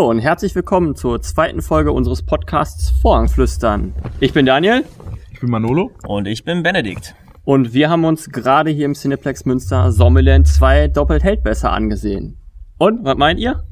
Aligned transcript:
Hallo 0.00 0.08
und 0.08 0.20
herzlich 0.20 0.54
willkommen 0.54 0.96
zur 0.96 1.20
zweiten 1.20 1.60
Folge 1.60 1.92
unseres 1.92 2.22
Podcasts 2.22 2.88
Vorhangflüstern. 3.02 3.92
Ich 4.18 4.32
bin 4.32 4.46
Daniel. 4.46 4.82
Ich 5.30 5.40
bin 5.40 5.50
Manolo. 5.50 5.90
Und 6.06 6.26
ich 6.26 6.42
bin 6.42 6.62
Benedikt. 6.62 7.14
Und 7.44 7.74
wir 7.74 7.90
haben 7.90 8.06
uns 8.06 8.30
gerade 8.30 8.70
hier 8.70 8.86
im 8.86 8.94
Cineplex 8.94 9.44
Münster 9.44 9.92
Zombieland 9.92 10.48
2 10.48 10.88
doppelt 10.88 11.22
hält 11.22 11.42
besser 11.42 11.72
angesehen. 11.72 12.38
Und, 12.78 13.04
was 13.04 13.18
meint 13.18 13.38
ihr? 13.38 13.62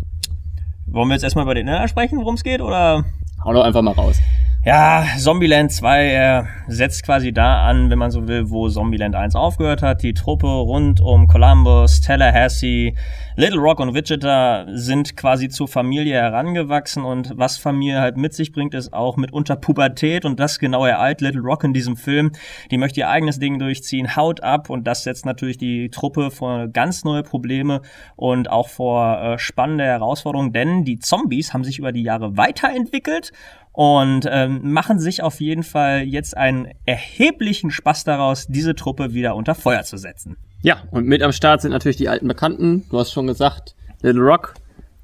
Wollen 0.85 1.09
wir 1.09 1.15
jetzt 1.15 1.23
erstmal 1.23 1.47
über 1.47 1.55
den 1.55 1.67
Inhalt 1.67 1.89
sprechen, 1.89 2.19
worum 2.19 2.35
es 2.35 2.45
geht, 2.45 2.61
oder? 2.61 3.07
Hau 3.43 3.55
doch 3.55 3.65
einfach 3.65 3.81
mal 3.81 3.93
raus. 3.93 4.21
Ja, 4.69 5.07
Zombieland 5.17 5.73
2 5.73 6.09
äh, 6.09 6.45
setzt 6.67 7.03
quasi 7.03 7.33
da 7.33 7.65
an, 7.65 7.89
wenn 7.89 7.99
man 7.99 8.11
so 8.11 8.29
will, 8.29 8.51
wo 8.51 8.69
Zombieland 8.69 9.15
1 9.15 9.35
aufgehört 9.35 9.81
hat. 9.81 10.03
Die 10.03 10.13
Truppe 10.13 10.47
rund 10.47 11.01
um 11.01 11.27
Columbus, 11.27 12.03
Tallahassee, 12.03 12.95
Little 13.35 13.61
Rock 13.61 13.81
und 13.81 13.95
Wichita 13.95 14.67
sind 14.69 15.17
quasi 15.17 15.49
zur 15.49 15.69
Familie 15.69 16.17
herangewachsen. 16.17 17.03
Und 17.03 17.33
was 17.35 17.57
Familie 17.57 18.03
halt 18.03 18.19
mit 18.19 18.35
sich 18.35 18.53
bringt, 18.53 18.75
ist 18.75 18.93
auch 18.93 19.17
mitunter 19.17 19.57
Pubertät 19.57 20.27
und 20.27 20.39
das 20.39 20.59
genau 20.59 20.85
ereilt 20.85 21.23
Little 21.23 21.41
Rock 21.41 21.65
in 21.65 21.73
diesem 21.73 21.97
Film. 21.97 22.33
Die 22.71 22.77
möchte 22.77 23.01
ihr 23.01 23.09
eigenes 23.09 23.39
Ding 23.39 23.59
durchziehen, 23.59 24.17
haut 24.17 24.43
ab. 24.43 24.69
Und 24.69 24.87
das 24.87 25.03
setzt 25.03 25.25
natürlich 25.25 25.57
die 25.57 25.89
Truppe 25.89 26.31
vor 26.31 26.69
ganz 26.69 27.05
neue 27.05 27.23
Probleme 27.23 27.81
und 28.17 28.51
auch 28.51 28.69
vor 28.69 29.19
äh, 29.19 29.39
spannende 29.39 29.85
Herausforderungen, 29.85 30.53
denn 30.53 30.85
die 30.85 30.99
Zombies 30.99 31.55
haben 31.55 31.65
sich 31.65 31.79
über 31.79 31.91
die 31.91 32.03
Jahre 32.03 32.37
weiterentwickelt 32.37 33.33
und 33.73 34.27
ähm, 34.29 34.73
machen 34.73 34.99
sich 34.99 35.23
auf 35.23 35.41
jeden 35.41 35.63
Fall 35.63 36.03
jetzt 36.03 36.37
einen 36.37 36.69
erheblichen 36.85 37.71
Spaß 37.71 38.05
daraus, 38.05 38.47
diese 38.49 38.75
Truppe 38.75 39.15
wieder 39.15 39.37
unter 39.37 39.55
Feuer 39.55 39.83
zu 39.83 39.97
setzen. 39.97 40.37
Ja, 40.63 40.83
und 40.91 41.07
mit 41.07 41.23
am 41.23 41.33
Start 41.33 41.63
sind 41.63 41.71
natürlich 41.71 41.97
die 41.97 42.09
alten 42.09 42.27
Bekannten. 42.27 42.85
Du 42.91 42.99
hast 42.99 43.13
schon 43.13 43.27
gesagt, 43.27 43.77
Little 44.03 44.23
Rock, 44.23 44.55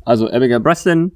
also 0.05 0.31
Abigail 0.31 0.61
Breslin. 0.61 1.13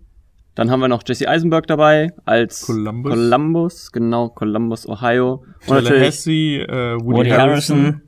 Dann 0.54 0.70
haben 0.70 0.80
wir 0.80 0.88
noch 0.88 1.02
Jesse 1.06 1.28
Eisenberg 1.28 1.68
dabei 1.68 2.12
als 2.24 2.62
Columbus, 2.62 3.12
Columbus 3.12 3.92
genau, 3.92 4.28
Columbus, 4.28 4.88
Ohio. 4.88 5.44
Und 5.66 5.84
Tallahassee, 5.84 6.62
äh, 6.62 6.94
Woody, 6.96 7.04
Woody 7.04 7.30
Harrison. 7.30 7.78
Harrison. 7.78 8.02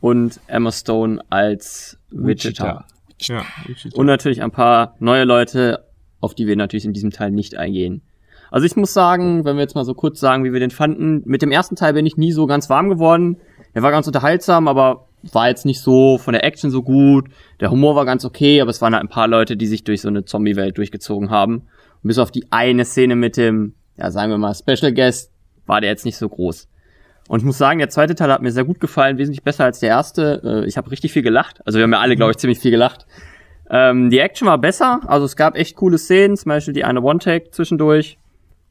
Und 0.00 0.40
Emma 0.46 0.70
Stone 0.70 1.22
als 1.30 1.98
Wichita. 2.10 2.84
Ja, 3.20 3.42
Wichita. 3.66 3.98
Und 3.98 4.04
natürlich 4.04 4.42
ein 4.42 4.50
paar 4.50 4.96
neue 4.98 5.24
Leute, 5.24 5.86
auf 6.20 6.34
die 6.34 6.46
wir 6.46 6.56
natürlich 6.56 6.84
in 6.84 6.92
diesem 6.92 7.10
Teil 7.10 7.30
nicht 7.30 7.56
eingehen. 7.56 8.02
Also 8.54 8.66
ich 8.66 8.76
muss 8.76 8.94
sagen, 8.94 9.44
wenn 9.44 9.56
wir 9.56 9.62
jetzt 9.62 9.74
mal 9.74 9.84
so 9.84 9.94
kurz 9.94 10.20
sagen, 10.20 10.44
wie 10.44 10.52
wir 10.52 10.60
den 10.60 10.70
fanden, 10.70 11.22
mit 11.24 11.42
dem 11.42 11.50
ersten 11.50 11.74
Teil 11.74 11.92
bin 11.92 12.06
ich 12.06 12.16
nie 12.16 12.30
so 12.30 12.46
ganz 12.46 12.70
warm 12.70 12.88
geworden. 12.88 13.38
Er 13.72 13.82
war 13.82 13.90
ganz 13.90 14.06
unterhaltsam, 14.06 14.68
aber 14.68 15.08
war 15.32 15.48
jetzt 15.48 15.66
nicht 15.66 15.80
so 15.80 16.18
von 16.18 16.34
der 16.34 16.44
Action 16.44 16.70
so 16.70 16.84
gut. 16.84 17.26
Der 17.58 17.72
Humor 17.72 17.96
war 17.96 18.04
ganz 18.04 18.24
okay, 18.24 18.60
aber 18.60 18.70
es 18.70 18.80
waren 18.80 18.94
halt 18.94 19.02
ein 19.02 19.08
paar 19.08 19.26
Leute, 19.26 19.56
die 19.56 19.66
sich 19.66 19.82
durch 19.82 20.02
so 20.02 20.08
eine 20.08 20.24
Zombie-Welt 20.24 20.78
durchgezogen 20.78 21.30
haben. 21.30 21.62
Und 22.00 22.04
bis 22.04 22.20
auf 22.20 22.30
die 22.30 22.46
eine 22.50 22.84
Szene 22.84 23.16
mit 23.16 23.36
dem, 23.36 23.74
ja 23.96 24.12
sagen 24.12 24.30
wir 24.30 24.38
mal, 24.38 24.54
Special 24.54 24.92
Guest, 24.92 25.32
war 25.66 25.80
der 25.80 25.90
jetzt 25.90 26.04
nicht 26.04 26.16
so 26.16 26.28
groß. 26.28 26.68
Und 27.26 27.40
ich 27.40 27.44
muss 27.44 27.58
sagen, 27.58 27.80
der 27.80 27.88
zweite 27.88 28.14
Teil 28.14 28.30
hat 28.30 28.40
mir 28.40 28.52
sehr 28.52 28.64
gut 28.64 28.78
gefallen, 28.78 29.18
wesentlich 29.18 29.42
besser 29.42 29.64
als 29.64 29.80
der 29.80 29.88
erste. 29.88 30.62
Äh, 30.62 30.68
Ich 30.68 30.76
habe 30.76 30.92
richtig 30.92 31.12
viel 31.12 31.22
gelacht. 31.22 31.60
Also 31.66 31.80
wir 31.80 31.82
haben 31.82 31.92
ja 31.92 31.98
alle, 31.98 32.14
glaube 32.14 32.30
ich, 32.30 32.36
ziemlich 32.36 32.60
viel 32.60 32.70
gelacht. 32.70 33.04
Ähm, 33.68 34.10
die 34.10 34.20
Action 34.20 34.46
war 34.46 34.58
besser, 34.58 35.00
also 35.08 35.24
es 35.24 35.34
gab 35.34 35.56
echt 35.56 35.74
coole 35.74 35.98
Szenen, 35.98 36.36
zum 36.36 36.50
Beispiel 36.50 36.74
die 36.74 36.84
eine 36.84 37.02
One-Take 37.02 37.50
zwischendurch. 37.50 38.16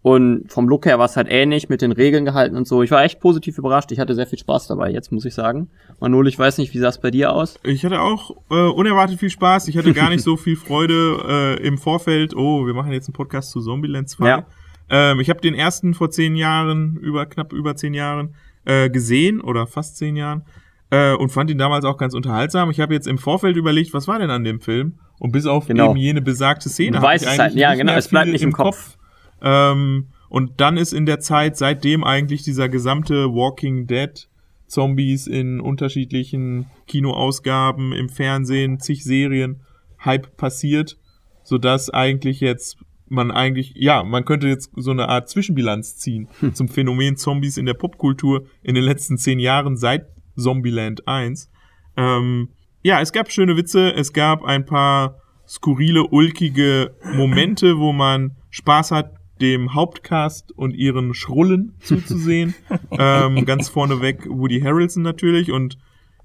Und 0.04 0.52
vom 0.52 0.68
Look 0.68 0.86
her 0.86 1.00
war 1.00 1.06
es 1.06 1.16
halt 1.16 1.28
ähnlich, 1.30 1.70
mit 1.70 1.82
den 1.82 1.94
Regeln 1.94 2.26
gehalten 2.26 2.58
und 2.58 2.68
so. 2.68 2.84
Ich 2.84 2.92
war 2.92 3.04
echt 3.04 3.22
positiv 3.22 3.58
überrascht. 3.58 3.90
Ich 3.94 4.00
hatte 4.00 4.14
sehr 4.16 4.28
viel 4.28 4.38
Spaß 4.38 4.68
dabei, 4.68 4.92
jetzt 4.92 5.14
muss 5.14 5.24
ich 5.24 5.34
sagen. 5.34 5.70
Manol, 6.02 6.28
ich 6.28 6.38
weiß 6.38 6.58
nicht, 6.58 6.74
wie 6.74 6.80
sah 6.80 6.90
es 6.90 6.98
bei 7.00 7.10
dir 7.10 7.32
aus? 7.32 7.58
Ich 7.64 7.86
hatte 7.86 8.02
auch 8.02 8.32
äh, 8.52 8.54
unerwartet 8.70 9.18
viel 9.18 9.30
Spaß. 9.30 9.70
Ich 9.70 9.78
hatte 9.78 9.94
gar 9.94 10.10
nicht 10.10 10.22
so 10.24 10.36
viel 10.36 10.58
Freude 10.58 11.58
äh, 11.58 11.66
im 11.66 11.78
Vorfeld. 11.78 12.36
Oh, 12.36 12.68
wir 12.68 12.74
machen 12.74 12.92
jetzt 12.92 13.08
einen 13.08 13.14
Podcast 13.14 13.52
zu 13.52 13.62
Zombieland 13.62 14.10
2. 14.10 14.28
Ja. 14.28 14.46
Ähm, 14.90 15.22
ich 15.22 15.30
habe 15.30 15.40
den 15.40 15.54
ersten 15.54 15.94
vor 15.94 16.12
zehn 16.12 16.36
Jahren, 16.36 16.98
über 16.98 17.26
knapp 17.26 17.54
über 17.54 17.78
zehn 17.78 17.94
Jahren, 17.94 18.36
äh, 18.66 18.90
gesehen 18.90 19.40
oder 19.40 19.68
fast 19.68 19.96
zehn 19.96 20.18
Jahren 20.18 20.44
äh, 20.90 21.14
und 21.14 21.30
fand 21.30 21.50
ihn 21.50 21.58
damals 21.58 21.86
auch 21.86 21.98
ganz 21.98 22.14
unterhaltsam. 22.14 22.70
Ich 22.72 22.82
habe 22.82 22.94
jetzt 22.94 23.08
im 23.08 23.18
Vorfeld 23.18 23.56
überlegt, 23.56 23.94
was 23.94 24.10
war 24.10 24.20
denn 24.20 24.30
an 24.30 24.44
dem 24.44 24.60
Film? 24.60 25.00
Und 25.20 25.32
bis 25.32 25.46
auf 25.46 25.68
Genau. 25.68 25.92
eben 25.92 25.98
jene 25.98 26.22
besagte 26.22 26.68
Szene. 26.68 26.98
Du 26.98 27.04
weißt 27.04 27.24
ich 27.24 27.32
es 27.32 27.40
eigentlich 27.40 27.40
halt, 27.40 27.56
ja, 27.56 27.70
nicht 27.70 27.80
genau, 27.80 27.94
es 27.94 28.10
bleibt 28.10 28.32
nicht 28.32 28.44
im 28.44 28.52
Kopf. 28.52 28.98
Ähm, 29.44 30.10
und 30.30 30.60
dann 30.62 30.78
ist 30.78 30.94
in 30.94 31.06
der 31.06 31.20
Zeit 31.20 31.58
seitdem 31.58 32.04
eigentlich 32.04 32.44
dieser 32.44 32.70
gesamte 32.70 33.34
Walking 33.34 33.86
Dead 33.86 34.28
Zombies 34.68 35.28
in 35.28 35.60
unterschiedlichen 35.60 36.66
Kinoausgaben, 36.88 37.94
im 37.94 38.10
Fernsehen, 38.10 38.80
zig 38.80 39.04
Serien 39.04 39.62
Hype 40.04 40.36
passiert, 40.36 40.98
sodass 41.44 41.90
eigentlich 41.90 42.40
jetzt 42.40 42.78
man 43.08 43.30
eigentlich, 43.32 43.74
ja, 43.76 44.04
man 44.04 44.26
könnte 44.26 44.48
jetzt 44.48 44.72
so 44.76 44.92
eine 44.92 45.08
Art 45.08 45.30
Zwischenbilanz 45.30 45.98
ziehen 45.98 46.28
Hm. 46.40 46.56
zum 46.56 46.68
Phänomen 46.68 47.16
Zombies 47.16 47.58
in 47.58 47.66
der 47.66 47.76
Popkultur 47.76 48.48
in 48.64 48.74
den 48.76 48.84
letzten 48.84 49.18
zehn 49.18 49.40
Jahren 49.40 49.78
seit 49.78 50.08
Zombieland 50.36 51.08
1. 51.08 51.52
Ähm, 51.96 52.50
ja, 52.82 53.00
es 53.02 53.12
gab 53.12 53.32
schöne 53.32 53.56
Witze, 53.56 53.94
es 53.94 54.14
gab 54.14 54.44
ein 54.44 54.66
paar 54.66 55.20
skurrile, 55.48 56.08
ulkige 56.08 56.96
Momente, 57.14 57.78
wo 57.78 57.94
man 57.94 58.36
Spaß 58.50 58.92
hat, 58.92 59.14
dem 59.44 59.76
Hauptcast 59.76 60.52
und 60.54 60.74
ihren 60.74 61.14
Schrullen 61.14 61.76
zuzusehen. 61.82 62.56
ähm, 62.92 63.46
ganz 63.46 63.70
vorneweg 63.70 64.26
Woody 64.28 64.62
Harrelson 64.62 65.04
natürlich 65.04 65.52
und 65.52 65.78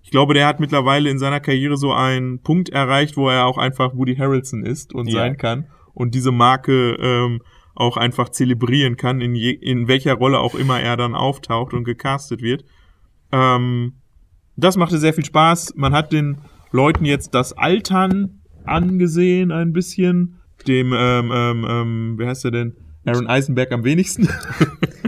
ich 0.03 0.11
glaube, 0.11 0.33
der 0.33 0.47
hat 0.47 0.61
mittlerweile 0.61 1.11
in 1.11 1.19
seiner 1.19 1.41
Karriere 1.41 1.77
so 1.77 1.93
einen 1.93 2.41
Punkt 2.41 2.71
erreicht, 2.71 3.17
wo 3.19 3.29
er 3.29 3.45
auch 3.45 3.59
einfach 3.59 3.95
Woody 3.95 4.17
Harrelson 4.17 4.65
ist 4.65 4.95
und 4.95 5.09
Ja. 5.09 5.21
sein 5.21 5.37
kann 5.37 5.67
und 5.93 6.15
diese 6.15 6.31
Marke 6.33 6.97
ähm, 7.01 7.41
auch 7.75 7.97
einfach 7.97 8.29
zelebrieren 8.29 8.97
kann, 8.97 9.21
in, 9.21 9.35
je, 9.35 9.51
in 9.51 9.89
welcher 9.89 10.15
Rolle 10.15 10.39
auch 10.39 10.55
immer 10.55 10.81
er 10.81 10.97
dann 10.97 11.15
auftaucht 11.15 11.75
und 11.75 11.85
gecastet 11.85 12.41
wird. 12.41 12.65
Ähm, 13.33 13.95
das 14.57 14.77
machte 14.77 14.99
sehr 14.99 15.13
viel 15.13 15.25
Spaß. 15.25 15.75
Man 15.77 15.93
hat 15.93 16.13
den 16.13 16.39
Leuten 16.73 17.05
jetzt 17.05 17.35
das 17.35 17.53
Altern 17.53 18.41
angesehen 18.65 19.51
ein 19.53 19.73
bisschen. 19.73 20.39
Dem, 20.67 20.93
ähm, 20.93 21.31
ähm, 21.33 21.67
ähm, 21.69 22.15
wie 22.19 22.27
heißt 22.27 22.45
er 22.45 22.51
denn? 22.51 22.77
Aaron 23.09 23.27
Eisenberg 23.29 23.73
am 23.73 23.85
wenigsten. 23.85 24.29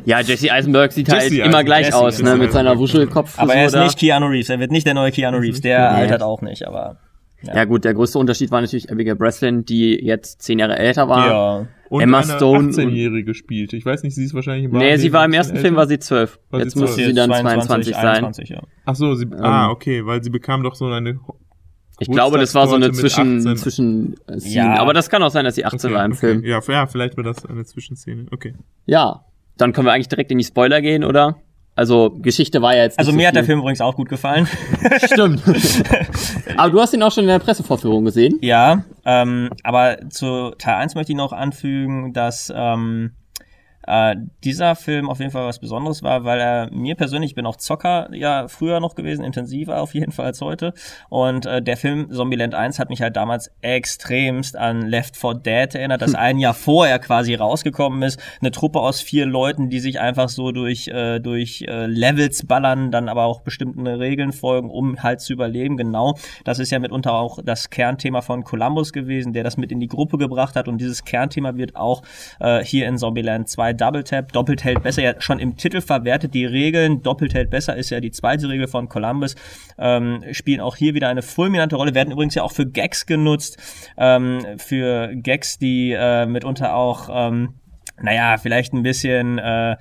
Ja, 0.07 0.21
Jesse 0.21 0.51
Eisenberg 0.51 0.93
sieht 0.93 1.11
halt 1.11 1.23
Jesse 1.25 1.35
immer 1.37 1.45
Eisenberg, 1.45 1.67
gleich 1.67 1.87
Jesse, 1.87 1.99
aus, 1.99 2.19
ne, 2.23 2.25
Jesse 2.31 2.39
mit 2.39 2.53
seiner. 2.53 2.79
Wuschelkopf. 2.79 3.39
Aber 3.39 3.55
er 3.55 3.67
ist 3.67 3.77
nicht 3.77 3.99
Keanu 3.99 4.27
Reeves, 4.29 4.49
er 4.49 4.59
wird 4.59 4.73
nicht 4.73 4.87
der 4.87 4.95
neue 4.95 5.13
Keanu 5.13 5.37
Reeves, 5.39 5.61
der 5.61 5.77
Keanu. 5.79 5.97
altert 5.99 6.23
auch 6.23 6.41
nicht, 6.41 6.67
aber 6.67 6.97
Ja 7.43 7.65
gut, 7.65 7.85
der 7.85 7.93
größte 7.95 8.19
Unterschied 8.19 8.51
war 8.51 8.63
natürlich 8.63 8.91
Abigail 8.91 9.15
Breslin, 9.15 9.65
die 9.67 10.03
jetzt 10.03 10.41
zehn 10.43 10.59
Jahre 10.59 10.79
älter 10.79 11.09
war. 11.09 11.29
ja. 11.29 11.67
Und 11.91 12.01
Emma 12.03 12.23
Stone 12.23 12.59
und- 12.69 12.71
18-Jährige 12.79 13.35
spielt. 13.35 13.73
Ich 13.75 13.85
weiß 13.85 14.03
nicht, 14.05 14.15
sie 14.15 14.25
ist 14.25 14.33
wahrscheinlich 14.33 14.65
im 14.67 14.71
Nee, 14.79 14.97
sie 14.97 15.13
war 15.13 15.25
im 15.25 15.33
ersten 15.33 15.55
bisschen 15.55 15.63
Film 15.63 15.75
älter. 15.75 15.81
war 15.81 15.89
sie 15.89 15.99
zwölf. 15.99 16.39
War 16.51 16.61
sie 16.61 16.65
Jetzt 16.65 16.77
müsste 16.77 16.95
zwölf? 16.97 17.09
sie 17.09 17.15
dann 17.15 17.31
22, 17.31 17.95
22 17.95 17.95
sein. 17.97 18.07
21, 18.07 18.49
ja. 18.49 18.63
Ach 18.87 18.95
so, 18.95 19.15
sie, 19.15 19.27
ah, 19.41 19.71
okay, 19.71 20.07
weil 20.07 20.23
sie 20.23 20.31
bekam 20.31 20.63
doch 20.63 20.77
so 20.77 20.87
eine 20.87 21.19
Ich 22.01 22.09
glaube, 22.09 22.39
das 22.39 22.55
war 22.55 22.67
so 22.67 22.75
eine 22.75 22.91
Zwischen, 22.93 23.39
18. 23.39 23.57
Zwischen 23.57 24.17
Scene. 24.39 24.55
Ja. 24.55 24.81
Aber 24.81 24.95
das 24.95 25.11
kann 25.11 25.23
auch 25.23 25.31
sein, 25.31 25.45
dass 25.45 25.55
sie 25.55 25.65
18 25.65 25.91
Okay, 25.91 25.95
war 25.95 26.05
im 26.05 26.13
okay. 26.13 26.21
Film. 26.21 26.45
Ja, 26.45 26.61
ja, 26.67 26.87
vielleicht 26.87 27.17
war 27.17 27.25
das 27.25 27.45
eine 27.47 27.65
Zwischenszene. 27.65 28.27
Okay. 28.31 28.55
Ja, 28.87 29.25
dann 29.59 29.73
können 29.73 29.87
wir 29.87 29.93
eigentlich 29.93 30.09
direkt 30.09 30.33
in 30.33 30.39
die 30.39 30.45
Spoiler 30.45 30.81
gehen, 30.81 31.05
oder? 31.05 31.37
Also 31.77 32.11
Geschichte 32.11 32.61
war 32.63 32.75
ja 32.75 32.83
jetzt. 32.83 32.99
Also 32.99 33.13
mir 33.13 33.23
so 33.23 33.29
hat 33.29 33.37
der. 33.37 33.45
Film 33.45 33.61
übrigens 33.61 33.81
auch 33.81 33.95
gut 33.97 34.09
gefallen. 34.09 34.47
Stimmt. 35.05 35.43
Aber 36.57 36.71
du 36.71 36.81
hast 36.81 36.93
ihn 36.93 37.03
auch 37.03 37.13
schon 37.13 37.25
in 37.25 37.29
der 37.29 37.39
Pressevorführung 37.39 38.05
gesehen. 38.05 38.39
Ja, 38.43 38.85
ähm, 39.05 39.51
aber 39.63 39.99
zu 40.11 40.51
Teil 40.59 40.75
1 40.75 40.95
möchte 40.95 41.13
ich 41.13 41.17
noch 41.17 41.33
anfügen, 41.33 42.13
dass 42.13 42.53
ähm, 42.55 43.13
äh, 43.87 44.17
dieser 44.45 44.77
Film 44.77 45.09
auf 45.09 45.21
jeden 45.21 45.31
Fall 45.31 45.47
was 45.47 45.59
Besonderes 45.59 46.03
war, 46.03 46.25
weil 46.25 46.41
er 46.41 46.71
mir 46.71 46.95
persönlich, 46.95 47.31
ich 47.31 47.35
bin 47.35 47.47
auch 47.47 47.57
Zocker 47.57 48.09
ja 48.13 48.49
früher 48.49 48.81
noch 48.81 48.95
gewesen, 48.95 49.25
intensiver 49.25 49.81
auf 49.81 49.95
jeden 49.95 50.13
Fall 50.13 50.27
als 50.27 50.41
heute. 50.41 50.75
Und 51.09 51.47
äh, 51.47 51.63
der 51.63 51.77
Film 51.77 52.11
Zombieland 52.11 52.55
1 52.55 52.79
hat 52.79 52.91
mich 52.91 53.03
halt 53.03 53.17
damals 53.17 53.51
extremst 53.63 54.57
an 54.57 54.83
Left 54.83 55.17
4 55.17 55.35
Dead 55.35 55.75
erinnert, 55.75 56.03
das 56.03 56.15
ein 56.15 56.39
Jahr 56.39 56.55
vorher 56.55 56.99
quasi 56.99 57.35
rausgekommen 57.35 58.03
ist. 58.03 58.21
Eine 58.41 58.51
Truppe 58.51 58.81
aus 58.81 59.01
vier 59.01 59.27
Leuten, 59.27 59.71
die 59.71 59.81
sich 59.81 60.01
einfach 60.01 60.29
so 60.29 60.53
durch, 60.53 60.89
äh, 60.89 61.19
durch 61.19 61.63
äh, 61.63 61.87
Levels 61.87 62.47
ballern, 62.47 62.91
dann 62.91 63.09
aber 63.09 63.25
auch 63.25 63.41
bestimmten 63.41 63.87
Regeln 63.87 64.33
folgen, 64.33 64.71
um 64.71 65.03
halt 65.03 65.21
zu 65.21 65.33
überleben. 65.33 65.77
Genau, 65.77 66.17
das 66.45 66.59
ist 66.59 66.71
ja 66.71 66.79
mitunter 66.79 67.15
auch 67.15 67.39
das 67.43 67.71
Kernthema 67.71 68.21
von 68.21 68.45
Columbus 68.45 68.93
gewesen, 68.93 69.33
der 69.33 69.45
das 69.45 69.57
mit 69.57 69.73
in 69.73 69.81
die 69.81 69.89
Gruppe 69.89 70.19
gebracht 70.19 70.57
hat. 70.57 70.69
Und 70.69 70.79
dieses 70.79 71.05
Kernthema 71.05 71.57
wird 71.57 71.77
auch 71.77 72.03
äh, 72.41 72.63
hier 72.65 72.87
in 72.87 72.99
Zombieland 72.99 73.49
2 73.49 73.70
Double 73.75 74.05
Tap, 74.05 74.33
doppelt 74.33 74.65
hält 74.65 74.83
besser, 74.83 75.03
ja 75.03 75.15
schon 75.21 75.39
im 75.39 75.57
Titel 75.57 75.81
verwertet. 75.81 76.35
Die 76.35 76.47
Regeln, 76.47 77.03
doppelt 77.03 77.35
hält 77.35 77.51
besser, 77.51 77.77
ist 77.77 77.91
ja 77.91 78.01
die 78.01 78.11
zweite 78.11 78.49
Regel 78.49 78.69
von 78.69 78.89
Columbus, 78.89 79.37
ähm, 79.79 80.25
spielen 80.33 80.61
auch 80.61 80.77
hier 80.77 80.95
wieder 80.95 81.09
eine 81.09 81.23
fulminante 81.23 81.77
Rolle, 81.77 81.95
werden 81.95 82.13
übrigens 82.13 82.35
ja 82.35 82.43
auch 82.43 82.53
für 82.53 82.67
Gags 82.67 83.07
genutzt, 83.07 83.59
ähm, 83.97 84.45
für 84.59 85.15
Gags, 85.15 85.59
die 85.59 85.93
äh, 85.93 86.27
mitunter 86.27 86.75
auch 86.75 87.09
ähm, 87.13 87.55
naja, 88.03 88.39
vielleicht 88.39 88.73
ein 88.73 88.83
bisschen 88.83 89.39
äh, 89.39 89.77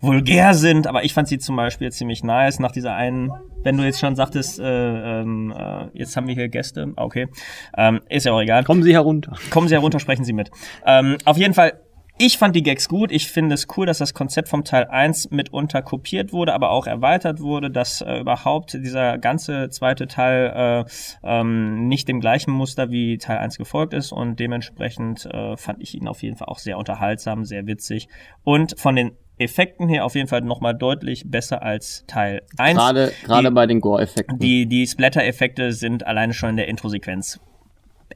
vulgär 0.00 0.54
sind, 0.54 0.86
aber 0.86 1.04
ich 1.04 1.14
fand 1.14 1.28
sie 1.28 1.38
zum 1.38 1.56
Beispiel 1.56 1.90
ziemlich 1.90 2.22
nice. 2.22 2.58
Nach 2.60 2.72
dieser 2.72 2.94
einen, 2.94 3.30
wenn 3.62 3.76
du 3.76 3.84
jetzt 3.84 4.00
schon 4.00 4.16
sagtest, 4.16 4.60
äh, 4.60 5.20
ähm, 5.20 5.52
äh, 5.56 5.86
jetzt 5.94 6.16
haben 6.16 6.26
wir 6.26 6.34
hier 6.34 6.48
Gäste, 6.48 6.92
okay, 6.96 7.26
ähm, 7.76 8.00
ist 8.08 8.26
ja 8.26 8.32
auch 8.32 8.40
egal. 8.40 8.64
Kommen 8.64 8.82
Sie 8.82 8.92
herunter. 8.92 9.32
Kommen 9.50 9.68
Sie 9.68 9.74
herunter, 9.74 9.98
sprechen 9.98 10.24
Sie 10.24 10.32
mit. 10.32 10.50
Ähm, 10.86 11.16
auf 11.24 11.36
jeden 11.36 11.54
Fall, 11.54 11.80
ich 12.16 12.38
fand 12.38 12.54
die 12.54 12.62
Gags 12.62 12.88
gut. 12.88 13.10
Ich 13.10 13.28
finde 13.28 13.54
es 13.54 13.66
cool, 13.76 13.86
dass 13.86 13.98
das 13.98 14.14
Konzept 14.14 14.48
vom 14.48 14.64
Teil 14.64 14.86
1 14.86 15.30
mitunter 15.30 15.82
kopiert 15.82 16.32
wurde, 16.32 16.54
aber 16.54 16.70
auch 16.70 16.86
erweitert 16.86 17.40
wurde, 17.40 17.70
dass 17.70 18.00
äh, 18.00 18.20
überhaupt 18.20 18.74
dieser 18.74 19.18
ganze 19.18 19.68
zweite 19.70 20.06
Teil 20.06 20.84
äh, 20.86 20.90
ähm, 21.24 21.88
nicht 21.88 22.06
dem 22.06 22.20
gleichen 22.20 22.52
Muster 22.52 22.90
wie 22.90 23.18
Teil 23.18 23.38
1 23.38 23.58
gefolgt 23.58 23.94
ist 23.94 24.12
und 24.12 24.38
dementsprechend 24.38 25.26
äh, 25.26 25.56
fand 25.56 25.82
ich 25.82 25.94
ihn 25.94 26.06
auf 26.06 26.22
jeden 26.22 26.36
Fall 26.36 26.48
auch 26.48 26.58
sehr 26.58 26.78
unterhaltsam, 26.78 27.44
sehr 27.44 27.66
witzig 27.66 28.08
und 28.44 28.78
von 28.78 28.94
den 28.94 29.12
Effekten 29.36 29.88
her 29.88 30.04
auf 30.04 30.14
jeden 30.14 30.28
Fall 30.28 30.42
nochmal 30.42 30.76
deutlich 30.76 31.24
besser 31.28 31.62
als 31.64 32.04
Teil 32.06 32.42
1. 32.56 32.78
Gerade, 32.78 33.12
gerade 33.24 33.50
bei 33.50 33.66
den 33.66 33.80
Gore-Effekten. 33.80 34.38
Die, 34.38 34.66
die 34.66 34.86
Splatter-Effekte 34.86 35.72
sind 35.72 36.06
alleine 36.06 36.32
schon 36.32 36.50
in 36.50 36.56
der 36.56 36.68
Intro-Sequenz 36.68 37.40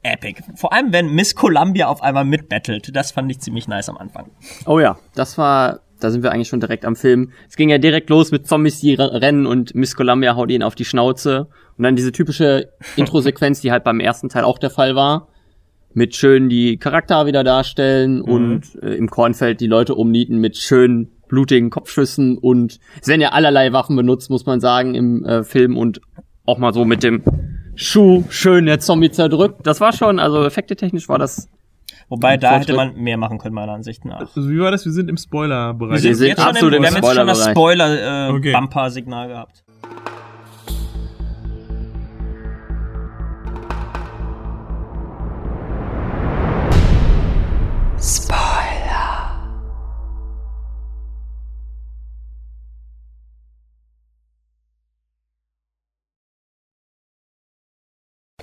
epic. 0.03 0.41
Vor 0.55 0.73
allem, 0.73 0.93
wenn 0.93 1.13
Miss 1.13 1.35
Columbia 1.35 1.87
auf 1.87 2.01
einmal 2.01 2.25
mitbattelt. 2.25 2.95
Das 2.95 3.11
fand 3.11 3.31
ich 3.31 3.39
ziemlich 3.39 3.67
nice 3.67 3.89
am 3.89 3.97
Anfang. 3.97 4.31
Oh 4.65 4.79
ja, 4.79 4.97
das 5.15 5.37
war, 5.37 5.81
da 5.99 6.11
sind 6.11 6.23
wir 6.23 6.31
eigentlich 6.31 6.47
schon 6.47 6.59
direkt 6.59 6.85
am 6.85 6.95
Film. 6.95 7.31
Es 7.47 7.55
ging 7.55 7.69
ja 7.69 7.77
direkt 7.77 8.09
los 8.09 8.31
mit 8.31 8.47
Zombies, 8.47 8.79
die 8.79 8.93
rennen 8.95 9.45
und 9.45 9.75
Miss 9.75 9.95
Columbia 9.95 10.35
haut 10.35 10.51
ihn 10.51 10.63
auf 10.63 10.75
die 10.75 10.85
Schnauze. 10.85 11.47
Und 11.77 11.83
dann 11.83 11.95
diese 11.95 12.11
typische 12.11 12.71
Intro-Sequenz, 12.95 13.61
die 13.61 13.71
halt 13.71 13.83
beim 13.83 13.99
ersten 13.99 14.29
Teil 14.29 14.43
auch 14.43 14.57
der 14.57 14.69
Fall 14.69 14.95
war. 14.95 15.29
Mit 15.93 16.15
schön 16.15 16.49
die 16.49 16.77
Charakter 16.77 17.25
wieder 17.25 17.43
darstellen 17.43 18.17
mhm. 18.17 18.23
und 18.23 18.83
äh, 18.83 18.93
im 18.93 19.09
Kornfeld 19.09 19.59
die 19.59 19.67
Leute 19.67 19.95
umnieten 19.95 20.37
mit 20.37 20.55
schönen 20.57 21.19
blutigen 21.27 21.69
Kopfschüssen 21.69 22.37
und 22.37 22.79
es 23.01 23.07
werden 23.07 23.21
ja 23.21 23.29
allerlei 23.29 23.71
Waffen 23.71 23.95
benutzt, 23.95 24.29
muss 24.29 24.45
man 24.45 24.59
sagen, 24.59 24.95
im 24.95 25.23
äh, 25.23 25.43
Film 25.43 25.77
und 25.77 26.01
auch 26.45 26.57
mal 26.57 26.73
so 26.73 26.85
mit 26.85 27.03
dem 27.03 27.23
Schuh 27.81 28.25
schön 28.29 28.65
der 28.65 28.79
Zombie 28.79 29.09
zerdrückt. 29.09 29.65
Das 29.65 29.79
war 29.79 29.93
schon, 29.93 30.19
also 30.19 30.43
effektetechnisch 30.43 31.07
war 31.07 31.17
das. 31.17 31.47
Wobei 32.09 32.37
da 32.37 32.59
hätte 32.59 32.73
man 32.73 32.95
mehr 32.95 33.17
machen 33.17 33.37
können, 33.37 33.55
meiner 33.55 33.71
Ansicht 33.71 34.03
nach. 34.03 34.19
Also 34.19 34.49
wie 34.49 34.59
war 34.59 34.71
das? 34.71 34.83
Wir 34.83 34.91
sind 34.91 35.09
im 35.09 35.17
Spoiler-Bereich. 35.17 35.93
Wir 35.93 35.99
sind, 35.99 36.15
sind 36.15 36.27
jetzt 36.27 36.39
absolut 36.39 36.73
im, 36.73 36.83
im 36.83 36.89
Spoiler-Bereich. 36.89 37.15
Wir 37.15 37.21
haben 37.21 37.27
jetzt 37.27 37.37
schon 37.37 37.45
das 37.45 37.51
Spoiler-Bumper-Signal 37.51 39.25
äh, 39.25 39.31
okay. 39.31 39.33
gehabt. 39.33 39.63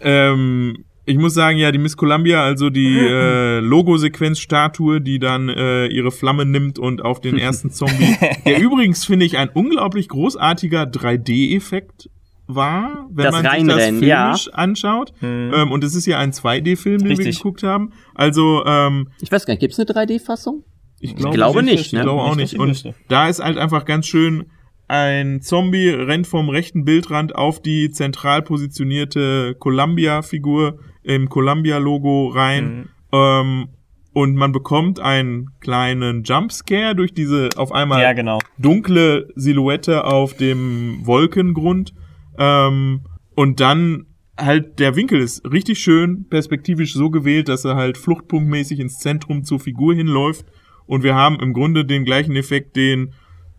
Ähm, 0.07 0.85
ich 1.05 1.19
muss 1.19 1.35
sagen, 1.35 1.59
ja, 1.59 1.73
die 1.73 1.79
Miss 1.79 1.97
Columbia, 1.97 2.45
also 2.45 2.71
die 2.71 2.99
äh, 2.99 3.59
Logo-Sequenz-Statue, 3.59 5.01
die 5.01 5.19
dann 5.19 5.49
äh, 5.49 5.87
ihre 5.87 6.13
Flamme 6.13 6.47
nimmt 6.47 6.79
und 6.79 7.05
auf 7.05 7.21
den 7.21 7.39
ersten 7.39 7.71
Zombie, 7.71 8.17
der 8.47 8.61
übrigens, 8.61 9.05
finde 9.05 9.27
ich, 9.27 9.37
ein 9.37 9.49
unglaublich 9.49 10.09
großartiger 10.09 10.85
3D-Effekt 10.85 12.09
war, 12.49 13.09
wenn 13.11 13.25
das 13.25 13.43
man 13.43 13.43
sich 13.43 13.67
das 13.67 13.85
filmisch 13.85 14.03
ja. 14.07 14.35
anschaut. 14.53 15.13
Hm. 15.19 15.53
Ähm, 15.53 15.73
und 15.73 15.83
es 15.83 15.97
ist 15.97 16.07
ja 16.07 16.19
ein 16.19 16.33
2D-Film, 16.33 16.99
den 16.99 17.09
Richtig. 17.09 17.27
wir 17.27 17.33
geguckt 17.33 17.65
haben. 17.65 17.93
Also, 18.15 18.65
ähm, 18.65 19.09
Ich 19.21 19.33
weiß 19.33 19.47
gar 19.47 19.55
nicht, 19.55 19.61
gibt's 19.61 19.79
eine 19.81 19.89
3D-Fassung? 19.89 20.65
Ich, 21.01 21.15
glaube, 21.17 21.31
ich 21.31 21.35
glaube 21.35 21.63
nicht. 21.63 21.79
nicht 21.79 21.93
ne? 21.93 21.99
Ich 22.01 22.05
glaube 22.05 22.23
auch 22.23 22.37
nicht. 22.37 22.59
Und 22.59 22.95
da 23.09 23.29
ist 23.29 23.43
halt 23.43 23.59
einfach 23.59 23.85
ganz 23.85 24.07
schön 24.07 24.47
ein 24.89 25.41
Zombie 25.41 25.89
rennt 25.89 26.27
vom 26.27 26.49
rechten 26.49 26.85
Bildrand 26.85 27.35
auf 27.35 27.61
die 27.61 27.91
zentral 27.91 28.43
positionierte 28.43 29.57
Columbia-Figur 29.59 30.79
im 31.03 31.29
Columbia-Logo 31.29 32.29
rein. 32.29 32.77
Mhm. 32.77 32.89
Ähm, 33.13 33.69
und 34.13 34.35
man 34.35 34.53
bekommt 34.53 34.99
einen 34.99 35.51
kleinen 35.61 36.23
Jumpscare 36.23 36.95
durch 36.95 37.13
diese 37.13 37.51
auf 37.57 37.71
einmal 37.73 38.01
ja, 38.01 38.13
genau. 38.13 38.39
dunkle 38.57 39.29
Silhouette 39.35 40.05
auf 40.05 40.35
dem 40.35 41.05
Wolkengrund. 41.05 41.93
Ähm, 42.39 43.03
und 43.35 43.61
dann 43.61 44.07
halt 44.39 44.79
der 44.79 44.97
Winkel 44.97 45.21
ist 45.21 45.45
richtig 45.51 45.81
schön 45.81 46.29
perspektivisch 46.29 46.95
so 46.95 47.11
gewählt, 47.11 47.49
dass 47.49 47.65
er 47.65 47.75
halt 47.75 47.99
fluchtpunktmäßig 47.99 48.81
ins 48.81 48.99
Zentrum 49.01 49.45
zur 49.45 49.61
Figur 49.61 49.95
hinläuft. 49.95 50.47
Und 50.87 51.03
wir 51.03 51.15
haben 51.15 51.41
im 51.41 51.53
Grunde 51.53 51.85
den 51.85 52.05
gleichen 52.05 52.37
Effekt, 52.37 52.77
den 52.77 53.13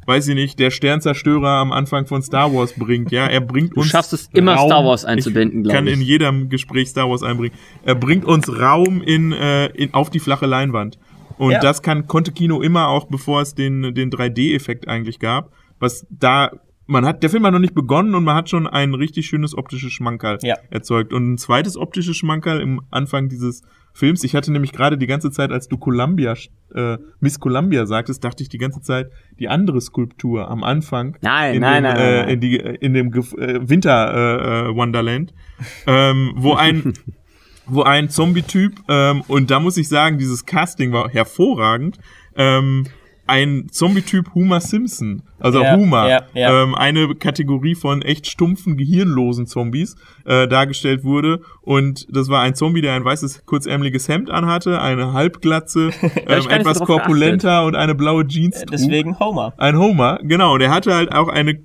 weiß 0.07 0.29
ich 0.29 0.35
nicht, 0.35 0.57
der 0.57 0.71
Sternzerstörer 0.71 1.49
am 1.49 1.71
Anfang 1.71 2.07
von 2.07 2.21
Star 2.21 2.53
Wars 2.53 2.73
bringt. 2.73 3.11
Ja, 3.11 3.27
er 3.27 3.41
bringt 3.41 3.75
uns. 3.75 3.87
Du 3.87 3.91
schaffst 3.91 4.13
es 4.13 4.29
immer 4.33 4.55
Raum, 4.55 4.69
Star 4.69 4.85
Wars 4.85 5.05
einzubinden, 5.05 5.63
glaube 5.63 5.77
ich. 5.77 5.85
Kann 5.85 5.87
in 5.87 6.01
jedem 6.01 6.49
Gespräch 6.49 6.89
Star 6.89 7.09
Wars 7.09 7.23
einbringen. 7.23 7.55
Er 7.83 7.95
bringt 7.95 8.25
uns 8.25 8.49
Raum 8.49 9.01
in, 9.01 9.33
äh, 9.33 9.67
in 9.67 9.93
auf 9.93 10.09
die 10.09 10.19
flache 10.19 10.45
Leinwand. 10.45 10.97
Und 11.37 11.51
ja. 11.51 11.59
das 11.59 11.81
kann 11.81 12.07
konnte 12.07 12.31
Kino 12.31 12.61
immer 12.61 12.87
auch, 12.87 13.05
bevor 13.05 13.41
es 13.41 13.53
den 13.53 13.93
den 13.93 14.09
3D-Effekt 14.09 14.87
eigentlich 14.87 15.19
gab. 15.19 15.51
Was 15.79 16.07
da 16.09 16.51
man 16.87 17.05
hat, 17.05 17.21
der 17.21 17.29
Film 17.29 17.45
hat 17.45 17.51
noch 17.51 17.59
nicht 17.59 17.75
begonnen 17.75 18.15
und 18.15 18.23
man 18.23 18.35
hat 18.35 18.49
schon 18.49 18.65
ein 18.65 18.93
richtig 18.93 19.27
schönes 19.27 19.55
optisches 19.55 19.91
Schmankerl 19.91 20.39
ja. 20.41 20.55
erzeugt. 20.69 21.13
Und 21.13 21.33
ein 21.33 21.37
zweites 21.37 21.77
optisches 21.77 22.15
Schmankerl 22.15 22.61
im 22.61 22.81
Anfang 22.89 23.27
dieses 23.27 23.61
Films. 23.97 24.23
Ich 24.23 24.35
hatte 24.35 24.51
nämlich 24.51 24.71
gerade 24.71 24.97
die 24.97 25.07
ganze 25.07 25.31
Zeit, 25.31 25.51
als 25.51 25.67
du 25.67 25.77
Columbia, 25.77 26.35
äh, 26.73 26.97
Miss 27.19 27.39
Columbia 27.39 27.85
sagtest, 27.85 28.23
dachte 28.23 28.43
ich 28.43 28.49
die 28.49 28.59
ganze 28.59 28.81
Zeit 28.81 29.09
die 29.39 29.49
andere 29.49 29.81
Skulptur 29.81 30.49
am 30.49 30.63
Anfang. 30.63 31.17
Nein, 31.21 31.55
in 31.55 31.61
nein, 31.61 31.83
dem, 31.83 31.93
nein, 31.93 31.97
äh, 31.97 32.17
nein, 32.17 32.29
In, 32.29 32.39
die, 32.39 32.55
in 32.55 32.93
dem 32.93 33.13
äh, 33.13 33.69
Winter 33.69 34.13
äh, 34.13 34.69
äh, 34.69 34.75
Wonderland, 34.75 35.33
ähm, 35.87 36.33
wo 36.35 36.53
ein 36.53 36.93
wo 37.69 37.81
ein 37.81 38.09
Zombie-Typ 38.09 38.75
ähm, 38.87 39.23
und 39.27 39.51
da 39.51 39.59
muss 39.59 39.75
ich 39.75 39.89
sagen, 39.89 40.17
dieses 40.17 40.45
Casting 40.45 40.93
war 40.93 41.09
hervorragend. 41.09 41.97
Ähm, 42.35 42.85
ein 43.27 43.67
Zombie-Typ 43.69 44.33
Homer 44.33 44.61
Simpson, 44.61 45.21
also 45.39 45.61
ja, 45.61 45.75
Homer, 45.75 46.09
ja, 46.09 46.21
ja. 46.33 46.63
Ähm, 46.63 46.75
eine 46.75 47.13
Kategorie 47.15 47.75
von 47.75 48.01
echt 48.01 48.27
stumpfen, 48.27 48.77
gehirnlosen 48.77 49.45
Zombies 49.45 49.95
äh, 50.25 50.47
dargestellt 50.47 51.03
wurde. 51.03 51.41
Und 51.61 52.07
das 52.09 52.29
war 52.29 52.41
ein 52.41 52.55
Zombie, 52.55 52.81
der 52.81 52.93
ein 52.93 53.05
weißes, 53.05 53.45
kurzärmeliges 53.45 54.07
Hemd 54.07 54.29
anhatte, 54.29 54.81
eine 54.81 55.13
Halbglatze, 55.13 55.91
ähm, 56.01 56.49
etwas 56.49 56.79
korpulenter 56.79 57.49
geachtet. 57.49 57.67
und 57.67 57.75
eine 57.75 57.95
blaue 57.95 58.27
Jeans. 58.27 58.55
Äh, 58.55 58.65
trug. 58.65 58.71
Deswegen 58.71 59.19
Homer. 59.19 59.53
Ein 59.57 59.77
Homer, 59.77 60.19
genau. 60.23 60.55
Und 60.55 60.61
er 60.61 60.71
hatte 60.71 60.93
halt 60.93 61.11
auch 61.13 61.27
eine 61.27 61.59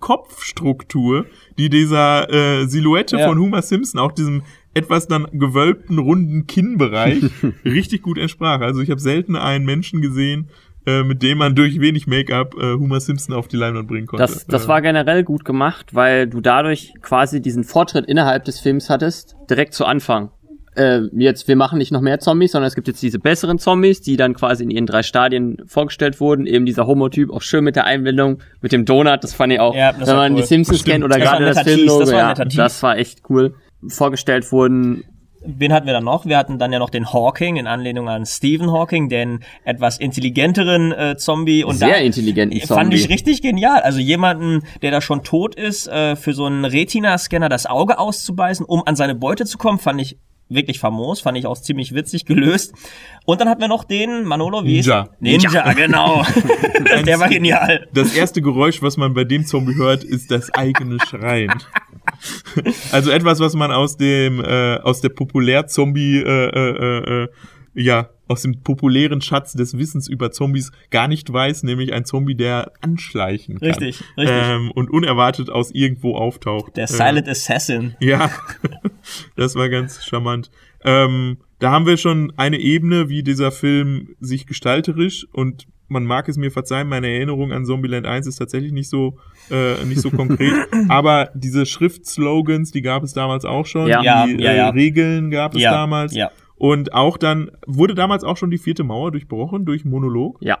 Kopfstruktur, 0.00 1.26
die 1.58 1.70
dieser 1.70 2.28
äh, 2.30 2.66
Silhouette 2.66 3.18
von 3.18 3.38
Homer 3.38 3.62
Simpson, 3.62 4.00
auch 4.00 4.12
diesem 4.12 4.42
etwas 4.74 5.06
dann 5.06 5.26
gewölbten, 5.32 5.98
runden 5.98 6.46
Kinnbereich 6.46 7.22
richtig 7.64 8.02
gut 8.02 8.18
entsprach. 8.18 8.60
Also 8.60 8.80
ich 8.80 8.90
habe 8.90 9.00
selten 9.00 9.36
einen 9.36 9.64
Menschen 9.64 10.00
gesehen, 10.00 10.48
äh, 10.86 11.02
mit 11.02 11.22
dem 11.22 11.38
man 11.38 11.54
durch 11.54 11.80
wenig 11.80 12.06
Make-up 12.06 12.54
äh, 12.54 12.74
Homer 12.74 13.00
Simpson 13.00 13.34
auf 13.34 13.48
die 13.48 13.56
Leinwand 13.56 13.88
bringen 13.88 14.06
konnte. 14.06 14.22
Das, 14.22 14.46
das 14.46 14.68
war 14.68 14.82
generell 14.82 15.22
gut 15.22 15.44
gemacht, 15.44 15.94
weil 15.94 16.26
du 16.26 16.40
dadurch 16.40 16.92
quasi 17.02 17.40
diesen 17.40 17.64
Fortschritt 17.64 18.06
innerhalb 18.06 18.44
des 18.44 18.58
Films 18.58 18.90
hattest, 18.90 19.36
direkt 19.48 19.74
zu 19.74 19.84
Anfang. 19.84 20.30
Äh, 20.74 21.02
jetzt, 21.12 21.48
wir 21.48 21.56
machen 21.56 21.78
nicht 21.78 21.92
noch 21.92 22.00
mehr 22.00 22.18
Zombies, 22.18 22.52
sondern 22.52 22.66
es 22.66 22.74
gibt 22.74 22.88
jetzt 22.88 23.02
diese 23.02 23.18
besseren 23.18 23.58
Zombies, 23.58 24.00
die 24.00 24.16
dann 24.16 24.34
quasi 24.34 24.64
in 24.64 24.70
ihren 24.70 24.86
drei 24.86 25.02
Stadien 25.02 25.58
vorgestellt 25.66 26.18
wurden. 26.18 26.46
Eben 26.46 26.64
dieser 26.64 26.86
Homotyp, 26.86 27.30
auch 27.30 27.42
schön 27.42 27.62
mit 27.62 27.76
der 27.76 27.84
Einbindung, 27.84 28.38
mit 28.62 28.72
dem 28.72 28.84
Donut, 28.84 29.22
das 29.22 29.34
fand 29.34 29.52
ich 29.52 29.60
auch, 29.60 29.74
ja, 29.74 29.94
wenn 29.98 30.16
man 30.16 30.32
cool. 30.32 30.40
die 30.40 30.46
Simpsons 30.46 30.80
Stimmt. 30.80 30.92
kennt 30.92 31.04
oder 31.04 31.18
das 31.18 31.28
gerade 31.28 31.44
das 31.44 31.62
Filmlogo, 31.62 32.00
das, 32.00 32.10
ja, 32.10 32.34
das 32.34 32.82
war 32.82 32.96
echt 32.96 33.20
cool. 33.28 33.54
Vorgestellt 33.86 34.50
wurden 34.50 35.04
wen 35.44 35.72
hatten 35.72 35.86
wir 35.86 35.92
dann 35.92 36.04
noch? 36.04 36.26
Wir 36.26 36.38
hatten 36.38 36.58
dann 36.58 36.72
ja 36.72 36.78
noch 36.78 36.90
den 36.90 37.12
Hawking 37.12 37.56
in 37.56 37.66
Anlehnung 37.66 38.08
an 38.08 38.26
Stephen 38.26 38.70
Hawking, 38.72 39.08
den 39.08 39.40
etwas 39.64 39.98
intelligenteren 39.98 40.92
äh, 40.92 41.16
Zombie. 41.16 41.64
Und 41.64 41.76
Sehr 41.76 41.88
da 41.88 41.96
intelligenten 41.96 42.60
Zombie. 42.60 42.74
Fand 42.74 42.94
ich 42.94 43.08
richtig 43.08 43.42
genial. 43.42 43.80
Also 43.80 43.98
jemanden, 43.98 44.62
der 44.82 44.90
da 44.90 45.00
schon 45.00 45.22
tot 45.22 45.54
ist, 45.54 45.88
äh, 45.88 46.16
für 46.16 46.34
so 46.34 46.46
einen 46.46 46.64
Retina-Scanner 46.64 47.48
das 47.48 47.66
Auge 47.66 47.98
auszubeißen, 47.98 48.64
um 48.66 48.82
an 48.86 48.96
seine 48.96 49.14
Beute 49.14 49.44
zu 49.44 49.58
kommen, 49.58 49.78
fand 49.78 50.00
ich 50.00 50.18
wirklich 50.48 50.78
famos, 50.78 51.20
fand 51.20 51.38
ich 51.38 51.46
auch 51.46 51.58
ziemlich 51.58 51.94
witzig 51.94 52.26
gelöst. 52.26 52.74
Und 53.24 53.40
dann 53.40 53.48
hatten 53.48 53.60
wir 53.60 53.68
noch 53.68 53.84
den 53.84 54.24
Manolo, 54.24 54.64
wie 54.64 54.74
Ninja. 54.74 55.08
Ninja, 55.20 55.50
Ninja, 55.50 55.72
genau. 55.86 56.22
der 57.06 57.20
war 57.20 57.28
genial. 57.28 57.88
Das 57.92 58.14
erste 58.14 58.42
Geräusch, 58.42 58.82
was 58.82 58.96
man 58.96 59.14
bei 59.14 59.24
dem 59.24 59.46
Zombie 59.46 59.74
hört, 59.76 60.04
ist 60.04 60.30
das 60.30 60.52
eigene 60.54 60.98
Schreien. 61.06 61.52
also 62.92 63.10
etwas, 63.10 63.40
was 63.40 63.54
man 63.54 63.72
aus 63.72 63.96
dem 63.96 64.44
äh, 64.44 64.76
aus 64.78 65.00
der 65.00 65.10
Populär-Zombie 65.10 66.22
äh, 66.22 66.48
äh, 66.48 67.22
äh, 67.24 67.28
ja 67.74 68.10
aus 68.28 68.42
dem 68.42 68.62
populären 68.62 69.20
Schatz 69.20 69.52
des 69.52 69.76
Wissens 69.76 70.08
über 70.08 70.30
Zombies 70.30 70.72
gar 70.90 71.06
nicht 71.08 71.30
weiß, 71.32 71.64
nämlich 71.64 71.92
ein 71.92 72.04
Zombie, 72.04 72.34
der 72.34 72.72
anschleichen 72.80 73.58
kann. 73.58 73.68
Richtig, 73.68 74.02
richtig. 74.16 74.36
Ähm, 74.42 74.70
und 74.70 74.90
unerwartet 74.90 75.50
aus 75.50 75.70
irgendwo 75.70 76.16
auftaucht. 76.16 76.76
Der 76.76 76.86
Silent 76.86 77.28
äh, 77.28 77.32
Assassin. 77.32 77.94
Ja, 78.00 78.30
das 79.36 79.54
war 79.54 79.68
ganz 79.68 80.04
charmant. 80.04 80.50
Ähm, 80.84 81.38
da 81.58 81.70
haben 81.70 81.86
wir 81.86 81.96
schon 81.96 82.32
eine 82.36 82.58
Ebene, 82.58 83.08
wie 83.08 83.22
dieser 83.22 83.52
Film 83.52 84.16
sich 84.20 84.46
gestalterisch 84.46 85.26
und 85.32 85.66
man 85.88 86.04
mag 86.04 86.26
es 86.28 86.38
mir 86.38 86.50
verzeihen, 86.50 86.88
meine 86.88 87.08
Erinnerung 87.08 87.52
an 87.52 87.66
Zombieland 87.66 88.06
1 88.06 88.26
ist 88.26 88.36
tatsächlich 88.36 88.72
nicht 88.72 88.88
so 88.88 89.18
äh, 89.50 89.84
nicht 89.84 90.00
so 90.00 90.10
konkret, 90.22 90.54
aber 90.88 91.30
diese 91.34 91.66
Schriftslogans, 91.66 92.70
die 92.72 92.80
gab 92.82 93.02
es 93.02 93.12
damals 93.12 93.44
auch 93.44 93.66
schon, 93.66 93.88
Ja. 93.88 94.00
die 94.00 94.06
Ja, 94.06 94.26
ja, 94.26 94.52
ja. 94.54 94.66
Äh, 94.68 94.70
Regeln 94.70 95.30
gab 95.30 95.54
es 95.54 95.60
Ja, 95.60 95.70
damals 95.72 96.14
ja. 96.14 96.30
Und 96.62 96.92
auch 96.94 97.16
dann 97.16 97.50
wurde 97.66 97.96
damals 97.96 98.22
auch 98.22 98.36
schon 98.36 98.52
die 98.52 98.58
vierte 98.58 98.84
Mauer 98.84 99.10
durchbrochen 99.10 99.64
durch 99.64 99.84
Monolog. 99.84 100.38
Ja. 100.40 100.58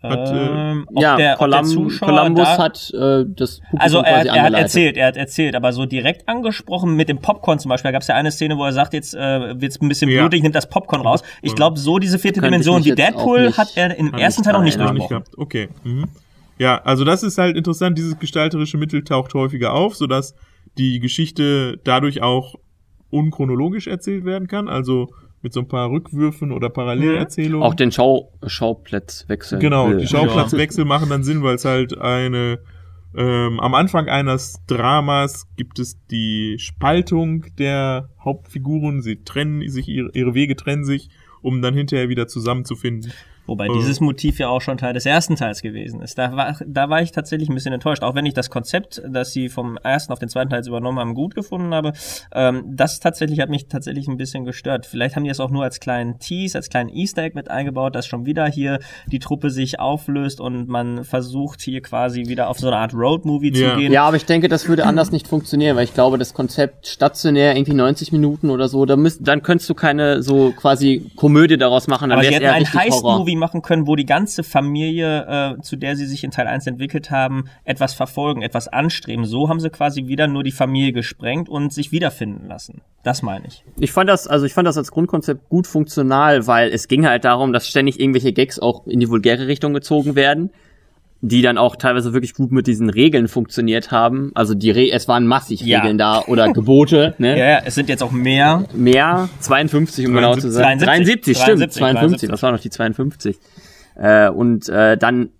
Hat, 0.00 0.30
äh, 0.30 0.70
ähm, 0.70 0.86
ja, 0.96 1.16
der, 1.16 1.34
Colum 1.36 1.64
Zuschauer 1.64 2.08
Columbus 2.10 2.44
da, 2.44 2.58
hat 2.58 2.92
äh, 2.94 3.24
das 3.26 3.58
Publikum 3.60 3.80
Also 3.80 3.98
er, 3.98 4.22
quasi 4.22 4.28
er 4.28 4.42
hat 4.44 4.52
erzählt, 4.52 4.96
er 4.96 5.06
hat 5.08 5.16
erzählt, 5.16 5.56
aber 5.56 5.72
so 5.72 5.86
direkt 5.86 6.28
angesprochen 6.28 6.94
mit 6.94 7.08
dem 7.08 7.18
Popcorn 7.18 7.58
zum 7.58 7.70
Beispiel, 7.70 7.88
da 7.88 7.92
gab 7.92 8.02
es 8.02 8.08
ja 8.08 8.14
eine 8.14 8.30
Szene, 8.30 8.56
wo 8.58 8.64
er 8.64 8.72
sagt, 8.72 8.92
jetzt 8.92 9.14
äh, 9.14 9.60
wird's 9.60 9.80
ein 9.80 9.88
bisschen 9.88 10.08
Ja. 10.10 10.20
blutig, 10.20 10.42
nimmt 10.42 10.54
das 10.54 10.68
Popcorn 10.68 11.00
raus. 11.02 11.22
Ich 11.42 11.54
glaube, 11.56 11.78
so 11.80 11.98
diese 11.98 12.18
vierte 12.20 12.40
Könnte 12.40 12.52
Dimension 12.52 12.84
wie 12.84 12.94
Deadpool 12.94 13.46
nicht- 13.46 13.58
hat 13.58 13.72
er 13.76 13.96
im 13.98 14.12
ersten 14.14 14.42
Teil 14.44 14.52
noch 14.52 14.62
nicht 14.62 14.76
durchbrochen. 14.78 14.98
nicht 14.98 15.08
gehabt. 15.08 15.30
Okay. 15.38 15.68
Mhm. 15.82 16.04
Ja, 16.58 16.80
also 16.84 17.04
das 17.04 17.22
ist 17.24 17.38
halt 17.38 17.56
interessant, 17.56 17.98
dieses 17.98 18.16
gestalterische 18.18 18.76
Mittel 18.78 19.02
taucht 19.02 19.34
häufiger 19.34 19.72
auf, 19.72 19.96
sodass 19.96 20.34
die 20.78 21.00
Geschichte 21.00 21.80
dadurch 21.82 22.22
auch 22.22 22.54
unchronologisch 23.10 23.86
erzählt 23.86 24.24
werden 24.24 24.48
kann, 24.48 24.68
also 24.68 25.08
mit 25.44 25.52
so 25.52 25.60
ein 25.60 25.68
paar 25.68 25.90
Rückwürfen 25.90 26.50
oder 26.50 26.70
Parallelerzählungen. 26.70 27.64
Auch 27.64 27.74
den 27.74 27.92
Schau 27.92 28.32
Schauplatz 28.46 29.26
wechseln. 29.28 29.60
Genau, 29.60 29.90
will. 29.90 29.98
die 29.98 30.08
Schauplatzwechsel 30.08 30.84
machen 30.84 31.10
dann 31.10 31.22
Sinn, 31.22 31.42
weil 31.42 31.54
es 31.54 31.64
halt 31.64 31.96
eine 31.96 32.58
ähm, 33.16 33.60
am 33.60 33.74
Anfang 33.74 34.08
eines 34.08 34.60
Dramas 34.66 35.46
gibt 35.56 35.78
es 35.78 36.04
die 36.10 36.56
Spaltung 36.58 37.44
der 37.58 38.08
Hauptfiguren, 38.18 39.02
sie 39.02 39.22
trennen 39.22 39.68
sich, 39.68 39.86
ihre, 39.86 40.10
ihre 40.14 40.34
Wege 40.34 40.56
trennen 40.56 40.84
sich, 40.84 41.10
um 41.40 41.62
dann 41.62 41.74
hinterher 41.74 42.08
wieder 42.08 42.26
zusammenzufinden. 42.26 43.12
Wobei 43.46 43.66
Äh. 43.66 43.72
dieses 43.74 44.00
Motiv 44.00 44.38
ja 44.38 44.48
auch 44.48 44.60
schon 44.60 44.78
Teil 44.78 44.92
des 44.94 45.06
ersten 45.06 45.36
Teils 45.36 45.60
gewesen 45.62 46.00
ist. 46.00 46.16
Da 46.18 46.34
war, 46.36 46.56
da 46.66 46.88
war 46.88 47.02
ich 47.02 47.12
tatsächlich 47.12 47.48
ein 47.48 47.54
bisschen 47.54 47.72
enttäuscht, 47.74 48.02
auch 48.02 48.14
wenn 48.14 48.26
ich 48.26 48.34
das 48.34 48.48
Konzept, 48.50 49.02
das 49.08 49.32
sie 49.32 49.48
vom 49.48 49.76
ersten 49.82 50.12
auf 50.12 50.18
den 50.18 50.28
zweiten 50.28 50.50
Teil 50.50 50.66
übernommen 50.66 50.98
haben, 50.98 51.14
gut 51.14 51.34
gefunden 51.34 51.74
habe. 51.74 51.92
Ähm, 52.32 52.62
das 52.66 53.00
tatsächlich 53.00 53.40
hat 53.40 53.50
mich 53.50 53.66
tatsächlich 53.68 54.08
ein 54.08 54.16
bisschen 54.16 54.44
gestört. 54.44 54.86
Vielleicht 54.86 55.16
haben 55.16 55.24
die 55.24 55.30
es 55.30 55.40
auch 55.40 55.50
nur 55.50 55.62
als 55.64 55.80
kleinen 55.80 56.18
Tease, 56.18 56.56
als 56.58 56.68
kleinen 56.70 56.88
Easter 56.88 57.22
Egg 57.22 57.34
mit 57.34 57.50
eingebaut, 57.50 57.94
dass 57.94 58.06
schon 58.06 58.24
wieder 58.26 58.46
hier 58.46 58.78
die 59.06 59.18
Truppe 59.18 59.50
sich 59.50 59.78
auflöst 59.80 60.40
und 60.40 60.68
man 60.68 61.04
versucht 61.04 61.60
hier 61.60 61.82
quasi 61.82 62.26
wieder 62.28 62.48
auf 62.48 62.58
so 62.58 62.68
eine 62.68 62.76
Art 62.76 62.94
Road-Movie 62.94 63.52
Ja. 63.54 63.72
zu 63.72 63.76
gehen. 63.78 63.92
Ja, 63.92 64.04
aber 64.06 64.16
ich 64.16 64.24
denke, 64.24 64.48
das 64.48 64.68
würde 64.68 64.86
anders 64.86 65.10
nicht 65.12 65.28
funktionieren, 65.28 65.76
weil 65.76 65.84
ich 65.84 65.94
glaube, 65.94 66.16
das 66.18 66.32
Konzept 66.34 66.86
stationär 66.86 67.56
irgendwie 67.56 67.74
90 67.74 68.12
Minuten 68.12 68.50
oder 68.50 68.68
so, 68.68 68.86
da 68.86 68.96
müsst, 68.96 69.20
dann 69.26 69.42
könntest 69.42 69.68
du 69.68 69.74
keine 69.74 70.22
so 70.22 70.52
quasi 70.52 71.10
Komödie 71.16 71.56
daraus 71.58 71.86
machen, 71.88 72.10
dann 72.10 72.18
Aber 72.18 72.26
hätten 72.28 72.42
eher 72.42 72.52
ein 72.54 72.62
richtig 72.62 72.80
Heist-Movie 73.34 73.36
machen 73.36 73.62
können, 73.62 73.86
wo 73.86 73.96
die 73.96 74.06
ganze 74.06 74.42
Familie, 74.42 75.56
äh, 75.58 75.62
zu 75.62 75.76
der 75.76 75.96
sie 75.96 76.06
sich 76.06 76.24
in 76.24 76.30
Teil 76.30 76.46
1 76.46 76.66
entwickelt 76.66 77.10
haben, 77.10 77.44
etwas 77.64 77.94
verfolgen, 77.94 78.42
etwas 78.42 78.68
anstreben. 78.68 79.24
So 79.24 79.48
haben 79.48 79.60
sie 79.60 79.70
quasi 79.70 80.06
wieder 80.06 80.26
nur 80.26 80.42
die 80.42 80.52
Familie 80.52 80.92
gesprengt 80.92 81.48
und 81.48 81.72
sich 81.72 81.92
wiederfinden 81.92 82.48
lassen. 82.48 82.82
Das 83.02 83.22
meine 83.22 83.46
ich. 83.46 83.64
Ich 83.78 83.92
fand 83.92 84.08
das, 84.08 84.26
also 84.26 84.46
ich 84.46 84.54
fand 84.54 84.66
das 84.66 84.78
als 84.78 84.90
Grundkonzept 84.90 85.48
gut 85.48 85.66
funktional, 85.66 86.46
weil 86.46 86.70
es 86.70 86.88
ging 86.88 87.06
halt 87.06 87.24
darum, 87.24 87.52
dass 87.52 87.68
ständig 87.68 88.00
irgendwelche 88.00 88.32
Gags 88.32 88.58
auch 88.58 88.86
in 88.86 89.00
die 89.00 89.10
vulgäre 89.10 89.46
Richtung 89.46 89.74
gezogen 89.74 90.14
werden, 90.14 90.50
die 91.26 91.40
dann 91.40 91.56
auch 91.56 91.76
teilweise 91.76 92.12
wirklich 92.12 92.34
gut 92.34 92.52
mit 92.52 92.66
diesen 92.66 92.90
Regeln 92.90 93.28
funktioniert 93.28 93.90
haben. 93.90 94.30
Also 94.34 94.54
die 94.54 94.70
Re 94.70 94.90
es 94.90 95.08
waren 95.08 95.26
massig 95.26 95.62
Ja. 95.62 95.78
Regeln 95.78 95.96
da 95.96 96.22
oder 96.26 96.52
Gebote, 96.52 97.14
ne? 97.16 97.38
Ja, 97.38 97.46
ja, 97.46 97.62
es 97.64 97.74
sind 97.74 97.88
jetzt 97.88 98.02
auch 98.02 98.10
mehr. 98.10 98.66
Mehr, 98.74 99.30
52 99.40 100.06
um 100.06 100.14
genau 100.14 100.36
zu 100.36 100.50
sein. 100.50 100.78
73, 100.78 101.36
73, 101.36 101.36
stimmt, 101.36 101.60
73, 101.60 101.80
52, 101.80 102.28
das 102.28 102.42
war 102.42 102.52
noch 102.52 102.60
die 102.60 102.68
52. 102.68 103.38
Äh, 103.96 104.28
und 104.28 104.68
äh, 104.68 104.98
dann 104.98 105.30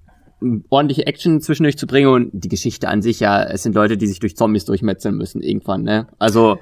ordentliche 0.71 1.07
Action 1.07 1.43
zwischendurch 1.43 1.77
zu 1.77 1.87
bringen 1.87 2.09
und 2.09 2.31
die 2.33 2.49
Geschichte 2.49 2.89
an 2.89 3.03
sich, 3.03 3.21
ja, 3.21 3.43
es 3.43 3.63
sind 3.63 3.75
Leute, 3.75 3.99
die 3.99 4.07
sich 4.07 4.21
durch 4.21 4.37
Zombies 4.37 4.65
durchmetzeln 4.65 5.17
müssen 5.17 5.43
irgendwann, 5.43 5.83
ne? 5.83 6.07
Also 6.19 6.59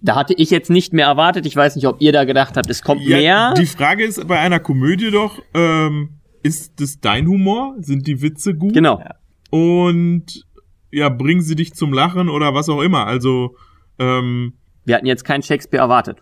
da 0.00 0.14
hatte 0.16 0.34
ich 0.34 0.50
jetzt 0.50 0.70
nicht 0.70 0.94
mehr 0.94 1.06
erwartet. 1.06 1.44
Ich 1.44 1.54
weiß 1.54 1.76
nicht, 1.76 1.86
ob 1.86 2.00
ihr 2.00 2.12
da 2.12 2.24
gedacht 2.24 2.56
habt, 2.56 2.70
es 2.70 2.82
kommt 2.82 3.06
mehr. 3.06 3.52
Die 3.56 3.66
Frage 3.66 4.04
ist 4.04 4.26
bei 4.26 4.38
einer 4.38 4.60
Komödie 4.60 5.10
doch, 5.10 5.38
ähm, 5.54 6.21
ist 6.42 6.80
das 6.80 7.00
dein 7.00 7.26
Humor? 7.26 7.76
Sind 7.80 8.06
die 8.06 8.22
Witze 8.22 8.54
gut? 8.54 8.74
Genau. 8.74 9.02
Und 9.50 10.46
ja, 10.90 11.08
bringen 11.08 11.42
sie 11.42 11.56
dich 11.56 11.74
zum 11.74 11.92
Lachen 11.92 12.28
oder 12.28 12.54
was 12.54 12.68
auch 12.68 12.80
immer. 12.82 13.06
Also, 13.06 13.56
ähm, 13.98 14.54
Wir 14.84 14.96
hatten 14.96 15.06
jetzt 15.06 15.24
keinen 15.24 15.42
Shakespeare 15.42 15.82
erwartet. 15.82 16.20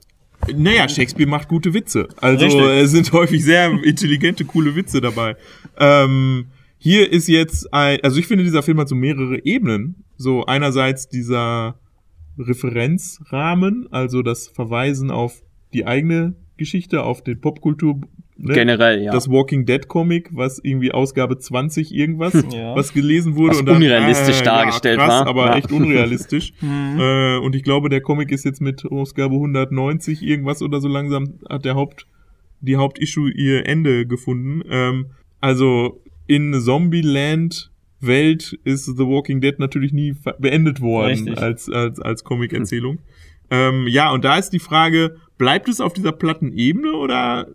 Naja, 0.54 0.88
Shakespeare 0.88 1.28
macht 1.28 1.48
gute 1.48 1.74
Witze. 1.74 2.08
Also 2.20 2.44
Richtig. 2.46 2.62
es 2.62 2.90
sind 2.92 3.12
häufig 3.12 3.44
sehr 3.44 3.70
intelligente, 3.84 4.44
coole 4.44 4.74
Witze 4.74 5.00
dabei. 5.00 5.36
Ähm, 5.76 6.46
hier 6.78 7.12
ist 7.12 7.28
jetzt 7.28 7.72
ein, 7.74 7.98
also 8.02 8.18
ich 8.18 8.26
finde, 8.26 8.44
dieser 8.44 8.62
Film 8.62 8.80
hat 8.80 8.88
so 8.88 8.94
mehrere 8.94 9.44
Ebenen. 9.44 10.04
So 10.16 10.46
einerseits 10.46 11.08
dieser 11.08 11.78
Referenzrahmen, 12.38 13.88
also 13.90 14.22
das 14.22 14.48
Verweisen 14.48 15.10
auf 15.10 15.42
die 15.74 15.86
eigene 15.86 16.34
Geschichte, 16.56 17.02
auf 17.02 17.22
den 17.22 17.40
Popkultur. 17.40 18.00
Ne? 18.42 18.54
Generell, 18.54 19.02
ja. 19.02 19.12
Das 19.12 19.28
Walking 19.30 19.66
Dead 19.66 19.86
Comic, 19.86 20.30
was 20.32 20.58
irgendwie 20.62 20.92
Ausgabe 20.92 21.36
20 21.38 21.94
irgendwas, 21.94 22.32
Ja. 22.52 22.74
was 22.74 22.94
gelesen 22.94 23.36
wurde. 23.36 23.50
Was 23.50 23.60
und 23.60 23.66
dann, 23.66 23.76
unrealistisch 23.76 24.40
äh, 24.40 24.44
dargestellt 24.44 24.98
ja, 24.98 25.06
krass, 25.06 25.20
war. 25.20 25.26
aber 25.28 25.46
Ja. 25.46 25.56
echt 25.58 25.70
unrealistisch. 25.72 26.52
Mhm. 26.62 26.98
äh, 27.00 27.36
und 27.38 27.54
ich 27.54 27.62
glaube, 27.62 27.88
der 27.90 28.00
Comic 28.00 28.32
ist 28.32 28.44
jetzt 28.44 28.60
mit 28.60 28.84
Ausgabe 28.86 29.34
190 29.34 30.22
irgendwas 30.22 30.62
oder 30.62 30.80
so 30.80 30.88
langsam 30.88 31.34
hat 31.48 31.64
der 31.64 31.74
Haupt, 31.74 32.06
die 32.60 32.76
Hauptissue 32.76 33.30
ihr 33.30 33.66
Ende 33.66 34.06
gefunden. 34.06 34.62
Ähm, 34.70 35.06
also 35.40 36.00
in 36.26 36.54
Zombieland 36.60 37.70
Welt 38.00 38.58
ist 38.64 38.86
The 38.86 39.06
Walking 39.06 39.40
Dead 39.42 39.58
natürlich 39.58 39.92
nie 39.92 40.14
beendet 40.38 40.80
worden 40.80 41.10
Richtig. 41.10 41.38
als, 41.38 41.68
als, 41.68 42.00
als 42.00 42.24
Comic-Erzählung. 42.24 42.98
Ähm, 43.50 43.86
ja, 43.88 44.10
und 44.12 44.24
da 44.24 44.38
ist 44.38 44.50
die 44.50 44.58
Frage, 44.60 45.16
bleibt 45.36 45.68
es 45.68 45.80
auf 45.80 45.92
dieser 45.92 46.12
platten 46.12 46.52
Ebene 46.52 46.92
oder 46.92 47.48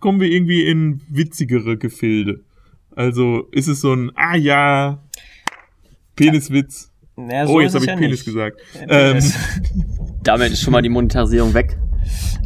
kommen 0.00 0.20
wir 0.20 0.28
irgendwie 0.30 0.64
in 0.64 1.02
witzigere 1.08 1.76
Gefilde? 1.76 2.40
Also 2.94 3.48
ist 3.52 3.68
es 3.68 3.80
so 3.80 3.94
ein, 3.94 4.10
ah 4.16 4.36
ja, 4.36 5.02
Peniswitz. 6.16 6.90
Naja, 7.16 7.46
oh, 7.46 7.60
ist 7.60 7.64
jetzt 7.64 7.74
habe 7.74 7.84
ich 7.84 7.90
ja 7.90 7.96
Penis 7.96 8.10
nicht. 8.10 8.24
gesagt. 8.24 8.60
Äh, 8.88 9.12
Ähm. 9.12 9.32
Damit 10.22 10.52
ist 10.52 10.62
schon 10.62 10.72
mal 10.72 10.82
die 10.82 10.90
Monetarisierung 10.90 11.54
weg. 11.54 11.78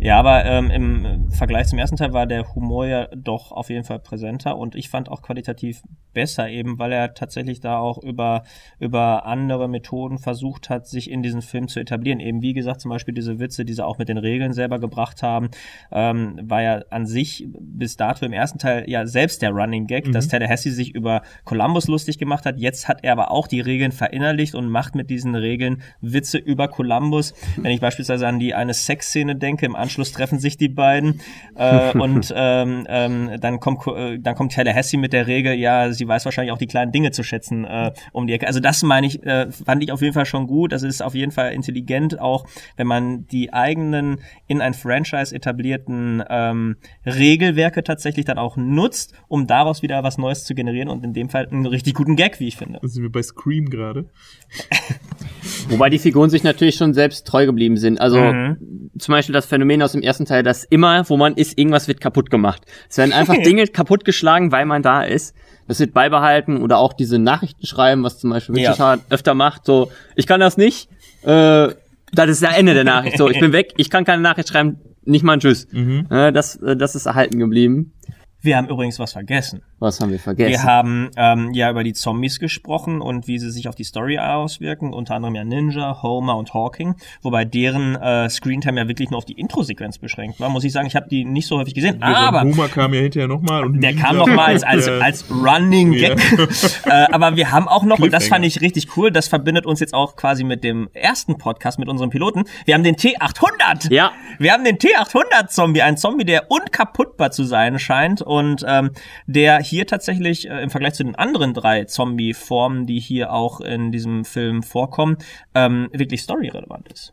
Ja, 0.00 0.18
aber 0.18 0.44
ähm, 0.44 0.70
im 0.70 1.30
Vergleich 1.30 1.68
zum 1.68 1.78
ersten 1.78 1.96
Teil 1.96 2.12
war 2.12 2.26
der 2.26 2.54
Humor 2.54 2.86
ja 2.86 3.08
doch 3.16 3.52
auf 3.52 3.70
jeden 3.70 3.84
Fall 3.84 3.98
präsenter 3.98 4.56
und 4.56 4.74
ich 4.74 4.88
fand 4.88 5.08
auch 5.08 5.22
qualitativ 5.22 5.82
besser, 6.12 6.48
eben 6.48 6.78
weil 6.78 6.92
er 6.92 7.14
tatsächlich 7.14 7.60
da 7.60 7.78
auch 7.78 8.02
über, 8.02 8.44
über 8.78 9.26
andere 9.26 9.68
Methoden 9.68 10.18
versucht 10.18 10.70
hat, 10.70 10.86
sich 10.86 11.10
in 11.10 11.22
diesen 11.22 11.42
Film 11.42 11.68
zu 11.68 11.80
etablieren. 11.80 12.20
Eben 12.20 12.42
wie 12.42 12.52
gesagt, 12.52 12.80
zum 12.80 12.90
Beispiel 12.90 13.14
diese 13.14 13.38
Witze, 13.38 13.64
die 13.64 13.72
sie 13.72 13.84
auch 13.84 13.98
mit 13.98 14.08
den 14.08 14.18
Regeln 14.18 14.52
selber 14.52 14.78
gebracht 14.78 15.22
haben, 15.22 15.50
ähm, 15.90 16.38
war 16.42 16.62
ja 16.62 16.82
an 16.90 17.06
sich 17.06 17.46
bis 17.50 17.96
dato 17.96 18.26
im 18.26 18.32
ersten 18.32 18.58
Teil 18.58 18.84
ja 18.88 19.06
selbst 19.06 19.42
der 19.42 19.50
Running 19.50 19.86
Gag, 19.86 20.10
dass 20.12 20.28
Tallahassee 20.28 20.70
sich 20.70 20.94
über 20.94 21.22
Columbus 21.44 21.88
lustig 21.88 22.18
gemacht 22.18 22.46
hat. 22.46 22.58
Jetzt 22.58 22.88
hat 22.88 22.98
er 23.02 23.12
aber 23.12 23.30
auch 23.30 23.46
die 23.46 23.60
Regeln 23.60 23.92
verinnerlicht 23.92 24.54
und 24.54 24.68
macht 24.68 24.94
mit 24.94 25.10
diesen 25.10 25.34
Regeln 25.34 25.82
Witze 26.00 26.38
über 26.38 26.68
Columbus. 26.68 27.34
Wenn 27.56 27.72
ich 27.72 27.80
beispielsweise 27.80 28.26
an 28.26 28.38
die 28.38 28.54
eine 28.54 28.74
Sexszene 28.74 29.36
denke, 29.36 29.53
im 29.62 29.76
Anschluss 29.76 30.12
treffen 30.12 30.38
sich 30.38 30.56
die 30.56 30.68
beiden 30.68 31.20
äh, 31.56 31.96
und 31.96 32.32
ähm, 32.36 32.86
ähm, 32.88 33.30
dann 33.40 33.60
kommt 33.60 33.86
äh, 33.86 34.18
dann 34.18 34.34
kommt 34.34 34.52
Tallahassee 34.52 34.96
mit 34.96 35.12
der 35.12 35.26
Regel, 35.26 35.54
ja, 35.54 35.92
sie 35.92 36.06
weiß 36.06 36.24
wahrscheinlich 36.24 36.52
auch 36.52 36.58
die 36.58 36.66
kleinen 36.66 36.92
Dinge 36.92 37.10
zu 37.10 37.22
schätzen 37.22 37.64
äh, 37.64 37.92
um 38.12 38.26
die 38.26 38.32
Ecke. 38.32 38.46
Also 38.46 38.60
das 38.60 38.82
meine 38.82 39.06
ich, 39.06 39.22
äh, 39.24 39.50
fand 39.50 39.82
ich 39.82 39.92
auf 39.92 40.02
jeden 40.02 40.14
Fall 40.14 40.26
schon 40.26 40.46
gut. 40.46 40.72
Das 40.72 40.82
ist 40.82 41.02
auf 41.02 41.14
jeden 41.14 41.32
Fall 41.32 41.52
intelligent, 41.52 42.18
auch 42.20 42.46
wenn 42.76 42.86
man 42.86 43.26
die 43.26 43.52
eigenen 43.52 44.20
in 44.46 44.60
ein 44.60 44.74
Franchise 44.74 45.34
etablierten 45.34 46.22
ähm, 46.28 46.76
Regelwerke 47.06 47.82
tatsächlich 47.84 48.24
dann 48.24 48.38
auch 48.38 48.56
nutzt, 48.56 49.14
um 49.28 49.46
daraus 49.46 49.82
wieder 49.82 50.02
was 50.02 50.18
Neues 50.18 50.44
zu 50.44 50.54
generieren 50.54 50.88
und 50.88 51.04
in 51.04 51.12
dem 51.12 51.28
Fall 51.28 51.46
einen 51.48 51.66
richtig 51.66 51.94
guten 51.94 52.16
Gag, 52.16 52.40
wie 52.40 52.48
ich 52.48 52.56
finde. 52.56 52.78
da 52.82 52.88
sind 52.88 53.02
wir 53.02 53.12
bei 53.12 53.22
Scream 53.22 53.70
gerade. 53.70 54.06
Wobei 55.68 55.90
die 55.90 55.98
Figuren 55.98 56.30
sich 56.30 56.42
natürlich 56.42 56.76
schon 56.76 56.94
selbst 56.94 57.26
treu 57.26 57.46
geblieben 57.46 57.76
sind. 57.76 58.00
Also 58.00 58.18
Mhm. 58.34 58.90
zum 58.98 59.12
Beispiel 59.12 59.32
das 59.32 59.43
Phänomen 59.44 59.82
aus 59.82 59.92
dem 59.92 60.02
ersten 60.02 60.24
Teil, 60.26 60.42
dass 60.42 60.64
immer, 60.64 61.08
wo 61.08 61.16
man 61.16 61.34
ist, 61.34 61.58
irgendwas 61.58 61.88
wird 61.88 62.00
kaputt 62.00 62.30
gemacht. 62.30 62.62
Es 62.88 62.98
werden 62.98 63.12
einfach 63.12 63.34
Dinge 63.44 63.66
kaputtgeschlagen, 63.66 64.52
weil 64.52 64.66
man 64.66 64.82
da 64.82 65.02
ist. 65.02 65.34
Das 65.66 65.80
wird 65.80 65.94
beibehalten 65.94 66.58
oder 66.62 66.78
auch 66.78 66.92
diese 66.92 67.18
Nachrichten 67.18 67.66
schreiben, 67.66 68.02
was 68.02 68.18
zum 68.18 68.30
Beispiel 68.30 68.58
Ja. 68.58 68.72
Richard 68.72 69.00
öfter 69.10 69.34
macht. 69.34 69.64
So, 69.64 69.90
ich 70.14 70.26
kann 70.26 70.40
das 70.40 70.56
nicht. 70.56 70.88
Äh, 71.22 71.68
das 72.12 72.28
ist 72.30 72.42
das 72.42 72.56
Ende 72.56 72.74
der 72.74 72.84
Nachricht. 72.84 73.16
So, 73.18 73.28
ich 73.28 73.40
bin 73.40 73.52
weg. 73.52 73.72
Ich 73.76 73.90
kann 73.90 74.04
keine 74.04 74.22
Nachricht 74.22 74.48
schreiben. 74.48 74.78
Nicht 75.04 75.22
mal 75.24 75.34
ein 75.34 75.40
Tschüss. 75.40 75.66
Mhm. 75.72 76.06
Äh, 76.10 76.32
das, 76.32 76.56
äh, 76.56 76.76
das 76.76 76.94
ist 76.94 77.06
erhalten 77.06 77.38
geblieben. 77.38 77.92
Wir 78.40 78.58
haben 78.58 78.68
übrigens 78.68 78.98
was 78.98 79.12
vergessen. 79.14 79.62
Was 79.84 80.00
haben 80.00 80.10
wir 80.10 80.18
vergessen? 80.18 80.50
Wir 80.50 80.62
haben 80.62 81.10
ähm, 81.16 81.52
ja 81.52 81.70
über 81.70 81.84
die 81.84 81.92
Zombies 81.92 82.38
gesprochen 82.38 83.02
und 83.02 83.28
wie 83.28 83.38
sie 83.38 83.50
sich 83.50 83.68
auf 83.68 83.74
die 83.74 83.84
Story 83.84 84.18
auswirken, 84.18 84.94
unter 84.94 85.14
anderem 85.14 85.34
ja 85.34 85.44
Ninja, 85.44 86.02
Homer 86.02 86.36
und 86.38 86.54
Hawking, 86.54 86.94
wobei 87.20 87.44
deren 87.44 87.94
äh, 87.96 88.30
Screentime 88.30 88.80
ja 88.80 88.88
wirklich 88.88 89.10
nur 89.10 89.18
auf 89.18 89.26
die 89.26 89.34
Intro-Sequenz 89.34 89.98
beschränkt 89.98 90.40
war. 90.40 90.48
Muss 90.48 90.64
ich 90.64 90.72
sagen, 90.72 90.86
ich 90.86 90.96
habe 90.96 91.08
die 91.10 91.26
nicht 91.26 91.46
so 91.46 91.58
häufig 91.58 91.74
gesehen, 91.74 92.02
aber 92.02 92.42
Homer 92.42 92.68
kam 92.68 92.94
ja 92.94 93.00
hinterher 93.00 93.28
nochmal 93.28 93.62
und 93.64 93.80
der 93.82 93.92
Ninja- 93.92 94.00
kam 94.00 94.16
noch 94.16 94.26
mal 94.26 94.46
als, 94.46 94.62
als, 94.64 94.86
Ja. 94.86 94.98
als 95.00 95.24
Running 95.30 95.92
Gag. 95.92 96.18
äh, 96.86 96.90
aber 97.12 97.36
wir 97.36 97.52
haben 97.52 97.68
auch 97.68 97.84
noch, 97.84 97.98
und 97.98 98.10
das 98.12 98.28
fand 98.28 98.44
ich 98.46 98.62
richtig 98.62 98.96
cool, 98.96 99.10
das 99.10 99.28
verbindet 99.28 99.66
uns 99.66 99.80
jetzt 99.80 99.92
auch 99.92 100.16
quasi 100.16 100.44
mit 100.44 100.64
dem 100.64 100.88
ersten 100.94 101.36
Podcast, 101.36 101.78
mit 101.78 101.88
unserem 101.88 102.08
Piloten. 102.08 102.44
Wir 102.64 102.72
haben 102.74 102.84
den 102.84 102.96
T800. 102.96 103.92
Ja. 103.92 104.12
Wir 104.38 104.52
haben 104.54 104.64
den 104.64 104.78
T800-Zombie, 104.78 105.82
ein 105.82 105.98
Zombie, 105.98 106.24
der 106.24 106.50
unkaputtbar 106.50 107.30
zu 107.32 107.44
sein 107.44 107.78
scheint 107.78 108.22
und 108.22 108.64
ähm, 108.66 108.92
der 109.26 109.58
hier 109.60 109.73
tatsächlich 109.82 110.48
äh, 110.48 110.62
im 110.62 110.70
Vergleich 110.70 110.94
zu 110.94 111.04
den 111.04 111.16
anderen 111.16 111.54
drei 111.54 111.84
Zombie-Formen, 111.84 112.86
die 112.86 113.00
hier 113.00 113.32
auch 113.32 113.60
in 113.60 113.90
diesem 113.92 114.24
Film 114.24 114.62
vorkommen, 114.62 115.16
ähm, 115.54 115.88
wirklich 115.92 116.20
storyrelevant 116.20 116.88
ist. 116.92 117.12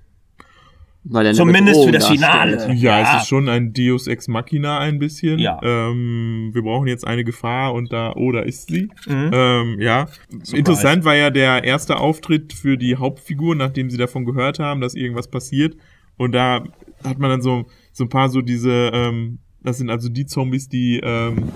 Er 1.12 1.34
Zumindest 1.34 1.84
für 1.84 1.92
das 1.92 2.08
darstellt. 2.08 2.62
Finale. 2.62 2.74
Ja, 2.76 3.00
Ja. 3.00 3.16
es 3.16 3.24
ist 3.24 3.28
schon 3.30 3.50
ein 3.50 3.74
Deus 3.74 4.06
Ex 4.06 4.28
Machina 4.28 4.78
ein 4.80 5.00
bisschen. 5.00 5.40
Ja. 5.40 5.60
Ähm, 5.64 6.52
wir 6.54 6.62
brauchen 6.62 6.88
jetzt 6.88 7.08
eine 7.08 7.24
Gefahr 7.24 7.74
und 7.74 7.92
da, 7.92 8.14
oh, 8.16 8.32
da 8.32 8.42
ist 8.42 8.68
sie. 8.68 8.88
Mhm. 9.08 9.32
Ähm, 9.34 9.78
ja. 9.82 10.08
Interessant 10.54 11.04
war 11.04 11.16
ja 11.16 11.32
der 11.32 11.64
erste 11.64 11.98
Auftritt 11.98 12.54
für 12.54 12.78
die 12.78 12.98
Hauptfigur, 12.98 13.56
nachdem 13.56 13.90
sie 13.90 13.98
davon 13.98 14.26
gehört 14.26 14.60
haben, 14.60 14.80
dass 14.80 14.94
irgendwas 14.94 15.28
passiert. 15.28 15.76
Und 16.18 16.34
da 16.34 16.64
hat 17.04 17.18
man 17.18 17.32
dann 17.32 17.42
so, 17.42 17.66
so 17.94 18.04
ein 18.04 18.10
paar 18.10 18.30
so 18.30 18.42
diese, 18.42 18.92
ähm, 18.94 19.40
das 19.64 19.78
sind 19.78 19.90
also 19.90 20.10
die 20.10 20.26
Zombies, 20.26 20.70
die 20.70 21.00
ähm, 21.04 21.50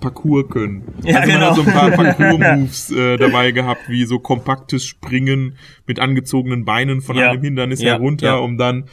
Parkour 0.00 0.48
können. 0.48 0.82
Ja, 1.04 1.18
also 1.20 1.30
man 1.32 1.38
genau. 1.40 1.50
hat 1.50 1.56
so 1.56 1.62
ein 1.62 1.72
paar 1.72 1.90
Parkour-Moves 2.14 2.90
äh, 2.90 3.16
dabei 3.18 3.50
gehabt, 3.52 3.88
wie 3.88 4.04
so 4.04 4.18
kompaktes 4.18 4.86
Springen 4.86 5.56
mit 5.86 5.98
angezogenen 6.00 6.64
Beinen 6.64 7.00
von 7.02 7.16
Ja. 7.16 7.30
einem 7.30 7.42
Hindernis 7.42 7.82
Ja, 7.82 7.92
herunter, 7.92 8.26
ja. 8.26 8.36
um 8.36 8.56
dann 8.56 8.84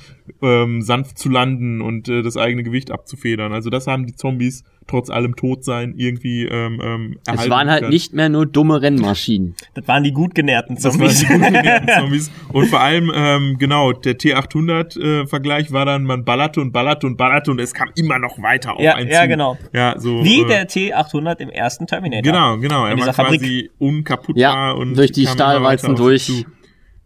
ähm, 0.41 0.81
sanft 0.81 1.17
zu 1.17 1.29
landen 1.29 1.81
und 1.81 2.09
äh, 2.09 2.21
das 2.21 2.35
eigene 2.35 2.63
Gewicht 2.63 2.91
abzufedern. 2.91 3.53
Also 3.53 3.69
das 3.69 3.87
haben 3.87 4.05
die 4.05 4.15
Zombies 4.15 4.63
trotz 4.87 5.09
allem 5.09 5.35
Todsein 5.35 5.93
irgendwie 5.97 6.45
ähm, 6.45 6.79
ähm, 6.83 7.17
Es 7.21 7.27
erhalten 7.33 7.51
waren 7.51 7.69
halt 7.69 7.79
können. 7.81 7.93
nicht 7.93 8.13
mehr 8.13 8.29
nur 8.29 8.45
dumme 8.45 8.81
Rennmaschinen. 8.81 9.55
Das 9.73 9.87
waren 9.87 10.03
die 10.03 10.11
gut 10.11 10.33
genährten 10.35 10.75
Das 10.75 10.85
waren 10.85 10.93
Zombies. 11.09 11.19
die 11.19 11.25
gut 11.27 11.41
genährten 11.41 11.87
Zombies. 11.99 12.31
Und 12.53 12.67
vor 12.67 12.79
allem, 12.79 13.11
ähm, 13.13 13.57
genau, 13.59 13.91
der 13.93 14.17
T800-Vergleich 14.17 15.71
war 15.71 15.85
dann, 15.85 16.03
man 16.03 16.23
ballerte 16.25 16.61
und 16.61 16.71
ballerte 16.71 17.07
und 17.07 17.17
ballerte 17.17 17.51
und 17.51 17.59
es 17.59 17.73
kam 17.73 17.89
immer 17.95 18.19
noch 18.19 18.41
weiter 18.41 18.75
auf 18.75 18.81
Ja, 18.81 18.95
einen 18.95 19.09
ja, 19.09 19.23
zu. 19.23 19.27
genau. 19.27 19.57
Ja, 19.73 19.99
so, 19.99 20.23
Wie 20.23 20.41
äh, 20.41 20.47
der 20.47 20.67
T800 20.69 21.39
im 21.39 21.49
ersten 21.49 21.87
Terminator. 21.87 22.23
Genau, 22.23 22.57
genau. 22.57 22.85
Er 22.85 22.97
war 22.99 23.13
Fabrik. 23.13 23.41
quasi 23.41 23.69
unkaputtbar 23.77 24.41
Ja, 24.41 24.71
und 24.71 24.97
durch 24.97 25.11
die 25.11 25.27
Stahlwalzen 25.27 25.95
durch. 25.95 26.45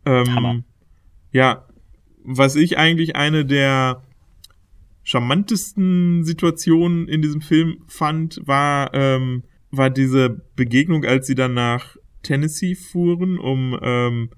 Ähm, 0.05 0.35
Hammer. 0.35 0.55
ja, 1.31 1.65
was 2.23 2.55
ich 2.55 2.77
eigentlich 2.77 3.15
eine 3.15 3.45
der 3.45 4.01
charmantesten 5.03 6.23
Situationen 6.23 7.07
in 7.07 7.21
diesem 7.21 7.41
Film 7.41 7.79
fand, 7.87 8.41
war, 8.45 8.93
ähm, 8.93 9.43
war 9.71 9.89
diese 9.89 10.41
Begegnung, 10.55 11.05
als 11.05 11.27
sie 11.27 11.35
dann 11.35 11.53
nach 11.53 11.95
Tennessee 12.23 12.75
fuhren, 12.75 13.39
um 13.39 13.77
ähm, 13.81 14.29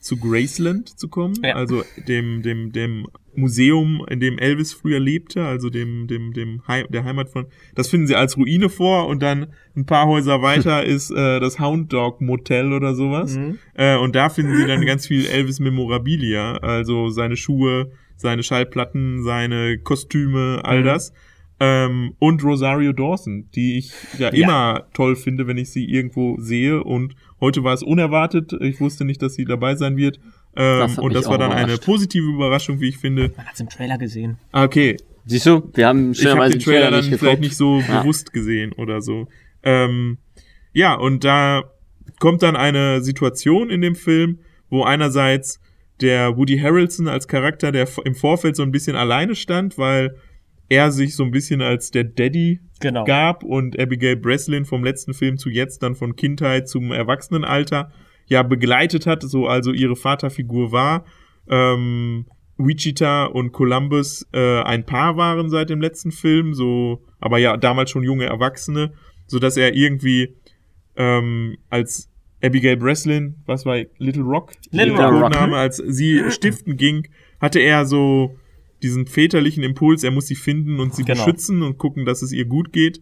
zu 0.00 0.18
Graceland 0.18 0.98
zu 0.98 1.08
kommen, 1.08 1.34
Ja. 1.42 1.54
also 1.54 1.82
dem, 2.06 2.42
dem, 2.42 2.72
dem 2.72 3.06
Museum, 3.34 4.04
in 4.08 4.20
dem 4.20 4.38
Elvis 4.38 4.72
früher 4.74 5.00
lebte, 5.00 5.42
also 5.44 5.70
dem, 5.70 6.06
dem, 6.06 6.32
dem 6.34 6.60
Heim, 6.68 6.86
der 6.90 7.04
Heimat 7.04 7.30
von, 7.30 7.46
das 7.74 7.88
finden 7.88 8.06
sie 8.06 8.14
als 8.14 8.36
Ruine 8.36 8.68
vor 8.68 9.08
und 9.08 9.22
dann 9.22 9.46
ein 9.74 9.86
paar 9.86 10.06
Häuser 10.06 10.42
weiter 10.42 10.84
ist 10.84 11.10
äh, 11.10 11.40
das 11.40 11.58
Hound 11.58 11.92
Dog 11.92 12.20
Motel 12.20 12.72
oder 12.72 12.94
sowas. 12.94 13.36
Mhm. 13.36 13.58
Äh, 13.72 13.96
und 13.96 14.14
da 14.14 14.28
finden 14.28 14.54
sie 14.56 14.66
dann 14.66 14.84
ganz 14.84 15.06
viel 15.06 15.26
Elvis 15.26 15.58
Memorabilia, 15.58 16.58
also 16.58 17.08
seine 17.08 17.36
Schuhe, 17.36 17.90
seine 18.16 18.42
Schallplatten, 18.42 19.22
seine 19.22 19.78
Kostüme, 19.78 20.60
all 20.64 20.80
Mhm. 20.80 20.84
das. 20.84 21.12
Ähm, 21.60 22.14
und 22.18 22.42
Rosario 22.42 22.92
Dawson, 22.92 23.48
die 23.54 23.78
ich 23.78 23.92
ja, 24.18 24.32
Ja. 24.32 24.44
immer 24.44 24.86
toll 24.92 25.14
finde, 25.16 25.46
wenn 25.46 25.56
ich 25.56 25.70
sie 25.70 25.84
irgendwo 25.84 26.36
sehe. 26.40 26.82
Und 26.82 27.14
heute 27.40 27.62
war 27.62 27.72
es 27.74 27.82
unerwartet. 27.82 28.52
Ich 28.60 28.80
wusste 28.80 29.04
nicht, 29.04 29.22
dass 29.22 29.34
sie 29.34 29.44
dabei 29.44 29.76
sein 29.76 29.96
wird. 29.96 30.18
Ähm, 30.56 30.78
Das 30.80 30.96
hat 30.96 31.04
und 31.04 31.14
das 31.14 31.28
war 31.28 31.38
dann 31.38 31.52
eine 31.52 31.78
positive 31.78 32.26
Überraschung, 32.26 32.80
wie 32.80 32.88
ich 32.88 32.98
finde. 32.98 33.32
Man 33.36 33.46
hat's 33.46 33.60
im 33.60 33.68
Trailer 33.68 33.98
gesehen. 33.98 34.36
Ah, 34.52 34.64
Okay, 34.64 34.96
Siehst 35.26 35.46
du, 35.46 35.70
wir 35.74 35.86
haben 35.86 36.12
ich 36.12 36.18
habe 36.18 36.30
schönerweise 36.32 36.58
den 36.58 36.60
Trailer 36.64 36.90
dann 36.90 37.00
nicht 37.00 37.06
vielleicht 37.08 37.20
geguckt. 37.22 37.40
nicht 37.40 37.56
so 37.56 37.80
Ja. 37.80 38.00
bewusst 38.02 38.32
gesehen 38.34 38.72
oder 38.72 39.00
so. 39.00 39.26
Ähm, 39.62 40.18
ja, 40.74 40.94
und 40.94 41.24
da 41.24 41.62
kommt 42.20 42.42
dann 42.42 42.56
eine 42.56 43.00
Situation 43.00 43.70
in 43.70 43.80
dem 43.80 43.94
Film, 43.94 44.40
wo 44.68 44.82
einerseits 44.82 45.60
der 46.00 46.36
Woody 46.36 46.58
Harrelson 46.58 47.08
als 47.08 47.28
Charakter, 47.28 47.72
der 47.72 47.88
im 48.04 48.14
Vorfeld 48.14 48.56
so 48.56 48.62
ein 48.62 48.72
bisschen 48.72 48.96
alleine 48.96 49.34
stand, 49.34 49.78
weil 49.78 50.16
er 50.68 50.90
sich 50.90 51.14
so 51.14 51.24
ein 51.24 51.30
bisschen 51.30 51.62
als 51.62 51.90
der 51.90 52.04
Daddy 52.04 52.60
Genau. 52.80 53.04
gab 53.04 53.44
und 53.44 53.78
Abigail 53.78 54.16
Breslin 54.16 54.64
vom 54.64 54.84
letzten 54.84 55.14
Film 55.14 55.38
zu 55.38 55.48
jetzt 55.48 55.82
dann 55.82 55.94
von 55.94 56.16
Kindheit 56.16 56.68
zum 56.68 56.92
Erwachsenenalter 56.92 57.90
ja 58.26 58.42
begleitet 58.42 59.06
hat, 59.06 59.22
so 59.22 59.46
also 59.46 59.72
ihre 59.72 59.96
Vaterfigur 59.96 60.72
war. 60.72 61.04
Ähm, 61.48 62.26
Wichita 62.56 63.24
und 63.24 63.52
Columbus 63.52 64.26
äh, 64.32 64.60
ein 64.62 64.84
Paar 64.84 65.16
waren 65.16 65.48
seit 65.50 65.70
dem 65.70 65.80
letzten 65.80 66.12
Film, 66.12 66.54
so, 66.54 67.02
aber 67.20 67.38
ja 67.38 67.56
damals 67.56 67.90
schon 67.90 68.02
junge 68.02 68.26
Erwachsene, 68.26 68.92
so 69.26 69.38
dass 69.38 69.56
er 69.56 69.74
irgendwie 69.74 70.34
ähm, 70.96 71.56
als 71.70 72.10
Abigail 72.44 72.76
Breslin, 72.76 73.36
was 73.46 73.64
war 73.64 73.78
Little 73.98 74.22
Rock, 74.22 74.52
Little 74.70 74.94
Rock. 74.96 75.22
Codename, 75.22 75.56
als 75.56 75.76
sie 75.78 76.22
stiften 76.30 76.76
ging, 76.76 77.08
hatte 77.40 77.58
er 77.60 77.86
so 77.86 78.36
diesen 78.82 79.06
väterlichen 79.06 79.62
Impuls, 79.62 80.04
er 80.04 80.10
muss 80.10 80.26
sie 80.26 80.34
finden 80.34 80.78
und 80.80 80.94
sie 80.94 81.04
Genau. 81.04 81.24
beschützen 81.24 81.62
und 81.62 81.78
gucken, 81.78 82.04
dass 82.04 82.22
es 82.22 82.32
ihr 82.32 82.44
gut 82.44 82.72
geht. 82.72 83.00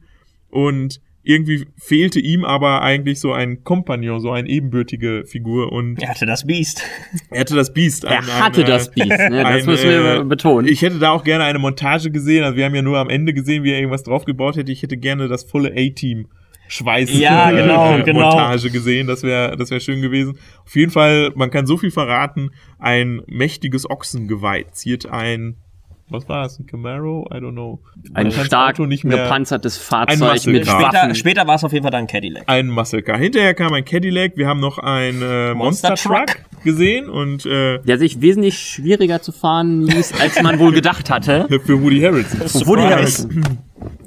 Und 0.48 1.00
irgendwie 1.24 1.66
fehlte 1.76 2.18
ihm 2.20 2.44
aber 2.44 2.82
eigentlich 2.82 3.20
so 3.20 3.32
ein 3.32 3.62
Kompagnon, 3.64 4.20
so 4.20 4.30
eine 4.32 4.48
ebenbürtige 4.48 5.24
Figur. 5.26 5.72
Und 5.72 6.02
Er 6.02 6.10
hatte 6.10 6.26
das 6.26 6.44
Biest. 6.46 6.82
er 7.30 7.40
hatte 7.40 7.54
das 7.54 7.72
Biest. 7.72 8.04
Er 8.04 8.18
ein- 8.18 8.26
hatte 8.26 8.60
ein, 8.62 8.66
äh, 8.66 8.70
das 8.70 8.90
Biest, 8.90 9.08
ne? 9.08 9.30
Das 9.30 9.44
ein, 9.46 9.66
müssen 9.66 9.88
wir 9.88 10.14
äh, 10.20 10.24
betonen. 10.24 10.68
Ich 10.68 10.82
hätte 10.82 10.98
da 10.98 11.10
auch 11.10 11.24
gerne 11.24 11.44
eine 11.44 11.58
Montage 11.60 12.10
gesehen. 12.10 12.42
Also 12.44 12.56
wir 12.56 12.64
haben 12.64 12.74
ja 12.74 12.82
nur 12.82 12.98
am 12.98 13.08
Ende 13.08 13.32
gesehen, 13.34 13.62
wie 13.64 13.70
er 13.70 13.78
irgendwas 13.78 14.02
draufgebaut 14.02 14.56
hätte. 14.56 14.70
Ich 14.72 14.82
hätte 14.82 14.96
gerne 14.96 15.28
das 15.28 15.44
volle 15.44 15.72
A-Team. 15.76 16.26
Schweiß 16.72 17.18
Ja, 17.18 17.50
genau, 17.50 17.98
äh, 17.98 18.02
genau. 18.02 18.30
Montage 18.30 18.70
gesehen, 18.70 19.06
das 19.06 19.22
wäre 19.22 19.56
das 19.58 19.70
wäre 19.70 19.80
schön 19.80 20.00
gewesen. 20.00 20.38
Auf 20.64 20.74
jeden 20.74 20.90
Fall, 20.90 21.30
man 21.34 21.50
kann 21.50 21.66
so 21.66 21.76
viel 21.76 21.90
verraten, 21.90 22.50
ein 22.78 23.20
mächtiges 23.26 23.88
Ochsengeweih 23.88 24.64
ziert 24.72 25.06
ein 25.06 25.56
was 26.08 26.28
war 26.28 26.42
das, 26.42 26.58
ein 26.58 26.66
Camaro? 26.66 27.26
I 27.32 27.36
don't 27.36 27.52
know. 27.52 27.80
Ein 28.14 28.30
stark 28.32 28.78
nicht 28.80 29.04
mehr 29.04 29.24
gepanzertes 29.24 29.78
Ein 29.92 30.18
Fahrzeug 30.18 30.46
mit 30.52 30.66
Car. 30.66 30.80
Später, 30.80 30.92
Waffen. 30.98 31.14
später 31.14 31.46
war 31.46 31.54
es 31.54 31.64
auf 31.64 31.72
jeden 31.72 31.84
Fall 31.84 31.90
dann 31.92 32.06
Cadillac. 32.06 32.44
ein 32.46 32.68
Muscle 32.68 33.02
Car. 33.02 33.16
Hinterher 33.18 33.54
kam 33.54 33.72
ein 33.72 33.84
Cadillac, 33.84 34.36
wir 34.36 34.46
haben 34.46 34.60
noch 34.60 34.78
ein 34.78 35.22
äh, 35.22 35.54
Monster, 35.54 35.90
Monster 35.90 35.94
Truck 35.94 36.26
Truck. 36.26 36.64
gesehen 36.64 37.08
und 37.08 37.46
äh, 37.46 37.78
der 37.80 37.98
sich 37.98 38.20
wesentlich 38.20 38.58
schwieriger 38.58 39.22
zu 39.22 39.32
fahren 39.32 39.82
ließ, 39.82 40.20
als 40.20 40.42
man 40.42 40.58
wohl 40.58 40.72
gedacht 40.72 41.08
hatte. 41.10 41.46
für 41.64 41.80
Woody 41.82 42.00
Harrelson. 42.00 42.66
Woody. 42.66 42.82
Harrelson. 42.82 43.42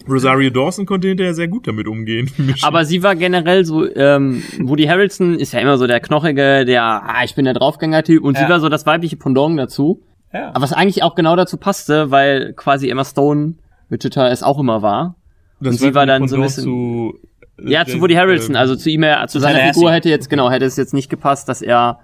Rosario 0.08 0.52
Dawson 0.52 0.86
konnte 0.86 1.08
hinterher 1.08 1.34
sehr 1.34 1.48
gut 1.48 1.68
damit 1.68 1.88
umgehen. 1.88 2.30
Aber 2.62 2.86
sie 2.86 3.02
war 3.02 3.16
generell 3.16 3.66
so, 3.66 3.92
ähm, 3.96 4.44
Woody 4.60 4.84
Harrelson 4.86 5.40
ist 5.40 5.52
ja 5.54 5.60
immer 5.60 5.78
so 5.80 5.88
der 5.88 6.00
Knochige, 6.00 6.64
der, 6.66 6.84
ah, 6.84 7.24
ich 7.24 7.34
bin 7.34 7.46
der 7.46 7.56
Draufgänger-Typ 7.56 8.24
und 8.24 8.38
sie 8.38 8.44
Ja. 8.44 8.50
war 8.50 8.60
so 8.60 8.70
das 8.70 8.86
weibliche 8.86 9.16
Pendant 9.18 9.58
dazu. 9.58 10.04
Ja. 10.36 10.50
Aber 10.50 10.62
was 10.62 10.74
eigentlich 10.74 11.02
auch 11.04 11.16
genau 11.16 11.36
dazu 11.36 11.58
passte, 11.58 12.12
weil 12.12 12.54
quasi 12.54 12.90
Emma 12.90 13.06
Stone 13.06 13.56
Wichita 13.90 14.28
es 14.30 14.44
auch 14.44 14.60
immer 14.60 14.82
war. 14.82 15.16
und 15.62 15.72
sie 15.74 15.96
war 15.96 16.06
dann 16.06 16.28
so 16.28 16.36
ein 16.36 16.42
bisschen- 16.42 16.64
zu, 16.64 17.14
äh, 17.60 17.72
Ja, 17.72 17.86
zu 17.86 18.02
Woody 18.02 18.16
Harrelson, 18.16 18.56
also 18.58 18.76
zu 18.76 18.90
ihm, 18.90 19.04
er- 19.04 19.26
zu 19.28 19.40
seiner. 19.40 19.74
Figur 19.74 19.92
hätte 19.94 20.10
jetzt, 20.10 20.30
genau, 20.30 20.52
hätte 20.52 20.66
es 20.66 20.76
jetzt 20.76 20.94
nicht 20.94 21.10
gepasst, 21.10 21.48
dass 21.48 21.62
er 21.62 22.00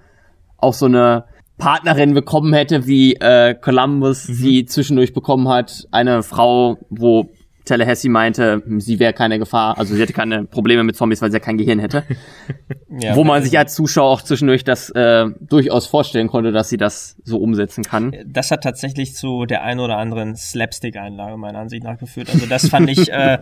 auch 0.56 0.72
so 0.72 0.86
eine 0.86 1.24
Partnerin 1.58 2.14
bekommen 2.14 2.52
hätte, 2.54 2.86
wie 2.86 3.14
äh, 3.16 3.54
Columbus 3.54 4.28
Mhm. 4.28 4.32
sie 4.34 4.64
zwischendurch 4.64 5.12
bekommen 5.12 5.48
hat. 5.48 5.86
Eine 5.90 6.22
Frau, 6.22 6.78
wo 6.88 7.28
Tallahassee 7.64 8.08
meinte, 8.08 8.62
sie 8.78 8.98
wäre 8.98 9.12
keine 9.12 9.38
Gefahr, 9.38 9.78
also 9.78 9.94
sie 9.94 10.00
hätte 10.00 10.12
keine 10.12 10.44
Probleme 10.44 10.82
mit 10.84 10.96
Zombies, 10.96 11.22
weil 11.22 11.30
sie 11.30 11.36
ja 11.36 11.40
kein 11.40 11.58
Gehirn 11.58 11.78
hätte. 11.78 12.04
Ja. 13.00 13.16
wo 13.16 13.24
man 13.24 13.42
sich 13.42 13.58
als 13.58 13.74
Zuschauer 13.74 14.10
auch 14.10 14.20
zwischendurch 14.20 14.64
das 14.64 14.90
äh, 14.90 15.24
durchaus 15.40 15.86
vorstellen 15.86 16.28
konnte, 16.28 16.52
dass 16.52 16.68
sie 16.68 16.76
das 16.76 17.16
so 17.24 17.38
umsetzen 17.38 17.84
kann. 17.84 18.14
das 18.26 18.50
hat 18.50 18.62
tatsächlich 18.62 19.14
zu 19.14 19.46
der 19.46 19.62
ein 19.62 19.80
oder 19.80 19.96
anderen 19.96 20.36
Slapstick-Einlage 20.36 21.38
meiner 21.38 21.60
Ansicht 21.60 21.84
nach 21.84 21.96
geführt. 21.96 22.28
Also 22.30 22.44
das 22.44 22.68
fand 22.68 22.90
ich, 22.90 23.10
äh, 23.10 23.38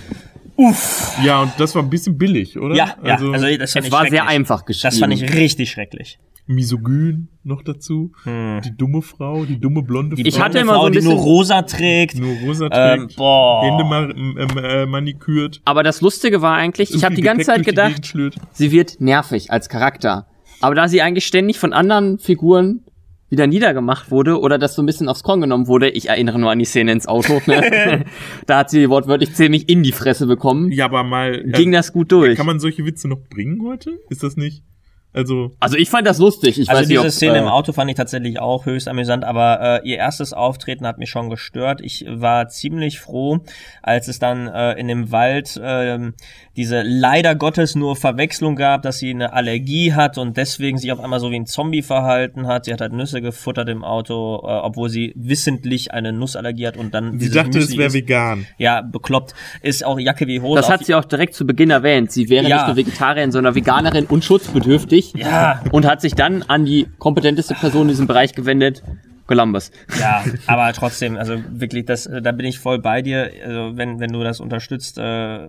uff. 0.56 1.18
Ja, 1.24 1.40
und 1.40 1.52
das 1.56 1.74
war 1.74 1.82
ein 1.82 1.88
bisschen 1.88 2.18
billig, 2.18 2.58
oder? 2.58 2.74
Ja, 2.74 2.94
ja, 3.02 3.14
also 3.14 3.32
das 3.56 3.72
fand 3.72 3.84
Es 3.84 3.86
ich 3.86 3.92
war 3.92 4.06
sehr 4.06 4.26
einfach 4.26 4.66
geschrieben. 4.66 4.90
Das 4.90 4.98
fand 4.98 5.14
ich 5.14 5.32
richtig 5.34 5.70
schrecklich. 5.70 6.18
Misogyn 6.50 7.28
noch 7.42 7.62
dazu. 7.62 8.12
Hm. 8.24 8.60
Die 8.64 8.76
dumme 8.76 9.02
Frau, 9.02 9.44
die 9.44 9.58
dumme 9.58 9.82
blonde 9.82 10.16
Frau. 10.16 10.24
Ich 10.26 10.40
hatte 10.40 10.58
blonde 10.58 10.60
immer 10.60 10.72
so 10.74 10.78
Frau, 10.80 10.86
ein 10.86 10.92
die 10.92 11.00
nur 11.02 11.12
bisschen- 11.14 11.24
rosa 11.24 11.62
trägt. 11.62 12.18
nur 12.18 12.34
rosa 12.44 12.68
Ähm, 12.70 12.98
trägt, 13.08 13.16
boah. 13.16 13.62
Hände 13.64 13.84
ma 13.84 14.02
ähm, 14.10 14.58
äh, 14.62 14.86
manikürt. 14.86 15.60
Aber 15.64 15.82
das 15.82 16.00
Lustige 16.00 16.42
war 16.42 16.56
eigentlich, 16.56 16.94
ich 16.94 17.04
habe 17.04 17.14
die 17.14 17.22
ganze 17.22 17.46
Zeit 17.46 17.64
gedacht, 17.64 18.14
sie 18.52 18.72
wird 18.72 19.00
nervig 19.00 19.50
als 19.50 19.68
Charakter. 19.68 20.26
Aber 20.60 20.74
da 20.74 20.88
sie 20.88 21.00
eigentlich 21.00 21.26
ständig 21.26 21.58
von 21.58 21.72
anderen 21.72 22.18
Figuren 22.18 22.84
wieder 23.30 23.46
niedergemacht 23.46 24.10
wurde 24.10 24.40
oder 24.40 24.58
das 24.58 24.74
so 24.74 24.82
ein 24.82 24.86
bisschen 24.86 25.08
aufs 25.08 25.22
Korn 25.22 25.40
genommen 25.40 25.68
wurde, 25.68 25.88
ich 25.88 26.08
erinnere 26.08 26.38
nur 26.40 26.50
an 26.50 26.58
die 26.58 26.64
Szene 26.64 26.90
ins 26.90 27.06
Auto, 27.06 27.40
ne? 27.46 28.04
da 28.46 28.58
hat 28.58 28.70
sie 28.70 28.90
wortwörtlich 28.90 29.32
ziemlich 29.34 29.68
in 29.68 29.84
die 29.84 29.92
Fresse 29.92 30.26
bekommen, 30.26 30.72
Ja, 30.72 30.86
aber 30.86 31.04
mal. 31.04 31.40
ging 31.44 31.72
äh, 31.72 31.76
das 31.76 31.92
gut 31.92 32.10
durch. 32.10 32.36
Kann 32.36 32.46
man 32.46 32.58
solche 32.58 32.84
Witze 32.84 33.06
noch 33.08 33.20
bringen 33.30 33.62
heute? 33.64 33.92
Ist 34.10 34.24
das 34.24 34.36
nicht? 34.36 34.64
Also. 35.12 35.50
also 35.58 35.76
ich 35.76 35.90
fand 35.90 36.06
das 36.06 36.18
lustig. 36.18 36.58
Ich 36.60 36.68
Also 36.70 36.82
weiß 36.82 36.88
nicht, 36.88 36.96
diese 36.98 37.08
ob, 37.08 37.12
Szene 37.12 37.36
äh, 37.36 37.40
im 37.40 37.48
Auto 37.48 37.72
fand 37.72 37.90
ich 37.90 37.96
tatsächlich 37.96 38.38
auch 38.38 38.66
höchst 38.66 38.86
amüsant, 38.86 39.24
aber 39.24 39.80
äh, 39.84 39.88
ihr 39.88 39.96
erstes 39.96 40.32
Auftreten 40.32 40.86
hat 40.86 40.98
mich 40.98 41.10
schon 41.10 41.30
gestört. 41.30 41.80
Ich 41.82 42.04
war 42.08 42.48
ziemlich 42.48 43.00
froh, 43.00 43.40
als 43.82 44.06
es 44.08 44.18
dann 44.20 44.46
äh, 44.46 44.74
in 44.74 44.86
dem 44.86 45.10
Wald 45.10 45.60
ähm, 45.62 46.14
diese 46.56 46.82
leider 46.82 47.34
Gottes 47.34 47.74
nur 47.74 47.96
Verwechslung 47.96 48.54
gab, 48.54 48.82
dass 48.82 48.98
sie 48.98 49.10
eine 49.10 49.32
Allergie 49.32 49.94
hat 49.94 50.16
und 50.18 50.36
deswegen 50.36 50.78
sich 50.78 50.92
auf 50.92 51.00
einmal 51.00 51.18
so 51.18 51.30
wie 51.30 51.36
ein 51.40 51.46
Zombie 51.46 51.82
verhalten 51.82 52.46
hat. 52.46 52.66
Sie 52.66 52.72
hat 52.72 52.80
halt 52.80 52.92
Nüsse 52.92 53.20
gefuttert 53.20 53.68
im 53.68 53.82
Auto, 53.82 54.36
äh, 54.44 54.46
obwohl 54.46 54.90
sie 54.90 55.12
wissentlich 55.16 55.92
eine 55.92 56.12
Nussallergie 56.12 56.66
hat 56.68 56.76
und 56.76 56.94
dann 56.94 57.18
Sie 57.18 57.30
dachte, 57.30 57.58
es 57.58 57.64
Müsli 57.66 57.78
wäre 57.78 57.86
isst. 57.88 57.96
vegan. 57.96 58.46
Ja, 58.58 58.82
bekloppt. 58.82 59.34
Ist 59.62 59.84
auch 59.84 59.98
Jacke 59.98 60.26
wie 60.28 60.40
Hose. 60.40 60.60
Das 60.60 60.70
hat 60.70 60.84
sie 60.84 60.94
auch 60.94 61.04
direkt 61.04 61.34
zu 61.34 61.46
Beginn 61.46 61.70
erwähnt. 61.70 62.12
Sie 62.12 62.28
wäre 62.28 62.46
Ja. 62.48 62.56
nicht 62.58 62.66
nur 62.68 62.76
Vegetarierin, 62.76 63.32
sondern 63.32 63.54
Veganerin 63.56 64.04
und 64.06 64.22
schutzbedürftig. 64.24 64.99
Ja. 65.14 65.62
Und 65.70 65.86
hat 65.86 66.00
sich 66.00 66.14
dann 66.14 66.42
an 66.42 66.64
die 66.64 66.88
kompetenteste 66.98 67.54
Person 67.54 67.82
in 67.82 67.88
diesem 67.88 68.06
Bereich 68.06 68.34
gewendet, 68.34 68.82
Columbus. 69.26 69.70
Ja, 70.00 70.24
aber 70.46 70.72
trotzdem, 70.72 71.16
also 71.16 71.36
wirklich, 71.50 71.86
das, 71.86 72.06
äh, 72.06 72.20
da 72.20 72.32
bin 72.32 72.46
ich 72.46 72.58
voll 72.58 72.80
bei 72.80 73.00
dir. 73.00 73.30
Also 73.44 73.76
wenn, 73.76 74.00
wenn 74.00 74.12
du 74.12 74.24
das 74.24 74.40
unterstützt, 74.40 74.98
äh, 74.98 75.48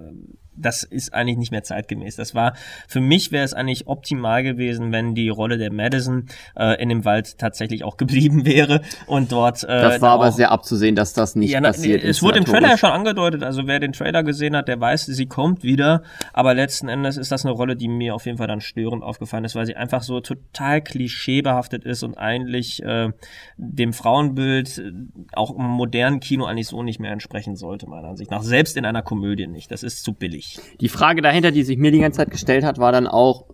das 0.56 0.84
ist 0.84 1.14
eigentlich 1.14 1.38
nicht 1.38 1.52
mehr 1.52 1.64
zeitgemäß. 1.64 2.16
Das 2.16 2.36
war, 2.36 2.54
für 2.88 3.00
mich 3.02 3.32
wäre 3.32 3.44
es 3.46 3.54
eigentlich 3.54 3.88
optimal 3.88 4.44
gewesen, 4.44 4.92
wenn 4.92 5.16
die 5.16 5.30
Rolle 5.30 5.58
der 5.58 5.72
Madison 5.72 6.26
äh, 6.58 6.82
in 6.82 6.90
dem 6.90 7.06
Wald 7.06 7.38
tatsächlich 7.38 7.84
auch 7.84 7.98
geblieben 8.02 8.46
wäre 8.46 8.82
und 9.08 9.32
dort. 9.32 9.64
Äh, 9.64 9.68
Das 9.68 10.02
war 10.02 10.12
aber 10.12 10.28
auch- 10.28 10.32
sehr 10.34 10.52
abzusehen, 10.52 10.96
dass 10.96 11.14
das 11.14 11.36
nicht 11.36 11.52
ja, 11.52 11.62
passiert 11.62 12.04
es 12.04 12.22
wurde 12.22 12.40
im 12.40 12.46
Trailer 12.46 12.70
ja 12.70 12.78
schon 12.78 12.92
angedeutet, 12.92 13.44
also 13.44 13.68
wer 13.68 13.80
den 13.80 13.94
Trailer 13.94 14.24
gesehen 14.24 14.56
hat, 14.56 14.68
der 14.68 14.80
weiß, 14.80 15.06
sie 15.06 15.26
kommt 15.26 15.64
wieder, 15.64 16.04
aber 16.34 16.54
letzten 16.54 16.88
Endes 16.90 17.18
ist 17.18 17.32
das 17.32 17.46
eine 17.46 17.54
Rolle, 17.54 17.76
die 17.76 17.88
mir 17.88 18.16
auf 18.16 18.26
jeden 18.26 18.38
Fall 18.38 18.48
dann 18.48 18.62
störend 18.62 19.04
aufgefallen 19.04 19.46
ist, 19.46 19.56
weil 19.56 19.66
sie 19.66 19.76
einfach 19.76 20.04
so 20.04 20.20
total 20.20 20.82
klischeebehaftet 20.82 21.84
ist 21.84 22.04
und 22.04 22.18
eigentlich 22.18 22.82
äh, 22.84 23.10
dem 23.58 23.94
Frauenbild 23.94 24.78
äh, 24.78 24.92
auch 25.34 25.56
im 25.56 25.64
modernen 25.66 26.20
Kino 26.20 26.46
eigentlich 26.46 26.68
so 26.68 26.84
nicht 26.84 27.00
mehr 27.00 27.12
entsprechen 27.12 27.56
sollte, 27.56 27.88
meiner 27.88 28.10
Ansicht 28.10 28.32
nach. 28.32 28.42
Selbst 28.44 28.78
in 28.78 28.86
einer 28.86 29.02
Komödie 29.02 29.48
nicht, 29.48 29.72
das 29.72 29.84
ist 29.84 30.04
zu 30.04 30.14
billig. 30.14 30.51
Die 30.80 30.90
Frage 30.90 31.22
dahinter, 31.22 31.52
die 31.52 31.64
sich 31.64 31.78
mir 31.78 31.92
die 31.92 32.00
ganze 32.00 32.18
Zeit 32.18 32.32
gestellt 32.32 32.64
hat, 32.64 32.78
war 32.78 32.92
dann 32.92 33.08
auch, 33.08 33.46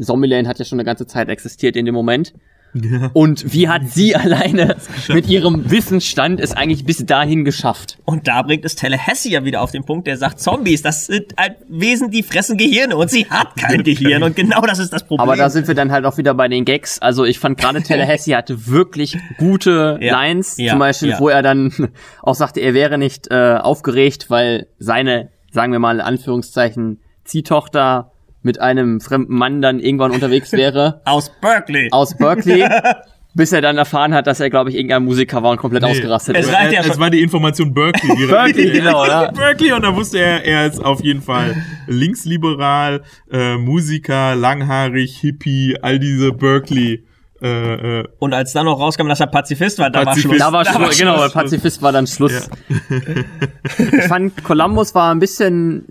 Zombieland 0.00 0.48
hat 0.48 0.58
ja 0.58 0.64
schon 0.64 0.78
eine 0.78 0.86
ganze 0.86 1.06
Zeit 1.06 1.28
existiert 1.28 1.76
in 1.76 1.84
dem 1.86 1.94
Moment. 1.94 2.32
Ja. 2.72 3.10
Und 3.14 3.52
wie 3.52 3.68
hat 3.68 3.82
sie 3.88 4.14
alleine 4.16 4.76
mit 5.08 5.28
ihrem 5.28 5.70
Wissensstand 5.72 6.38
es 6.38 6.52
eigentlich 6.52 6.84
bis 6.84 7.04
dahin 7.04 7.44
geschafft? 7.44 7.98
Und 8.04 8.28
da 8.28 8.42
bringt 8.42 8.64
es 8.64 8.76
Tallahassee 8.76 9.30
ja 9.30 9.44
wieder 9.44 9.60
auf 9.60 9.72
den 9.72 9.84
Punkt, 9.84 10.06
der 10.06 10.16
sagt, 10.16 10.38
Zombies, 10.40 10.80
das 10.82 11.06
sind 11.06 11.34
halt 11.36 11.56
Wesen, 11.68 12.12
die 12.12 12.22
fressen 12.22 12.56
Gehirne 12.56 12.96
und 12.96 13.10
sie 13.10 13.26
hat 13.26 13.56
kein 13.56 13.82
Gehirn 13.82 14.22
und 14.22 14.36
genau 14.36 14.60
das 14.60 14.78
ist 14.78 14.92
das 14.92 15.04
Problem. 15.04 15.28
Aber 15.28 15.36
da 15.36 15.50
sind 15.50 15.66
wir 15.66 15.74
dann 15.74 15.90
halt 15.90 16.04
auch 16.04 16.16
wieder 16.16 16.32
bei 16.34 16.46
den 16.46 16.64
Gags. 16.64 17.00
Also 17.00 17.24
ich 17.24 17.40
fand 17.40 17.58
gerade 17.58 17.82
Tallahassee 17.82 18.36
hatte 18.36 18.68
wirklich 18.68 19.18
gute 19.38 19.98
Ja. 20.00 20.12
Lines. 20.12 20.56
Ja. 20.56 20.70
Zum 20.70 20.78
Beispiel, 20.78 21.16
wo 21.18 21.28
er 21.28 21.42
dann 21.42 21.72
auch 22.22 22.36
sagte, 22.36 22.60
er 22.60 22.72
wäre 22.72 22.98
nicht 22.98 23.32
äh, 23.32 23.56
aufgeregt, 23.60 24.26
weil 24.30 24.68
seine, 24.78 25.30
sagen 25.50 25.72
wir 25.72 25.78
mal 25.78 25.96
in 25.96 26.00
Anführungszeichen, 26.00 27.00
Ziehtochter 27.24 28.12
mit 28.42 28.60
einem 28.60 29.00
fremden 29.00 29.34
Mann 29.34 29.60
dann 29.60 29.80
irgendwann 29.80 30.12
unterwegs 30.12 30.52
wäre. 30.52 31.00
aus 31.04 31.30
Berkeley. 31.40 31.88
aus 31.92 32.16
Berkeley, 32.16 32.66
bis 33.34 33.52
er 33.52 33.60
dann 33.60 33.76
erfahren 33.76 34.14
hat, 34.14 34.26
dass 34.26 34.40
er, 34.40 34.48
glaube 34.50 34.70
ich, 34.70 34.76
irgendein 34.76 35.04
Musiker 35.04 35.42
war 35.42 35.50
und 35.52 35.58
komplett 35.58 35.84
ausgerastet 35.84 36.36
Es 36.36 36.46
ist. 36.46 36.54
reicht 36.54 36.72
ja 36.72 36.80
es 36.80 36.98
war 36.98 37.10
die 37.10 37.20
Information 37.20 37.72
Berkeley. 37.74 38.16
Die 38.16 38.26
Berkeley, 38.30 38.70
genau, 38.70 39.04
ja. 39.06 39.30
Berkeley 39.30 39.72
und 39.72 39.82
da 39.82 39.94
wusste 39.94 40.18
er, 40.18 40.44
er 40.44 40.66
ist 40.66 40.82
auf 40.82 41.02
jeden 41.04 41.22
Fall 41.22 41.54
linksliberal, 41.86 43.02
äh, 43.30 43.56
Musiker, 43.56 44.34
langhaarig, 44.34 45.18
Hippie, 45.20 45.76
all 45.82 45.98
diese 45.98 46.32
Berkeley. 46.32 47.04
Äh, 47.42 48.00
äh, 48.00 48.08
Und 48.18 48.34
als 48.34 48.52
dann 48.52 48.66
noch 48.66 48.78
rauskam, 48.78 49.08
dass 49.08 49.20
er 49.20 49.26
Pazifist 49.26 49.78
war, 49.78 49.90
da 49.90 50.04
Pazifist. 50.04 50.28
war 50.28 50.34
Schluss. 50.34 50.38
Da 50.38 50.52
war 50.52 50.64
Schluss, 50.64 50.98
genau, 50.98 51.12
bei 51.14 51.20
Schluss. 51.22 51.32
Pazifist 51.32 51.82
war 51.82 51.92
dann 51.92 52.06
Schluss. 52.06 52.50
ich 53.78 54.04
fand, 54.04 54.44
Columbus 54.44 54.94
war 54.94 55.12
ein 55.14 55.18
bisschen, 55.18 55.84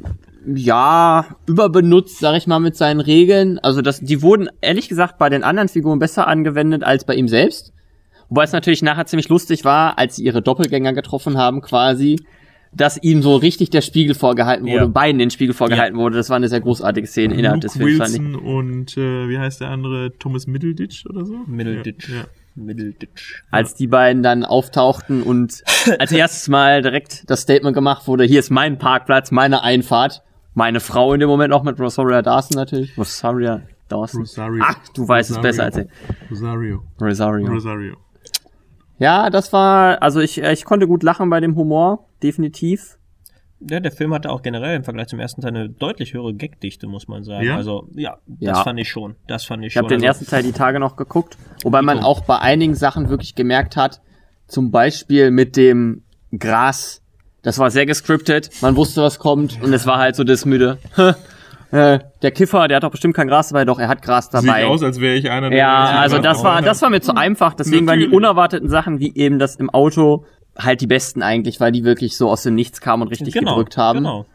ja, 0.45 1.25
überbenutzt, 1.47 2.19
sag 2.19 2.35
ich 2.35 2.45
mal, 2.47 2.59
mit 2.59 2.75
seinen 2.75 2.99
Regeln. 2.99 3.59
Also 3.59 3.81
das, 3.81 3.99
die 3.99 4.21
wurden, 4.21 4.49
ehrlich 4.61 4.89
gesagt, 4.89 5.17
bei 5.17 5.29
den 5.29 5.43
anderen 5.43 5.69
Figuren 5.69 5.99
besser 5.99 6.27
angewendet 6.27 6.83
als 6.83 7.03
bei 7.05 7.15
ihm 7.15 7.27
selbst. 7.27 7.73
Wobei 8.29 8.43
es 8.43 8.51
natürlich 8.51 8.83
nachher 8.83 9.07
ziemlich 9.07 9.29
lustig 9.29 9.65
war, 9.65 9.97
als 9.97 10.17
sie 10.17 10.23
ihre 10.23 10.43
Doppelgänger 10.43 10.93
getroffen 10.93 11.37
haben, 11.37 11.61
quasi, 11.61 12.23
dass 12.71 13.01
ihm 13.01 13.21
so 13.21 13.35
richtig 13.35 13.69
der 13.71 13.81
Spiegel 13.81 14.15
vorgehalten 14.15 14.65
wurde, 14.65 14.75
Ja. 14.75 14.85
beiden 14.87 15.17
den 15.19 15.29
Spiegel 15.31 15.53
vorgehalten 15.53 15.97
wurde. 15.97 16.17
Das 16.17 16.29
war 16.29 16.35
eine 16.37 16.47
sehr 16.49 16.61
großartige 16.61 17.07
Szene 17.07 17.33
innerhalb 17.35 17.61
des 17.61 17.75
Luke 17.75 17.91
Films. 17.91 18.03
fand 18.03 18.15
ich. 18.15 18.21
Wilson 18.33 18.35
und 18.45 18.97
äh, 18.97 19.27
wie 19.29 19.39
heißt 19.39 19.61
der 19.61 19.69
andere? 19.69 20.11
Thomas 20.19 20.45
Middleditch 20.47 21.05
oder 21.07 21.25
so? 21.25 21.35
Middleditch. 21.47 22.09
Ja, 22.09 22.15
ja. 22.17 22.23
Middleditch. 22.55 23.43
als 23.51 23.73
die 23.75 23.87
beiden 23.87 24.21
dann 24.21 24.43
auftauchten 24.43 25.23
und 25.23 25.63
als 25.99 26.11
erstes 26.11 26.47
Mal 26.49 26.81
direkt 26.81 27.29
das 27.29 27.41
Statement 27.41 27.73
gemacht 27.73 28.07
wurde, 28.07 28.25
hier 28.25 28.39
ist 28.39 28.49
mein 28.49 28.77
Parkplatz, 28.77 29.31
meine 29.31 29.63
Einfahrt, 29.63 30.23
meine 30.55 30.79
Frau 30.81 31.13
in 31.13 31.21
dem 31.21 31.29
Moment 31.29 31.53
auch 31.53 31.63
mit 31.63 31.79
Rosaria 31.79 32.21
Dawson 32.21 32.55
natürlich. 32.57 32.97
Rosaria 32.97 33.61
Dawson. 33.87 34.21
Rosario. 34.21 34.63
Ach, 34.67 34.75
du 34.93 35.07
weißt 35.07 35.31
es 35.31 35.39
besser 35.39 35.63
als 35.65 35.77
ich. 35.77 35.87
Rosario. 36.29 36.83
Rosario. 36.99 37.47
Rosario. 37.47 37.95
Ja, 38.99 39.29
das 39.29 39.51
war, 39.53 40.01
also 40.01 40.19
ich, 40.19 40.39
ich 40.41 40.65
konnte 40.65 40.87
gut 40.87 41.03
lachen 41.03 41.29
bei 41.29 41.39
dem 41.39 41.55
Humor, 41.55 42.05
definitiv. 42.21 42.97
Ja, 43.61 43.79
der 43.81 43.91
Film 43.91 44.13
hatte 44.13 44.29
auch 44.29 44.41
generell 44.41 44.75
im 44.75 44.83
Vergleich 44.83 45.07
zum 45.07 45.19
ersten 45.19 45.41
Teil 45.41 45.49
eine 45.49 45.69
deutlich 45.69 46.13
höhere 46.13 46.33
Gagdichte, 46.33 46.87
muss 46.87 47.07
man 47.09 47.23
sagen. 47.23 47.45
Ja? 47.45 47.55
Also, 47.57 47.87
ja, 47.93 48.17
das 48.27 48.57
Ja. 48.57 48.63
fand 48.63 48.79
ich 48.79 48.89
schon. 48.89 49.15
Das 49.27 49.43
fand 49.45 49.63
ich 49.63 49.67
Ich 49.67 49.73
schon. 49.73 49.79
habe 49.83 49.89
den 49.89 49.95
also, 49.97 50.05
ersten 50.05 50.25
Teil 50.27 50.43
die 50.43 50.51
Tage 50.53 50.79
noch 50.79 50.95
geguckt, 50.95 51.37
wobei 51.63 51.81
man 51.81 51.99
auch 51.99 52.21
bei 52.21 52.39
einigen 52.39 52.75
Sachen 52.75 53.09
wirklich 53.09 53.35
gemerkt 53.35 53.75
hat, 53.75 54.01
zum 54.47 54.71
Beispiel 54.71 55.31
mit 55.31 55.57
dem 55.57 56.03
Gras, 56.37 57.01
das 57.41 57.57
war 57.59 57.69
sehr 57.71 57.85
gescriptet, 57.85 58.49
man 58.61 58.75
wusste, 58.75 59.01
was 59.01 59.19
kommt 59.19 59.61
und 59.61 59.73
es 59.73 59.85
war 59.85 59.97
halt 59.97 60.15
so 60.15 60.23
das 60.23 60.45
müde. 60.45 60.77
äh, 61.71 61.99
der 62.21 62.31
Kiffer, 62.31 62.67
der 62.67 62.77
hat 62.77 62.83
doch 62.83 62.91
bestimmt 62.91 63.15
kein 63.15 63.27
Gras 63.27 63.49
dabei, 63.49 63.65
doch, 63.65 63.79
er 63.79 63.87
hat 63.87 64.01
Gras 64.01 64.25
Sieht 64.25 64.33
dabei. 64.33 64.65
aus, 64.65 64.81
als 64.81 64.99
wäre 64.99 65.15
ich 65.15 65.29
einer 65.29 65.51
ja, 65.51 65.99
also 65.99 66.17
das 66.17 66.43
war, 66.43 66.61
das 66.61 66.81
war 66.81 66.89
mir 66.89 67.01
zu 67.01 67.15
einfach, 67.15 67.53
deswegen 67.53 67.85
waren 67.85 67.99
die 67.99 68.05
Natürlich. 68.05 68.17
unerwarteten 68.17 68.69
Sachen, 68.69 68.99
wie 68.99 69.15
eben 69.15 69.39
das 69.39 69.55
im 69.55 69.69
Auto, 69.69 70.25
halt 70.57 70.81
die 70.81 70.87
besten 70.87 71.21
eigentlich, 71.21 71.59
weil 71.59 71.71
die 71.71 71.83
wirklich 71.83 72.17
so 72.17 72.29
aus 72.29 72.43
dem 72.43 72.55
Nichts 72.55 72.81
kamen 72.81 73.03
und 73.03 73.09
richtig 73.09 73.33
genau, 73.33 73.51
gedrückt 73.51 73.77
haben. 73.77 73.99
Genau. 73.99 74.25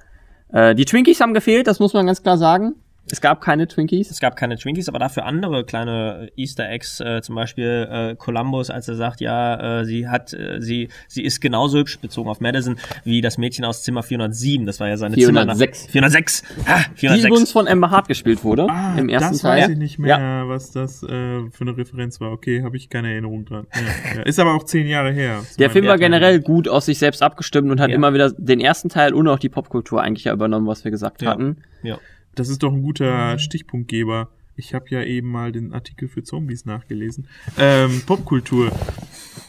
Äh, 0.53 0.75
die 0.75 0.85
Twinkies 0.85 1.21
haben 1.21 1.35
gefehlt, 1.35 1.67
das 1.67 1.81
muss 1.81 1.93
man 1.93 2.07
ganz 2.07 2.23
klar 2.23 2.39
sagen. 2.39 2.75
Es 3.11 3.21
gab 3.21 3.41
keine 3.43 3.69
Twinkies. 3.69 4.11
Es 4.11 4.19
gab 4.19 4.35
keine 4.37 4.57
Twinkies, 4.57 4.89
aber 4.89 4.99
dafür 4.99 5.27
andere 5.27 5.65
kleine 5.65 6.31
Easter 6.37 6.69
Eggs, 6.71 7.01
äh, 7.01 7.21
zum 7.23 7.35
Beispiel 7.35 7.87
äh, 7.91 8.15
Columbus, 8.17 8.71
als 8.71 8.89
er 8.89 8.95
sagt, 8.95 9.21
ja, 9.21 9.81
äh, 9.81 9.85
sie 9.85 10.09
hat, 10.09 10.33
äh, 10.33 10.61
sie, 10.61 10.89
sie 11.07 11.23
ist 11.23 11.41
genauso 11.41 11.79
hübsch 11.79 11.99
bezogen 11.99 12.31
auf 12.31 12.41
Madison 12.41 12.77
wie 13.05 13.21
das 13.21 13.37
Mädchen 13.37 13.65
aus 13.67 13.83
Zimmer 13.83 14.03
407. 14.03 14.65
Das 14.67 14.81
war 14.81 14.89
ja 14.89 14.97
seine 14.97 15.15
406. 15.17 15.81
Zimmer. 15.81 15.93
406. 15.93 16.43
Ah, 16.67 16.79
Die 17.01 17.07
übrigens 17.07 17.23
406. 17.51 17.53
von 17.53 17.67
Emma 17.67 17.91
Hart 17.91 18.09
gespielt 18.09 18.43
wurde 18.43 18.67
Ah, 18.71 18.97
im 18.99 19.09
ersten 19.11 19.33
das 19.33 19.43
Teil. 19.43 19.63
weiß 19.65 19.69
ich 19.71 19.79
nicht 19.79 19.99
mehr, 19.99 20.45
was 20.47 20.71
das 20.73 21.03
äh, 21.03 21.07
für 21.09 21.51
eine 21.61 21.77
Referenz 21.77 22.21
war. 22.21 22.33
Okay, 22.33 22.63
habe 22.63 22.77
ich 22.77 22.89
keine 22.89 23.11
Erinnerung 23.13 23.45
dran. 23.45 23.67
Ja, 23.75 24.17
ja. 24.17 24.23
Ist 24.23 24.39
aber 24.41 24.55
auch 24.55 24.65
zehn 24.65 24.87
Jahre 24.87 25.13
her. 25.13 25.39
Das 25.41 25.57
Der 25.57 25.69
Film 25.71 25.87
war 25.87 25.99
generell 25.99 26.41
gut 26.41 26.69
aus 26.69 26.87
sich 26.87 26.99
selbst 26.99 27.23
abgestimmt 27.23 27.71
und 27.71 27.81
hat 27.81 27.91
Ja. 27.91 27.97
immer 27.97 28.15
wieder 28.15 28.33
den 28.33 28.61
ersten 28.61 28.89
Teil 28.89 29.13
und 29.13 29.29
auch 29.29 29.39
die 29.39 29.51
Popkultur 29.51 30.03
eigentlich 30.03 30.25
ja 30.25 30.33
übernommen, 30.33 30.67
was 30.67 30.85
wir 30.85 30.91
gesagt 30.91 31.21
Ja. 31.23 31.31
hatten. 31.31 31.59
Ja. 31.83 31.99
Das 32.35 32.49
ist 32.49 32.63
doch 32.63 32.73
ein 32.73 32.83
guter 32.83 33.39
Stichpunktgeber. 33.39 34.29
Ich 34.57 34.73
habe 34.75 34.87
ja 34.91 35.03
eben 35.03 35.31
mal 35.31 35.51
den 35.53 35.73
Artikel 35.73 36.09
für 36.09 36.23
Zombies 36.23 36.65
nachgelesen. 36.65 37.27
Ähm, 37.59 38.03
Popkultur. 38.07 38.71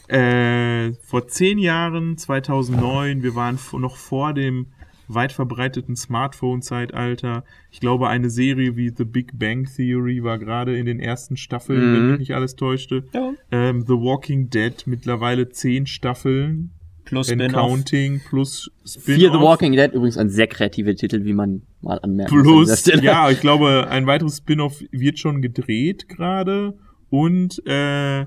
Äh, 0.08 0.94
vor 1.02 1.28
zehn 1.28 1.58
Jahren, 1.60 2.18
2009, 2.18 3.24
wir 3.24 3.36
waren 3.36 3.58
noch 3.80 3.96
vor 3.98 4.34
dem 4.34 4.68
weit 5.08 5.32
verbreiteten 5.32 5.96
Smartphone-Zeitalter. 5.96 7.44
Ich 7.72 7.80
glaube, 7.80 8.08
eine 8.08 8.30
Serie 8.32 8.76
wie 8.76 8.92
The 8.96 9.06
Big 9.06 9.38
Bang 9.38 9.66
Theory 9.66 10.24
war 10.24 10.40
gerade 10.40 10.78
in 10.78 10.88
den 10.88 11.00
ersten 11.00 11.38
Staffeln, 11.38 11.80
wenn 11.94 12.04
Mhm. 12.06 12.10
mich 12.12 12.20
nicht 12.20 12.34
alles 12.36 12.56
täuschte. 12.56 13.04
ja. 13.14 13.34
Ähm, 13.52 13.82
The 13.82 13.94
Walking 13.94 14.50
Dead, 14.50 14.74
mittlerweile 14.88 15.50
zehn 15.50 15.86
Staffeln. 15.86 16.72
Plus. 17.04 17.30
Counting 17.30 18.20
plus 18.28 18.72
Spin-off. 18.84 19.04
Fear 19.04 19.32
the 19.32 19.40
Walking 19.40 19.74
Dead, 19.74 19.94
übrigens 19.94 20.18
ein 20.18 20.30
sehr 20.30 20.48
kreativer 20.48 20.96
Titel, 20.96 21.24
wie 21.24 21.34
man 21.34 21.62
mal 21.86 22.00
anmerken 22.02 22.42
Plus, 22.42 22.86
ja, 23.02 23.30
ich 23.32 23.40
glaube, 23.40 23.88
ein 23.90 24.06
weiteres 24.08 24.38
Spin-off 24.38 24.84
wird 24.92 25.18
schon 25.20 25.42
gedreht 25.42 26.10
gerade. 26.10 26.78
und 27.10 27.66
äh, 27.68 28.26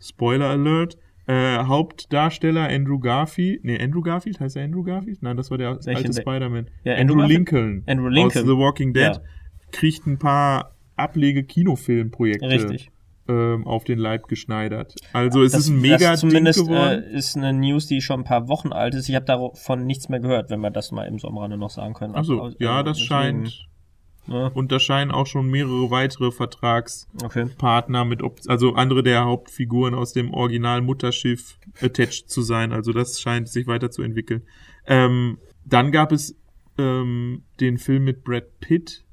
Spoiler 0.00 0.50
Alert, 0.50 0.96
äh, 1.26 1.58
Hauptdarsteller 1.64 2.68
Andrew 2.68 2.98
Garfield, 2.98 3.64
nee, 3.64 3.80
Andrew 3.82 4.00
Garfield, 4.02 4.38
heißt 4.40 4.56
er 4.56 4.64
Andrew 4.64 4.82
Garfield? 4.82 5.22
Nein, 5.22 5.36
das 5.36 5.50
war 5.50 5.58
der 5.58 5.76
Welchen 5.76 5.96
alte 5.96 6.10
der- 6.10 6.22
Spider-Man. 6.22 6.66
Ja, 6.84 6.94
Andrew, 6.96 7.14
Andrew 7.20 7.26
Lincoln, 7.34 7.82
Andrew 7.86 8.08
Lincoln. 8.08 8.42
aus 8.42 8.48
The 8.48 8.56
Walking 8.56 8.92
Dead, 8.92 9.02
Ja. 9.14 9.20
kriegt 9.72 10.06
ein 10.06 10.18
paar 10.18 10.74
Ablege-Kinofilmprojekte 10.96 12.48
Richtig. 12.48 12.90
Ähm, 13.28 13.66
auf 13.66 13.84
den 13.84 13.98
Leib 13.98 14.26
geschneidert. 14.28 14.94
Also 15.12 15.42
es 15.42 15.52
Das- 15.52 15.62
ist 15.62 15.68
ein 15.68 15.80
mega 15.80 16.10
das 16.12 16.20
zumindest 16.20 16.60
Ding 16.60 16.66
geworden. 16.68 17.04
Äh, 17.04 17.16
ist 17.16 17.36
eine 17.36 17.52
News, 17.52 17.86
die 17.86 18.00
schon 18.00 18.20
ein 18.20 18.24
paar 18.24 18.48
Wochen 18.48 18.72
alt 18.72 18.94
ist. 18.94 19.08
Ich 19.08 19.14
habe 19.14 19.26
davon 19.26 19.84
nichts 19.86 20.08
mehr 20.08 20.20
gehört, 20.20 20.50
wenn 20.50 20.60
wir 20.60 20.70
das 20.70 20.90
mal 20.92 21.06
eben 21.06 21.18
so 21.18 21.28
am 21.28 21.36
Rande 21.38 21.56
noch 21.58 21.70
sagen 21.70 21.94
können. 21.94 22.14
Achso, 22.14 22.40
Also, 22.42 22.56
ja, 22.58 22.80
äh, 22.80 22.84
das 22.84 22.96
deswegen, 22.98 23.08
scheint. 23.46 23.64
Ne? 24.26 24.50
Und 24.52 24.72
da 24.72 24.78
scheinen 24.78 25.10
auch 25.10 25.26
schon 25.26 25.48
mehrere 25.48 25.90
weitere 25.90 26.30
Vertragspartner 26.30 28.00
Okay. 28.00 28.08
mit, 28.08 28.22
Op 28.22 28.40
also 28.46 28.74
andere 28.74 29.02
der 29.02 29.24
Hauptfiguren 29.24 29.94
aus 29.94 30.12
dem 30.12 30.32
Original 30.34 30.82
Mutterschiff 30.82 31.58
attached 31.80 32.28
zu 32.30 32.42
sein. 32.42 32.72
Also 32.72 32.92
das 32.92 33.20
scheint 33.20 33.48
sich 33.48 33.66
weiterzuentwickeln. 33.66 34.42
Ähm, 34.86 35.38
dann 35.64 35.92
gab 35.92 36.12
es 36.12 36.36
ähm, 36.78 37.42
den 37.60 37.78
Film 37.78 38.04
mit 38.04 38.22
Brad 38.24 38.60
Pitt. 38.60 39.04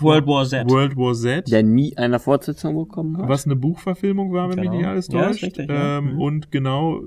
World 0.00 0.26
War 0.26 0.44
Z. 0.44 0.68
World 0.70 0.96
War 0.96 1.14
Z. 1.14 1.50
Der 1.50 1.62
nie 1.62 1.96
eine 1.96 2.18
Fortsetzung 2.18 2.76
bekommen 2.76 3.16
hat. 3.18 3.28
was 3.28 3.44
eine 3.46 3.56
Buchverfilmung 3.56 4.32
war, 4.32 4.48
wenn 4.50 4.56
mich 4.56 4.64
Genau. 4.66 4.76
nicht 4.78 4.86
alles 4.86 5.08
Ja, 5.08 5.26
täuscht. 5.28 5.42
richtig, 5.44 5.68
ja. 5.68 5.98
ähm, 5.98 6.14
Mhm. 6.14 6.20
Und 6.20 6.52
genau 6.52 7.00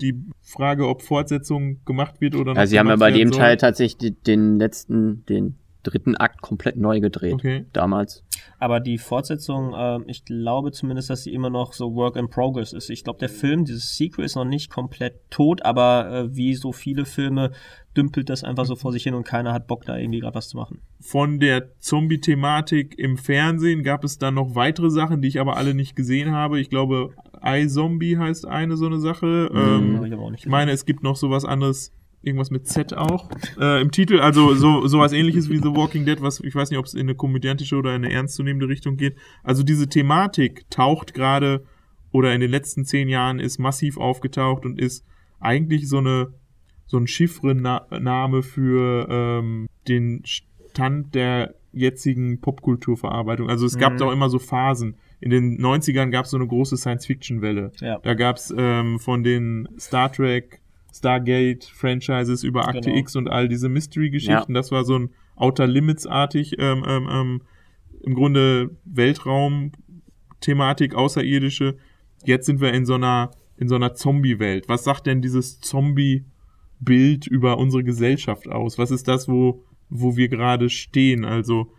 die 0.00 0.22
Frage, 0.40 0.88
ob 0.88 1.02
Fortsetzung 1.02 1.78
gemacht 1.84 2.20
wird 2.20 2.34
oder 2.34 2.52
noch 2.54 2.60
Ja, 2.60 2.66
sie 2.66 2.78
haben 2.78 2.88
ja 2.88 2.96
bei 2.96 3.10
dem 3.12 3.28
soll. 3.32 3.38
Teil 3.38 3.56
tatsächlich 3.56 4.14
den 4.26 4.58
letzten, 4.58 5.24
den 5.26 5.56
dritten 5.82 6.16
Akt 6.16 6.42
komplett 6.42 6.76
neu 6.76 7.00
gedreht. 7.00 7.34
Okay. 7.34 7.66
Damals. 7.72 8.24
Aber 8.58 8.80
die 8.80 8.98
Fortsetzung, 8.98 9.74
ähm, 9.76 10.04
ich 10.06 10.24
glaube 10.24 10.72
zumindest, 10.72 11.10
dass 11.10 11.24
sie 11.24 11.32
immer 11.32 11.50
noch 11.50 11.72
so 11.72 11.94
Work 11.94 12.16
in 12.16 12.28
Progress 12.28 12.72
ist. 12.72 12.90
Ich 12.90 13.04
glaube, 13.04 13.18
der 13.18 13.28
Film, 13.28 13.64
dieses 13.64 13.96
Sequel 13.96 14.24
ist 14.24 14.36
noch 14.36 14.44
nicht 14.44 14.70
komplett 14.70 15.30
tot, 15.30 15.64
aber 15.64 16.10
äh, 16.10 16.36
wie 16.36 16.54
so 16.54 16.72
viele 16.72 17.04
Filme 17.04 17.50
dümpelt 17.96 18.30
das 18.30 18.42
einfach 18.44 18.64
so 18.64 18.76
vor 18.76 18.92
sich 18.92 19.02
hin 19.02 19.14
und 19.14 19.24
keiner 19.24 19.52
hat 19.52 19.66
Bock, 19.66 19.84
da 19.84 19.96
irgendwie 19.96 20.20
gerade 20.20 20.34
was 20.34 20.48
zu 20.48 20.56
machen. 20.56 20.80
von 21.00 21.40
der 21.40 21.78
Zombie-Thematik 21.78 22.98
im 22.98 23.18
Fernsehen 23.18 23.82
gab 23.82 24.04
es 24.04 24.18
dann 24.18 24.34
noch 24.34 24.54
weitere 24.54 24.90
Sachen, 24.90 25.20
die 25.20 25.28
ich 25.28 25.40
aber 25.40 25.56
alle 25.56 25.74
nicht 25.74 25.94
gesehen 25.94 26.32
habe. 26.32 26.60
Ich 26.60 26.70
glaube, 26.70 27.10
iZombie 27.44 28.16
heißt 28.16 28.46
eine 28.46 28.76
so 28.76 28.86
eine 28.86 28.98
Sache. 28.98 29.50
Hab 29.52 29.56
Ähm, 29.56 30.04
ich 30.04 30.12
aber 30.12 30.22
auch 30.22 30.30
nicht 30.30 30.44
ich 30.44 30.50
meine, 30.50 30.70
es 30.70 30.86
gibt 30.86 31.02
noch 31.02 31.16
sowas 31.16 31.44
anderes, 31.44 31.92
irgendwas 32.22 32.50
mit 32.50 32.66
Z 32.66 32.94
auch 32.96 33.28
äh, 33.60 33.80
im 33.82 33.90
Titel. 33.90 34.20
Also 34.20 34.54
so 34.54 34.86
sowas 34.86 35.12
ähnliches 35.12 35.48
wie 35.50 35.58
The 35.58 35.74
Walking 35.74 36.04
Dead, 36.04 36.20
was 36.22 36.40
ich 36.40 36.54
weiß 36.54 36.70
nicht, 36.70 36.78
ob 36.78 36.86
es 36.86 36.94
in 36.94 37.00
eine 37.00 37.14
komödiantische 37.14 37.76
oder 37.76 37.94
in 37.94 38.04
eine 38.04 38.12
ernstzunehmende 38.12 38.68
Richtung 38.68 38.96
geht. 38.96 39.16
Also 39.42 39.62
diese 39.62 39.88
Thematik 39.88 40.68
taucht 40.70 41.14
gerade 41.14 41.64
oder 42.12 42.34
in 42.34 42.40
den 42.40 42.50
letzten 42.50 42.84
zehn 42.84 43.08
Jahren 43.08 43.40
ist 43.40 43.58
massiv 43.58 43.96
aufgetaucht 43.98 44.64
und 44.64 44.78
ist 44.80 45.04
eigentlich 45.40 45.88
so 45.88 45.98
eine 45.98 46.32
so 46.86 46.98
ein 46.98 47.06
Chiffrename 47.06 48.42
für 48.42 49.06
ähm, 49.10 49.66
den 49.88 50.22
Stand 50.24 51.14
der 51.14 51.54
jetzigen 51.72 52.40
Popkulturverarbeitung. 52.40 53.48
Also 53.48 53.66
es 53.66 53.78
gab 53.78 53.94
Mhm. 53.94 53.98
da 53.98 54.04
auch 54.06 54.12
immer 54.12 54.28
so 54.28 54.38
Phasen. 54.38 54.96
In 55.20 55.30
den 55.30 55.58
90ern 55.60 56.10
gab 56.10 56.24
es 56.24 56.32
so 56.32 56.36
eine 56.36 56.46
große 56.46 56.76
Science-Fiction-Welle. 56.76 57.72
Ja. 57.80 57.98
Da 58.00 58.14
gab 58.14 58.36
es 58.36 58.52
ähm, 58.56 58.98
von 58.98 59.22
den 59.22 59.68
Star 59.78 60.10
Trek, 60.12 60.60
Stargate-Franchises 60.92 62.44
über 62.44 62.68
Akte 62.68 62.82
Genau. 62.82 62.96
X 62.98 63.16
und 63.16 63.28
all 63.28 63.48
diese 63.48 63.68
Mystery-Geschichten. 63.68 64.54
Das 64.54 64.70
war 64.70 64.84
so 64.84 64.98
ein 64.98 65.10
Outer 65.36 65.66
Limits-artig, 65.66 66.56
ähm, 66.58 66.84
ähm, 66.86 67.08
ähm, 67.10 67.42
im 68.02 68.14
Grunde 68.14 68.76
Weltraum-Thematik, 68.84 70.94
außerirdische. 70.94 71.76
Jetzt 72.24 72.46
sind 72.46 72.60
wir 72.60 72.72
in 72.72 72.84
so 72.84 72.94
einer, 72.94 73.30
in 73.56 73.68
so 73.68 73.76
einer 73.76 73.94
Zombie-Welt. 73.94 74.68
Was 74.68 74.84
sagt 74.84 75.06
denn 75.06 75.22
dieses 75.22 75.60
Zombie-Bild 75.60 77.26
über 77.26 77.58
unsere 77.58 77.84
Gesellschaft 77.84 78.48
aus? 78.48 78.78
Was 78.78 78.90
ist 78.90 79.08
das, 79.08 79.28
wo, 79.28 79.64
wo 79.88 80.16
wir 80.16 80.28
gerade 80.28 80.68
stehen? 80.68 81.24
Also, 81.24 81.72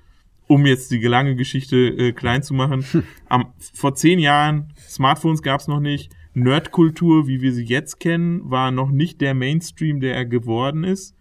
um 0.48 0.66
jetzt 0.66 0.92
die 0.92 1.00
lange 1.00 1.36
Geschichte 1.36 1.78
äh, 1.78 2.12
klein 2.12 2.44
zu 2.44 2.54
machen. 2.54 2.86
Am, 3.30 3.54
vor 3.74 3.96
zehn 3.96 4.20
Jahren, 4.20 4.74
Smartphones 4.78 5.42
gab 5.42 5.62
es 5.62 5.68
noch 5.68 5.80
nicht. 5.80 6.12
Nerdkultur, 6.34 7.28
wie 7.28 7.42
wir 7.42 7.54
sie 7.54 7.66
jetzt 7.66 8.00
kennen, 8.00 8.50
war 8.50 8.72
noch 8.72 8.90
nicht 8.90 9.22
der 9.22 9.34
Mainstream, 9.34 10.00
der 10.00 10.16
er 10.16 10.26
geworden 10.26 10.84
ist. 10.84 11.16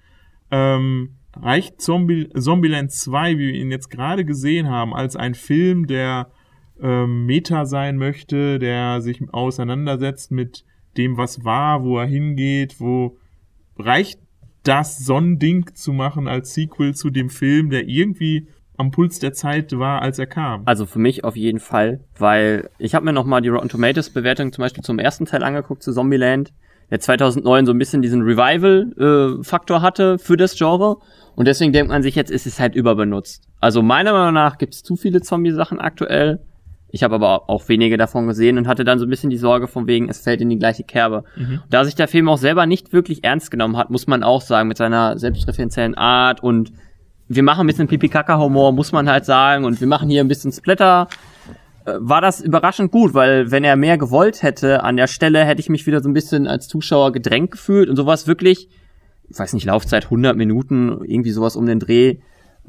Ähm, 0.51 1.16
reicht 1.35 1.81
Zombie, 1.81 2.29
Zombieland 2.38 2.90
2, 2.90 3.38
wie 3.38 3.48
wir 3.48 3.55
ihn 3.55 3.70
jetzt 3.70 3.90
gerade 3.90 4.25
gesehen 4.25 4.68
haben, 4.68 4.94
als 4.94 5.16
ein 5.16 5.35
Film, 5.35 5.87
der 5.87 6.31
ähm, 6.81 7.27
Meta 7.27 7.64
sein 7.66 7.96
möchte, 7.96 8.59
der 8.59 9.01
sich 9.01 9.22
auseinandersetzt 9.33 10.31
mit 10.31 10.64
dem, 10.96 11.16
was 11.16 11.44
war, 11.44 11.85
wo 11.85 11.98
er 11.98 12.07
hingeht, 12.07 12.81
wo 12.81 13.18
reicht 13.79 14.20
das, 14.62 14.98
so 14.98 15.16
ein 15.16 15.38
Ding 15.38 15.75
zu 15.75 15.92
machen 15.92 16.29
als 16.29 16.55
Sequel 16.55 16.94
zu 16.94 17.11
dem 17.11 17.31
Film, 17.31 17.70
der 17.70 17.88
irgendwie 17.88 18.48
am 18.76 18.90
Puls 18.90 19.18
der 19.18 19.32
Zeit 19.32 19.78
war, 19.78 20.02
als 20.02 20.18
er 20.18 20.26
kam. 20.26 20.62
Also 20.64 20.87
für 20.87 20.98
mich 20.98 21.24
auf 21.24 21.37
jeden 21.37 21.61
Fall, 21.61 22.00
weil 22.18 22.70
ich 22.78 22.94
habe 22.94 23.04
mir 23.04 23.12
noch 23.12 23.24
mal 23.24 23.40
die 23.40 23.48
Rotten 23.48 23.68
Tomatoes 23.68 24.11
Bewertung 24.11 24.52
zum 24.52 24.62
Beispiel 24.62 24.82
zum 24.82 24.98
ersten 24.98 25.26
Teil 25.26 25.42
angeguckt 25.42 25.82
zu 25.82 25.92
Zombieland, 25.92 26.52
der 26.90 27.00
2009 27.00 27.66
so 27.66 27.72
ein 27.72 27.78
bisschen 27.78 28.02
diesen 28.02 28.22
Revival-Faktor 28.22 29.82
hatte 29.82 30.18
für 30.18 30.37
das 30.37 30.56
Genre 30.56 30.96
und 31.35 31.48
deswegen 31.48 31.72
denkt 31.72 31.90
man 31.90 32.02
sich 32.02 32.14
jetzt, 32.14 32.30
ist 32.30 32.46
es 32.46 32.61
halt 32.61 32.74
überbenutzt. 32.74 33.44
Also 33.61 33.82
meiner 33.82 34.12
Meinung 34.12 34.35
nach 34.35 34.58
gibt 34.58 34.74
es 34.74 34.82
zu 34.82 34.96
viele 34.96 35.20
Zombie-Sachen 35.20 35.80
aktuell. 35.80 36.40
Ich 36.94 37.02
habe 37.02 37.14
aber 37.14 37.48
auch 37.48 37.68
wenige 37.68 37.96
davon 37.96 38.26
gesehen 38.26 38.58
und 38.58 38.68
hatte 38.68 38.85
dann 38.85 38.98
so 38.98 39.06
ein 39.06 39.08
bisschen 39.08 39.30
die 39.30 39.38
Sorge 39.38 39.66
von 39.66 39.87
wegen, 39.87 40.11
es 40.11 40.20
fällt 40.20 40.42
in 40.42 40.50
die 40.50 40.58
gleiche 40.58 40.85
Kerbe. 40.85 41.24
Da 41.70 41.85
sich 41.87 41.94
der 41.94 42.08
Film 42.08 42.28
auch 42.28 42.37
selber 42.37 42.66
nicht 42.66 42.92
wirklich 42.92 43.24
ernst 43.24 43.50
genommen 43.50 43.78
hat, 43.78 43.88
muss 43.88 44.06
man 44.06 44.22
auch 44.22 44.42
sagen, 44.42 44.68
mit 44.68 44.76
seiner 44.76 45.18
selbstreferenziellen 45.18 45.94
Art 45.94 46.42
und 46.42 46.72
wir 47.35 47.42
machen 47.42 47.62
ein 47.62 47.66
bisschen 47.66 47.88
Pipi-Kaka-Humor, 47.88 48.73
muss 48.73 48.92
man 48.92 49.09
halt 49.09 49.25
sagen, 49.25 49.64
und 49.64 49.81
wir 49.81 49.87
machen 49.88 50.09
hier 50.09 50.23
ein 50.23 50.29
bisschen 50.29 50.53
Splatter, 50.53 51.09
äh, 51.85 51.95
war 51.99 52.21
das 52.21 52.40
überraschend 52.40 52.90
gut, 52.92 53.14
weil 53.14 53.51
wenn 53.51 53.64
er 53.64 53.77
mehr 53.77 53.99
gewollt 53.99 54.42
hätte 54.42 54.83
an 54.85 54.97
der 54.97 55.07
Stelle, 55.07 55.45
hätte 55.45 55.61
ich 55.61 55.68
mich 55.68 55.87
wieder 55.87 56.01
so 56.03 56.09
ein 56.09 56.12
bisschen 56.14 56.47
als 56.47 56.68
Zuschauer 56.68 57.12
gedrängt 57.12 57.51
gefühlt. 57.51 57.88
Und 57.88 57.97
sowas 57.97 58.27
wirklich, 58.27 58.68
ich 59.29 59.38
weiß 59.38 59.53
nicht, 59.55 59.66
Laufzeit 59.66 60.05
100 60.05 60.37
Minuten, 60.37 61.05
irgendwie 61.05 61.31
sowas 61.31 61.57
um 61.57 61.66
den 61.66 61.81
Dreh, 61.81 62.18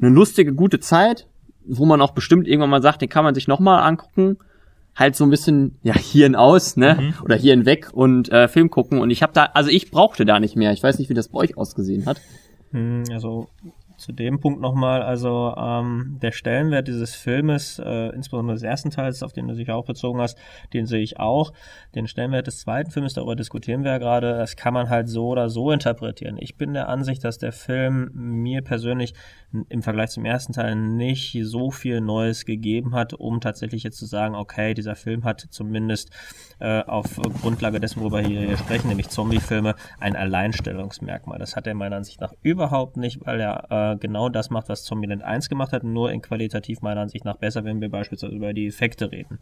eine 0.00 0.10
lustige, 0.10 0.54
gute 0.54 0.80
Zeit, 0.80 1.26
wo 1.66 1.86
man 1.86 2.00
auch 2.00 2.12
bestimmt 2.12 2.46
irgendwann 2.46 2.70
mal 2.70 2.82
sagt, 2.82 3.02
den 3.02 3.08
kann 3.08 3.24
man 3.24 3.34
sich 3.34 3.48
nochmal 3.48 3.82
angucken, 3.82 4.38
halt 4.96 5.16
so 5.16 5.24
ein 5.24 5.30
bisschen, 5.30 5.78
ja, 5.82 5.94
hierhin 5.94 6.36
aus, 6.36 6.76
ne, 6.76 7.14
oder 7.24 7.36
hierhin 7.36 7.66
weg 7.66 7.90
und 7.92 8.30
äh, 8.30 8.48
Film 8.48 8.70
gucken. 8.70 9.00
Und 9.00 9.10
ich 9.10 9.22
habe 9.22 9.32
da, 9.32 9.46
also 9.54 9.70
ich 9.70 9.90
brauchte 9.90 10.24
da 10.24 10.38
nicht 10.40 10.56
mehr, 10.56 10.72
ich 10.72 10.82
weiß 10.82 10.98
nicht, 10.98 11.08
wie 11.08 11.14
das 11.14 11.28
bei 11.28 11.38
euch 11.40 11.56
ausgesehen 11.56 12.06
hat. 12.06 12.20
Hm, 12.72 13.04
Also 13.12 13.48
zu 14.04 14.12
dem 14.12 14.38
Punkt 14.38 14.60
nochmal, 14.60 15.02
also 15.02 15.54
ähm, 15.56 16.18
der 16.20 16.32
Stellenwert 16.32 16.88
dieses 16.88 17.14
Filmes, 17.14 17.78
äh, 17.78 18.08
insbesondere 18.10 18.54
des 18.54 18.62
ersten 18.62 18.90
Teils, 18.90 19.22
auf 19.22 19.32
den 19.32 19.48
du 19.48 19.54
dich 19.54 19.70
auch 19.70 19.86
bezogen 19.86 20.20
hast, 20.20 20.38
den 20.74 20.84
sehe 20.84 21.00
ich 21.00 21.18
auch. 21.18 21.52
Den 21.94 22.06
Stellenwert 22.06 22.46
des 22.46 22.58
zweiten 22.58 22.90
Filmes, 22.90 23.14
darüber 23.14 23.34
diskutieren 23.34 23.82
wir 23.82 23.92
ja 23.92 23.98
gerade, 23.98 24.36
das 24.36 24.56
kann 24.56 24.74
man 24.74 24.90
halt 24.90 25.08
so 25.08 25.28
oder 25.28 25.48
so 25.48 25.70
interpretieren. 25.70 26.36
Ich 26.38 26.56
bin 26.56 26.74
der 26.74 26.88
Ansicht, 26.88 27.24
dass 27.24 27.38
der 27.38 27.52
Film 27.52 28.10
mir 28.12 28.62
persönlich 28.62 29.14
im 29.68 29.82
Vergleich 29.82 30.10
zum 30.10 30.24
ersten 30.24 30.52
Teil 30.52 30.74
nicht 30.74 31.38
so 31.42 31.70
viel 31.70 32.00
Neues 32.00 32.44
gegeben 32.44 32.94
hat, 32.94 33.14
um 33.14 33.40
tatsächlich 33.40 33.84
jetzt 33.84 33.98
zu 33.98 34.06
sagen, 34.06 34.34
okay, 34.34 34.74
dieser 34.74 34.96
Film 34.96 35.24
hat 35.24 35.40
zumindest 35.40 36.10
äh, 36.58 36.82
auf 36.82 37.20
Grundlage 37.40 37.80
dessen, 37.80 38.00
worüber 38.00 38.18
wir 38.18 38.40
hier 38.40 38.56
sprechen, 38.56 38.88
nämlich 38.88 39.08
Zombie-Filme, 39.08 39.76
ein 40.00 40.16
Alleinstellungsmerkmal. 40.16 41.38
Das 41.38 41.56
hat 41.56 41.66
er 41.66 41.74
meiner 41.74 41.96
Ansicht 41.96 42.20
nach 42.20 42.34
überhaupt 42.42 42.96
nicht, 42.96 43.24
weil 43.24 43.40
er 43.40 43.92
äh, 43.92 43.93
genau 44.00 44.28
das 44.28 44.50
macht, 44.50 44.68
was 44.68 44.84
Zombieland 44.84 45.22
1 45.22 45.48
gemacht 45.48 45.72
hat, 45.72 45.84
nur 45.84 46.12
in 46.12 46.22
qualitativ 46.22 46.82
meiner 46.82 47.02
Ansicht 47.02 47.24
nach 47.24 47.36
besser, 47.36 47.64
wenn 47.64 47.80
wir 47.80 47.90
beispielsweise 47.90 48.34
über 48.34 48.52
die 48.52 48.66
Effekte 48.66 49.10
reden. 49.12 49.38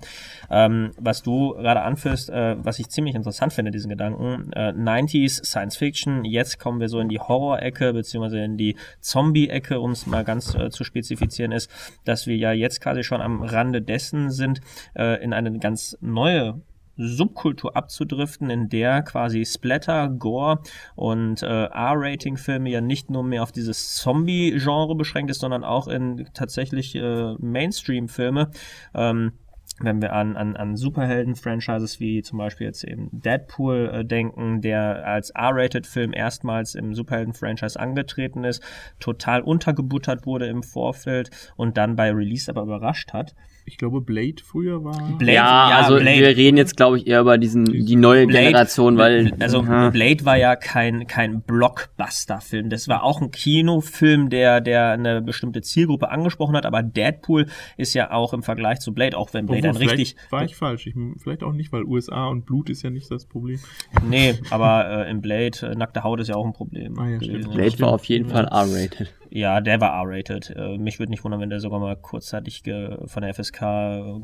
Ähm, 0.50 0.90
was 0.98 1.22
du 1.22 1.54
gerade 1.54 1.82
anführst, 1.82 2.30
äh, 2.30 2.56
was 2.62 2.78
ich 2.78 2.88
ziemlich 2.88 3.14
interessant 3.14 3.52
finde, 3.52 3.70
diesen 3.70 3.88
Gedanken, 3.88 4.52
äh, 4.52 4.72
90s 4.72 5.44
Science 5.44 5.76
Fiction, 5.76 6.24
jetzt 6.24 6.58
kommen 6.58 6.80
wir 6.80 6.88
so 6.88 7.00
in 7.00 7.08
die 7.08 7.18
Horror-Ecke, 7.18 7.92
beziehungsweise 7.92 8.38
in 8.40 8.56
die 8.56 8.76
Zombie-Ecke, 9.00 9.80
um 9.80 9.92
es 9.92 10.06
mal 10.06 10.24
ganz 10.24 10.54
äh, 10.54 10.70
zu 10.70 10.84
spezifizieren, 10.84 11.52
ist, 11.52 11.70
dass 12.04 12.26
wir 12.26 12.36
ja 12.36 12.52
jetzt 12.52 12.80
quasi 12.80 13.02
schon 13.04 13.20
am 13.20 13.42
Rande 13.42 13.82
dessen 13.82 14.30
sind, 14.30 14.60
äh, 14.94 15.22
in 15.22 15.32
eine 15.32 15.58
ganz 15.58 15.96
neue 16.00 16.60
Subkultur 16.96 17.76
abzudriften, 17.76 18.50
in 18.50 18.68
der 18.68 19.02
quasi 19.02 19.44
Splatter, 19.44 20.08
Gore 20.08 20.60
und 20.94 21.42
äh, 21.42 21.46
R-Rating-Filme 21.46 22.70
ja 22.70 22.80
nicht 22.80 23.10
nur 23.10 23.24
mehr 23.24 23.42
auf 23.42 23.52
dieses 23.52 23.96
Zombie-Genre 23.96 24.94
beschränkt 24.94 25.30
ist, 25.30 25.40
sondern 25.40 25.64
auch 25.64 25.88
in 25.88 26.28
tatsächlich 26.34 26.94
äh, 26.94 27.34
Mainstream-Filme. 27.38 28.50
Ähm, 28.94 29.32
wenn 29.80 30.02
wir 30.02 30.12
an, 30.12 30.36
an, 30.36 30.56
an 30.56 30.76
Superhelden-Franchises 30.76 31.98
wie 31.98 32.22
zum 32.22 32.38
Beispiel 32.38 32.66
jetzt 32.66 32.84
eben 32.84 33.08
Deadpool 33.10 33.90
äh, 33.92 34.04
denken, 34.04 34.60
der 34.60 35.06
als 35.06 35.30
R-Rated-Film 35.30 36.12
erstmals 36.12 36.74
im 36.74 36.94
Superhelden-Franchise 36.94 37.78
angetreten 37.78 38.44
ist, 38.44 38.62
total 39.00 39.40
untergebuttert 39.40 40.26
wurde 40.26 40.46
im 40.46 40.62
Vorfeld 40.62 41.30
und 41.56 41.76
dann 41.76 41.96
bei 41.96 42.12
Release 42.12 42.50
aber 42.50 42.62
überrascht 42.62 43.12
hat. 43.12 43.34
Ich 43.64 43.78
glaube, 43.78 44.00
Blade 44.00 44.42
früher 44.44 44.82
war. 44.82 44.96
Blade, 45.18 45.32
ja, 45.32 45.70
ja, 45.70 45.76
also 45.78 45.96
Blade. 45.96 46.18
wir 46.20 46.36
reden 46.36 46.56
jetzt, 46.56 46.76
glaube 46.76 46.98
ich, 46.98 47.06
eher 47.06 47.20
über 47.20 47.38
diesen 47.38 47.64
die 47.64 47.96
neue 47.96 48.26
Blade- 48.26 48.46
Generation, 48.46 48.98
weil 48.98 49.32
also 49.38 49.60
Aha. 49.60 49.90
Blade 49.90 50.24
war 50.24 50.36
ja 50.36 50.56
kein 50.56 51.06
kein 51.06 51.42
Blockbuster-Film. 51.42 52.70
Das 52.70 52.88
war 52.88 53.04
auch 53.04 53.20
ein 53.20 53.30
Kinofilm, 53.30 54.30
der 54.30 54.60
der 54.60 54.90
eine 54.92 55.22
bestimmte 55.22 55.62
Zielgruppe 55.62 56.10
angesprochen 56.10 56.56
hat. 56.56 56.66
Aber 56.66 56.82
Deadpool 56.82 57.46
ist 57.76 57.94
ja 57.94 58.10
auch 58.10 58.32
im 58.32 58.42
Vergleich 58.42 58.80
zu 58.80 58.92
Blade, 58.92 59.16
auch 59.16 59.32
wenn 59.32 59.46
Blade 59.46 59.68
Obwohl, 59.68 59.80
vielleicht 59.88 59.98
richtig 60.00 60.16
war 60.30 60.44
ich 60.44 60.56
falsch. 60.56 60.86
Ich, 60.86 60.94
vielleicht 61.22 61.42
auch 61.42 61.52
nicht, 61.52 61.72
weil 61.72 61.84
USA 61.84 62.26
und 62.26 62.44
Blut 62.46 62.68
ist 62.68 62.82
ja 62.82 62.90
nicht 62.90 63.10
das 63.10 63.26
Problem. 63.26 63.60
nee, 64.08 64.34
aber 64.50 65.06
äh, 65.06 65.10
in 65.10 65.20
Blade 65.20 65.58
äh, 65.62 65.74
nackte 65.74 66.02
Haut 66.02 66.20
ist 66.20 66.28
ja 66.28 66.34
auch 66.34 66.46
ein 66.46 66.52
Problem. 66.52 66.98
Ah, 66.98 67.08
ja. 67.08 67.18
Blade 67.18 67.78
war 67.80 67.92
auf 67.92 68.04
jeden 68.06 68.28
Fall 68.28 68.44
R-rated. 68.46 69.12
Ja, 69.34 69.62
der 69.62 69.80
war 69.80 69.94
R-rated. 70.02 70.54
Äh, 70.54 70.76
mich 70.76 70.98
würde 70.98 71.10
nicht 71.10 71.24
wundern, 71.24 71.40
wenn 71.40 71.48
der 71.48 71.58
sogar 71.58 71.80
mal 71.80 71.96
kurzzeitig 71.96 72.62
von 73.06 73.22
der 73.22 73.32
FSK 73.32 73.60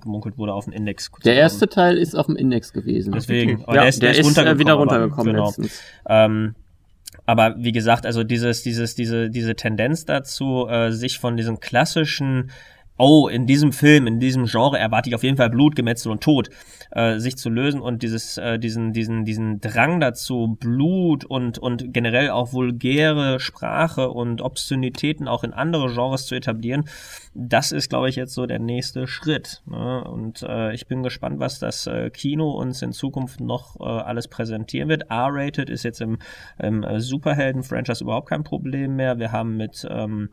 gemunkelt 0.03 0.37
wurde 0.37 0.53
auf 0.53 0.67
den 0.67 0.75
Index. 0.75 1.11
Der 1.25 1.35
erste 1.35 1.67
Teil 1.67 1.97
ist 1.97 2.15
auf 2.15 2.27
dem 2.27 2.37
Index 2.37 2.75
gewesen. 2.75 3.13
Deswegen. 3.13 3.63
Aber 3.65 3.77
ja, 3.77 3.81
der 3.83 3.89
ist, 3.89 4.03
der 4.03 4.11
ist, 4.11 4.19
äh, 4.19 4.23
runtergekommen, 4.23 4.59
wieder 4.61 4.73
aber- 4.75 4.81
runtergekommen 4.83 5.33
genau. 5.33 5.47
letztens. 5.47 5.83
Ähm, 6.07 6.55
aber 7.25 7.55
wie 7.59 7.73
gesagt, 7.73 8.05
also 8.05 8.23
dieses, 8.23 8.63
dieses, 8.63 8.97
diese, 8.97 9.31
diese 9.31 9.55
Tendenz 9.55 10.05
dazu, 10.05 10.67
äh, 10.69 10.93
sich 10.93 11.19
von 11.19 11.39
diesem 11.39 11.59
klassischen 11.59 12.51
Oh, 12.99 13.29
in 13.29 13.47
diesem 13.47 13.73
Film, 13.73 14.07
in 14.07 14.19
diesem 14.19 14.47
Genre 14.47 14.79
erwarte 14.79 15.09
ich 15.09 15.15
auf 15.15 15.23
jeden 15.23 15.37
Fall 15.37 15.51
Blut, 15.51 15.77
Gemetzel 15.77 16.11
und 16.11 16.21
Tod, 16.21 16.51
äh, 16.91 17.19
sich 17.19 17.37
zu 17.37 17.49
lösen 17.49 17.81
und 17.81 18.03
dieses, 18.03 18.39
äh, 18.39 18.59
diesen, 18.59 18.93
diesen, 18.93 19.25
diesen 19.25 19.61
Drang 19.61 20.01
dazu, 20.01 20.57
Blut 20.59 21.25
und, 21.25 21.59
und 21.59 21.93
generell 21.93 22.31
auch 22.31 22.53
vulgäre 22.53 23.39
Sprache 23.39 24.11
und 24.11 24.43
Obszönitäten 24.43 25.29
auch 25.29 25.45
in 25.45 25.53
andere 25.53 25.93
Genres 25.95 26.27
zu 26.27 26.35
etablieren, 26.35 26.85
das 27.35 27.71
ist, 27.71 27.89
glaube 27.89 28.09
ich, 28.09 28.17
jetzt 28.17 28.35
so 28.35 28.47
der 28.47 28.59
nächste 28.59 29.07
Schritt. 29.07 29.63
Ne? 29.67 30.03
Und 30.03 30.43
äh, 30.43 30.75
ich 30.75 30.89
bin 30.89 31.05
gespannt, 31.05 31.39
was 31.39 31.61
das 31.61 31.87
äh, 31.87 32.11
Kino 32.11 32.51
uns 32.51 32.83
in 32.83 32.93
Zukunft 32.93 33.41
noch 33.41 33.79
äh, 33.79 33.85
alles 33.85 34.27
präsentieren 34.27 34.89
wird. 34.89 35.05
R-Rated 35.09 35.71
ist 35.71 35.85
jetzt 35.85 36.01
im, 36.01 36.19
im 36.59 36.83
äh, 36.83 37.01
Superhelden-Franchise 37.01 38.03
überhaupt 38.03 38.29
kein 38.29 38.43
Problem 38.43 38.97
mehr. 38.97 39.19
Wir 39.21 39.31
haben 39.31 39.57
mit, 39.57 39.87
ähm, 39.89 40.31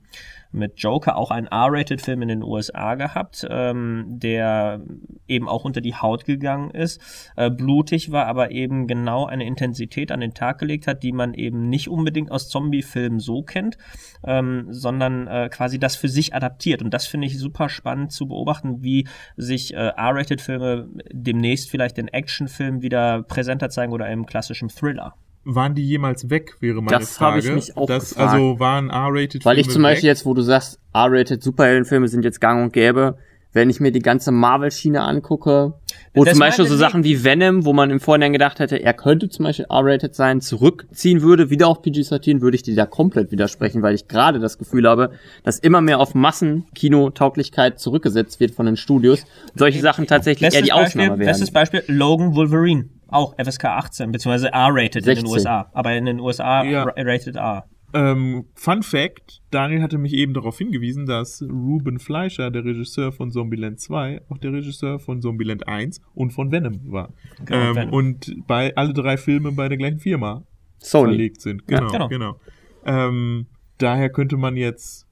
mit 0.56 0.80
Joker 0.80 1.18
auch 1.18 1.32
einen 1.32 1.48
R-Rated-Film 1.48 2.22
in 2.22 2.28
den 2.30 2.44
USA 2.44 2.96
gehabt, 2.96 3.46
ähm, 3.50 4.06
der 4.08 4.82
eben 5.28 5.48
auch 5.50 5.66
unter 5.66 5.82
die 5.82 5.96
Haut 5.96 6.26
gegangen 6.26 6.72
ist, 6.72 7.02
äh, 7.36 7.50
blutig 7.50 8.12
war, 8.12 8.28
aber 8.28 8.52
eben 8.52 8.88
genau 8.88 9.26
eine 9.26 9.46
Intensität 9.46 10.12
an 10.12 10.22
den 10.22 10.34
Tag 10.34 10.60
gelegt 10.60 10.88
hat, 10.88 11.04
die 11.04 11.12
man 11.12 11.34
eben 11.34 11.70
nicht 11.70 11.90
unbedingt 11.90 12.32
aus 12.32 12.50
Zombie-Filmen 12.50 13.20
so 13.20 13.44
kennt, 13.44 13.78
ähm, 14.26 14.68
sondern 14.70 15.28
äh, 15.28 15.50
quasi 15.52 15.80
das 15.80 15.96
für 15.96 16.10
sich 16.10 16.34
adaptiert. 16.34 16.82
Und 16.82 16.94
das 16.94 17.06
finde 17.06 17.28
ich 17.28 17.38
super 17.38 17.70
spannend 17.70 18.12
zu 18.12 18.28
beobachten, 18.28 18.82
wie 18.84 19.08
sich 19.36 19.74
äh, 19.74 19.78
R-Rated-Filme 19.78 20.90
demnächst 21.12 21.70
vielleicht 21.70 21.98
in 21.98 22.08
Actionfilmen 22.08 22.82
wieder 22.82 23.24
präsenter 23.24 23.70
zeigen 23.70 23.94
oder 23.94 24.10
im 24.10 24.26
klassischen 24.26 24.70
Thriller. 24.70 25.16
Waren 25.48 25.76
die 25.76 25.86
jemals 25.88 26.30
weg, 26.32 26.56
wäre 26.60 26.82
meine 26.82 26.98
Das 27.00 27.18
Frage. 27.18 27.32
habe 27.32 27.40
ich 27.40 27.52
mich 27.54 27.78
auch 27.78 27.86
das, 27.86 28.10
gefragt. 28.10 28.34
Also 28.34 28.60
waren 28.60 28.90
R-Rated 28.90 29.46
Weil 29.46 29.60
ich 29.60 29.70
zum 29.70 29.84
Beispiel 29.84 30.08
weg? 30.10 30.16
jetzt, 30.16 30.26
wo 30.26 30.34
du 30.34 30.42
sagst, 30.42 30.80
R-rated 30.94 31.44
Superheldenfilme 31.44 32.08
sind 32.08 32.26
jetzt 32.26 32.42
gang 32.42 32.64
und 32.64 32.74
gäbe, 32.74 33.18
wenn 33.54 33.70
ich 33.70 33.80
mir 33.80 33.92
die 33.92 34.00
ganze 34.00 34.32
Marvel-Schiene 34.34 35.02
angucke, 35.02 35.76
wo 36.14 36.24
Das 36.26 36.34
zum 36.34 36.40
Beispiel 36.40 36.66
so. 36.66 36.76
Sachen 36.76 37.04
wie 37.06 37.24
Venom, 37.24 37.64
wo 37.64 37.72
man 37.74 37.90
im 37.90 38.00
Vorhinein 38.02 38.34
gedacht 38.34 38.60
hätte, 38.60 38.82
er 38.84 38.94
könnte 38.94 39.30
zum 39.30 39.46
Beispiel 39.46 39.66
R-rated 39.70 40.14
sein, 40.14 40.42
zurückziehen 40.42 41.22
würde, 41.22 41.50
wieder 41.50 41.68
auf 41.70 41.82
PG-13, 41.82 42.42
würde 42.42 42.56
ich 42.56 42.64
dir 42.64 42.76
da 42.76 42.86
komplett 42.86 43.32
widersprechen, 43.32 43.82
weil 43.82 43.96
ich 43.96 44.08
gerade 44.10 44.40
das 44.40 44.58
Gefühl 44.58 44.90
habe, 44.90 45.12
dass 45.44 45.60
immer 45.60 45.80
mehr 45.80 46.00
auf 46.00 46.14
Massenkino-Tauglichkeit 46.16 47.80
zurückgesetzt 47.80 48.40
wird 48.40 48.52
von 48.52 48.66
den 48.66 48.78
Studios. 48.78 49.22
Und 49.54 49.60
solche 49.60 49.80
Sachen 49.80 50.08
tatsächlich 50.08 50.54
eher 50.54 50.62
die 50.62 50.74
Ausnahme 50.74 51.10
Beispiel, 51.12 51.26
bestes. 51.26 51.52
Beispiel 51.52 51.84
Logan 51.88 52.36
Wolverine. 52.36 52.86
Auch 53.08 53.36
FSK 53.38 53.66
18, 53.66 54.12
beziehungsweise 54.12 54.52
R-rated 54.52 54.96
in 54.98 55.04
den 55.04 55.16
16. 55.28 55.28
USA. 55.28 55.70
Aber 55.74 55.94
in 55.96 56.06
den 56.06 56.20
USA 56.20 56.64
Ja. 56.64 56.84
ra- 56.84 56.94
rated 56.98 57.36
R. 57.36 57.66
Ähm, 57.94 58.46
Fun 58.56 58.84
Fact, 58.84 59.42
Daniel 59.52 59.82
hatte 59.82 59.98
mich 59.98 60.12
eben 60.14 60.34
darauf 60.34 60.58
hingewiesen, 60.58 61.06
dass 61.06 61.42
Ruben 61.42 62.00
Fleischer, 62.00 62.52
der 62.52 62.66
Regisseur 62.66 63.14
von 63.14 63.32
Zombieland 63.32 63.80
2, 63.80 64.22
auch 64.28 64.38
der 64.38 64.52
Regisseur 64.52 65.00
von 65.00 65.22
Zombieland 65.22 65.68
1 65.68 66.02
und 66.14 66.32
von 66.32 66.52
Venom 66.52 66.82
war. 66.92 67.14
Genau, 67.46 67.70
ähm, 67.70 67.76
Venom. 67.76 67.94
Und 67.94 68.36
bei 68.48 68.76
alle 68.76 68.94
drei 68.94 69.16
Filme 69.16 69.52
bei 69.54 69.70
der 69.70 69.78
gleichen 69.78 70.00
Firma 70.00 70.44
Sony. 70.80 71.10
verlegt 71.14 71.40
sind. 71.42 71.64
Ja, 71.70 71.78
Genau, 71.80 71.92
genau. 71.92 72.08
genau. 72.10 72.40
Ähm, 72.86 73.46
daher 73.78 74.10
könnte 74.10 74.36
man 74.36 74.58
jetzt 74.58 75.08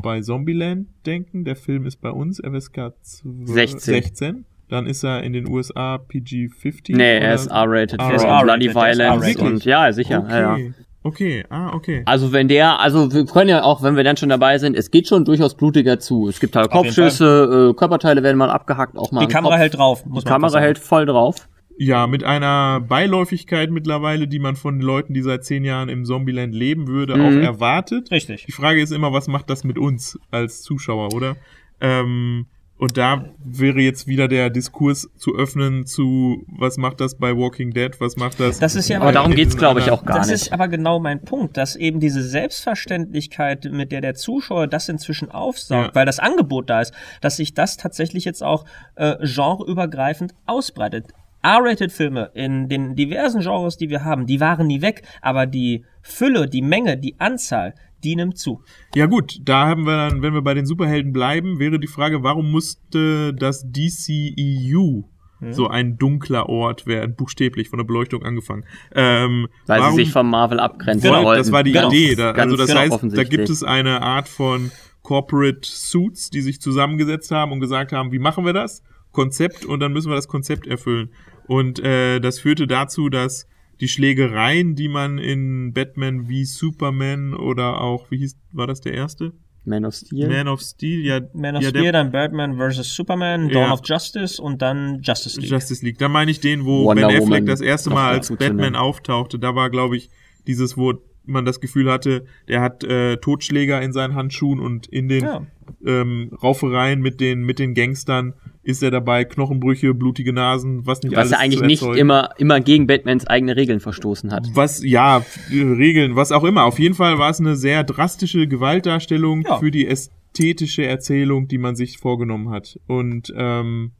bei 0.00 0.20
Zombieland 0.20 0.88
denken. 1.06 1.44
Der 1.44 1.56
Film 1.56 1.84
ist 1.84 1.96
bei 2.00 2.10
uns 2.10 2.38
FSK 2.40 2.92
12 3.02 3.48
16. 3.48 3.80
16. 3.80 4.44
Dann 4.70 4.86
ist 4.86 5.02
er 5.04 5.22
in 5.24 5.32
den 5.32 5.48
USA 5.48 5.96
PG-15. 5.96 6.96
Nee, 6.96 7.16
oder? 7.16 7.26
er 7.26 7.34
ist 7.34 7.46
R-rated 7.48 8.00
für 8.00 8.14
ist 8.14 8.22
Bloody 8.24 8.74
Violence 8.74 9.36
und 9.36 9.64
ja, 9.64 9.92
sicher. 9.92 10.20
Okay. 10.24 10.30
Ja, 10.40 10.56
ja. 10.56 10.66
okay, 11.02 11.44
ah, 11.50 11.72
okay. 11.74 12.02
Also 12.06 12.32
wenn 12.32 12.46
der, 12.48 12.78
also 12.80 13.12
wir 13.12 13.26
können 13.26 13.50
ja 13.50 13.62
auch, 13.64 13.82
wenn 13.82 13.96
wir 13.96 14.04
dann 14.04 14.16
schon 14.16 14.28
dabei 14.28 14.58
sind, 14.58 14.76
es 14.76 14.90
geht 14.90 15.08
schon 15.08 15.24
durchaus 15.24 15.56
blutiger 15.56 15.98
zu. 15.98 16.28
Es 16.28 16.38
gibt 16.38 16.54
halt 16.54 16.70
Kopfschüsse, 16.70 17.70
äh, 17.72 17.74
Körperteile 17.76 18.22
werden 18.22 18.36
mal 18.38 18.48
abgehackt, 18.50 18.96
auch 18.96 19.10
mal 19.10 19.20
Die 19.20 19.26
am 19.26 19.32
Kamera 19.32 19.54
Kopf. 19.54 19.60
hält 19.60 19.76
drauf, 19.76 20.06
muss 20.06 20.22
Die 20.24 20.30
man 20.30 20.40
Kamera 20.40 20.60
hält 20.60 20.78
voll 20.78 21.06
drauf. 21.06 21.48
Ja, 21.82 22.06
mit 22.06 22.24
einer 22.24 22.80
Beiläufigkeit 22.80 23.70
mittlerweile, 23.70 24.28
die 24.28 24.38
man 24.38 24.54
von 24.54 24.80
Leuten, 24.80 25.14
die 25.14 25.22
seit 25.22 25.44
zehn 25.44 25.64
Jahren 25.64 25.88
im 25.88 26.04
Zombieland 26.04 26.54
leben 26.54 26.86
würde, 26.86 27.16
Mhm. 27.16 27.22
auch 27.24 27.42
erwartet. 27.42 28.10
Richtig. 28.10 28.44
Die 28.44 28.52
Frage 28.52 28.82
ist 28.82 28.92
immer, 28.92 29.12
was 29.14 29.28
macht 29.28 29.48
das 29.48 29.64
mit 29.64 29.78
uns 29.78 30.18
als 30.30 30.60
Zuschauer, 30.62 31.14
oder? 31.14 31.36
Ähm, 31.80 32.46
und 32.80 32.96
da 32.96 33.26
wäre 33.44 33.80
jetzt 33.80 34.06
wieder 34.06 34.26
der 34.26 34.50
Diskurs 34.50 35.08
zu 35.16 35.34
öffnen 35.36 35.86
zu, 35.86 36.44
was 36.48 36.76
macht 36.78 37.00
das 37.00 37.16
bei 37.16 37.36
Walking 37.36 37.72
Dead, 37.72 37.90
was 38.00 38.16
macht 38.16 38.40
das? 38.40 38.58
Das 38.58 38.74
ist 38.74 38.88
ja 38.88 39.00
Aber 39.00 39.12
darum 39.12 39.34
geht's, 39.34 39.56
glaube 39.56 39.80
ich, 39.80 39.90
auch 39.90 40.04
gar 40.04 40.18
das 40.18 40.28
nicht. 40.28 40.42
ist 40.46 40.52
aber 40.52 40.68
genau 40.68 40.98
mein 40.98 41.22
Punkt, 41.22 41.56
dass 41.56 41.76
eben 41.76 42.00
diese 42.00 42.22
Selbstverständlichkeit, 42.22 43.66
mit 43.70 43.92
der 43.92 44.00
der 44.00 44.14
Zuschauer 44.14 44.66
das 44.66 44.88
inzwischen 44.88 45.30
aufsaugt, 45.30 45.88
Ja. 45.88 45.94
weil 45.94 46.06
das 46.06 46.18
Angebot 46.18 46.70
da 46.70 46.80
ist, 46.80 46.94
dass 47.20 47.36
sich 47.36 47.54
das 47.54 47.76
tatsächlich 47.76 48.24
jetzt 48.24 48.42
auch 48.42 48.64
äh, 48.96 49.16
genreübergreifend 49.26 50.34
ausbreitet. 50.46 51.06
R-Rated-Filme 51.42 52.30
in 52.34 52.68
den 52.68 52.96
diversen 52.96 53.40
Genres, 53.40 53.76
die 53.78 53.88
wir 53.88 54.04
haben, 54.04 54.26
die 54.26 54.40
waren 54.40 54.66
nie 54.66 54.82
weg, 54.82 55.02
aber 55.22 55.46
die 55.46 55.84
Fülle, 56.02 56.46
die 56.48 56.60
Menge, 56.62 56.96
die 56.98 57.18
Anzahl, 57.18 57.74
die 58.04 58.16
nimmt 58.16 58.38
zu. 58.38 58.62
Ja 58.94 59.06
gut, 59.06 59.40
da 59.44 59.66
haben 59.66 59.84
wir 59.86 59.96
dann, 59.96 60.22
wenn 60.22 60.34
wir 60.34 60.42
bei 60.42 60.54
den 60.54 60.66
Superhelden 60.66 61.12
bleiben, 61.12 61.58
wäre 61.58 61.78
die 61.78 61.86
Frage, 61.86 62.22
warum 62.22 62.50
musste 62.50 63.34
das 63.34 63.64
DCEU 63.70 65.02
Hm? 65.40 65.52
so 65.54 65.68
ein 65.68 65.96
dunkler 65.96 66.48
Ort 66.50 66.86
werden, 66.86 67.14
buchstäblich 67.16 67.70
von 67.70 67.78
der 67.78 67.84
Beleuchtung 67.84 68.22
angefangen. 68.22 68.64
Ähm, 68.94 69.48
Weil 69.66 69.80
warum, 69.80 69.96
sie 69.96 70.04
sich 70.04 70.12
vom 70.12 70.28
Marvel 70.28 70.60
abgrenzen 70.60 71.10
Genau, 71.10 71.24
wollten. 71.24 71.40
das 71.40 71.50
war 71.50 71.62
die 71.62 71.72
Genau. 71.72 71.88
Idee. 71.88 72.14
Da, 72.14 72.32
also 72.32 72.56
das 72.56 72.68
genau, 72.68 72.80
heißt, 72.80 73.16
da 73.16 73.24
gibt 73.24 73.48
es 73.48 73.62
eine 73.62 74.02
Art 74.02 74.28
von 74.28 74.70
Corporate 75.02 75.60
Suits, 75.62 76.28
die 76.28 76.42
sich 76.42 76.60
zusammengesetzt 76.60 77.30
haben 77.30 77.52
und 77.52 77.60
gesagt 77.60 77.92
haben, 77.92 78.12
wie 78.12 78.18
machen 78.18 78.44
wir 78.44 78.52
das? 78.52 78.82
Konzept 79.12 79.64
und 79.64 79.80
dann 79.80 79.92
müssen 79.92 80.10
wir 80.10 80.14
das 80.14 80.28
Konzept 80.28 80.66
erfüllen. 80.66 81.10
Und 81.46 81.80
äh, 81.80 82.20
das 82.20 82.38
führte 82.38 82.66
dazu, 82.66 83.08
dass 83.08 83.48
die 83.80 83.88
Schlägereien, 83.88 84.74
die 84.74 84.88
man 84.88 85.18
in 85.18 85.72
Batman 85.72 86.28
wie 86.28 86.44
Superman 86.44 87.34
oder 87.34 87.80
auch, 87.80 88.10
wie 88.10 88.18
hieß, 88.18 88.36
war 88.52 88.66
das 88.66 88.80
der 88.80 88.94
erste? 88.94 89.32
Man 89.64 89.84
of 89.84 89.94
Steel. 89.94 90.28
Man 90.28 90.48
of 90.48 90.60
Steel, 90.62 91.04
ja, 91.04 91.20
Man 91.34 91.54
of 91.56 91.62
ja, 91.62 91.68
Steel, 91.68 91.82
der 91.82 91.92
dann 91.92 92.10
Batman 92.12 92.56
vs. 92.58 92.94
Superman, 92.94 93.48
Dawn 93.50 93.64
Ja. 93.68 93.72
of 93.72 93.80
Justice 93.84 94.40
und 94.40 94.62
dann 94.62 95.00
Justice 95.02 95.38
League. 95.38 95.50
Justice 95.50 95.84
League. 95.84 95.98
Da 95.98 96.08
meine 96.08 96.30
ich 96.30 96.40
den, 96.40 96.64
wo 96.64 96.84
Wonder 96.86 97.08
Ben 97.08 97.16
Affleck 97.16 97.22
Woman 97.28 97.46
das 97.46 97.60
erste 97.60 97.90
Mal 97.90 98.10
als 98.12 98.34
Batman 98.34 98.74
auftauchte. 98.74 99.38
Da 99.38 99.54
war, 99.54 99.68
glaube 99.70 99.96
ich, 99.98 100.08
dieses, 100.46 100.76
wo 100.78 100.94
man 101.26 101.44
das 101.44 101.60
Gefühl 101.60 101.90
hatte, 101.92 102.24
der 102.48 102.62
hat 102.62 102.82
äh, 102.84 103.18
Totschläger 103.18 103.80
in 103.82 103.92
seinen 103.92 104.14
Handschuhen 104.14 104.60
und 104.60 104.86
in 104.86 105.08
den 105.08 105.24
Ja. 105.24 105.46
ähm, 105.86 106.30
Raufereien 106.42 107.00
mit 107.00 107.20
den, 107.20 107.42
mit 107.42 107.58
den 107.58 107.74
Gangstern 107.74 108.32
ist 108.62 108.82
er 108.82 108.90
dabei, 108.90 109.24
Knochenbrüche, 109.24 109.94
blutige 109.94 110.32
Nasen, 110.32 110.86
was 110.86 111.02
nicht 111.02 111.12
was 111.12 111.18
alles 111.18 111.30
ja 111.32 111.38
eigentlich 111.38 111.78
zu 111.78 111.88
nicht 111.90 111.98
immer, 111.98 112.30
immer 112.38 112.60
gegen 112.60 112.86
Batmans 112.86 113.26
eigene 113.26 113.56
Regeln 113.56 113.80
verstoßen 113.80 114.32
hat. 114.32 114.48
Was, 114.54 114.82
ja, 114.84 115.24
Regeln, 115.50 116.14
was 116.16 116.30
auch 116.30 116.44
immer. 116.44 116.64
Auf 116.64 116.78
jeden 116.78 116.94
Fall 116.94 117.18
war 117.18 117.30
es 117.30 117.40
eine 117.40 117.56
sehr 117.56 117.84
drastische 117.84 118.46
Gewaltdarstellung 118.46 119.42
Ja. 119.42 119.58
für 119.58 119.70
die 119.70 119.86
ästhetische 119.86 120.84
Erzählung, 120.84 121.48
die 121.48 121.58
man 121.58 121.74
sich 121.74 121.98
vorgenommen 121.98 122.50
hat. 122.50 122.78
Und 122.86 123.32
ähm, 123.34 123.92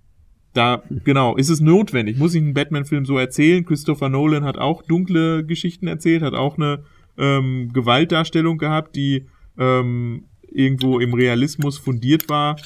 da, 0.52 0.82
genau, 1.04 1.36
ist 1.36 1.48
es 1.48 1.60
notwendig. 1.60 2.18
Muss 2.18 2.34
ich 2.34 2.42
einen 2.42 2.54
Batman-Film 2.54 3.06
so 3.06 3.16
erzählen? 3.16 3.64
Christopher 3.64 4.08
Nolan 4.08 4.44
hat 4.44 4.58
auch 4.58 4.82
dunkle 4.82 5.44
Geschichten 5.44 5.86
erzählt, 5.86 6.22
hat 6.22 6.34
auch 6.34 6.56
eine 6.58 6.84
ähm, 7.16 7.70
Gewaltdarstellung 7.72 8.58
gehabt, 8.58 8.94
die 8.96 9.26
ähm, 9.58 10.24
irgendwo 10.52 10.98
im 10.98 11.14
Realismus 11.14 11.78
fundiert 11.78 12.28
war. 12.28 12.56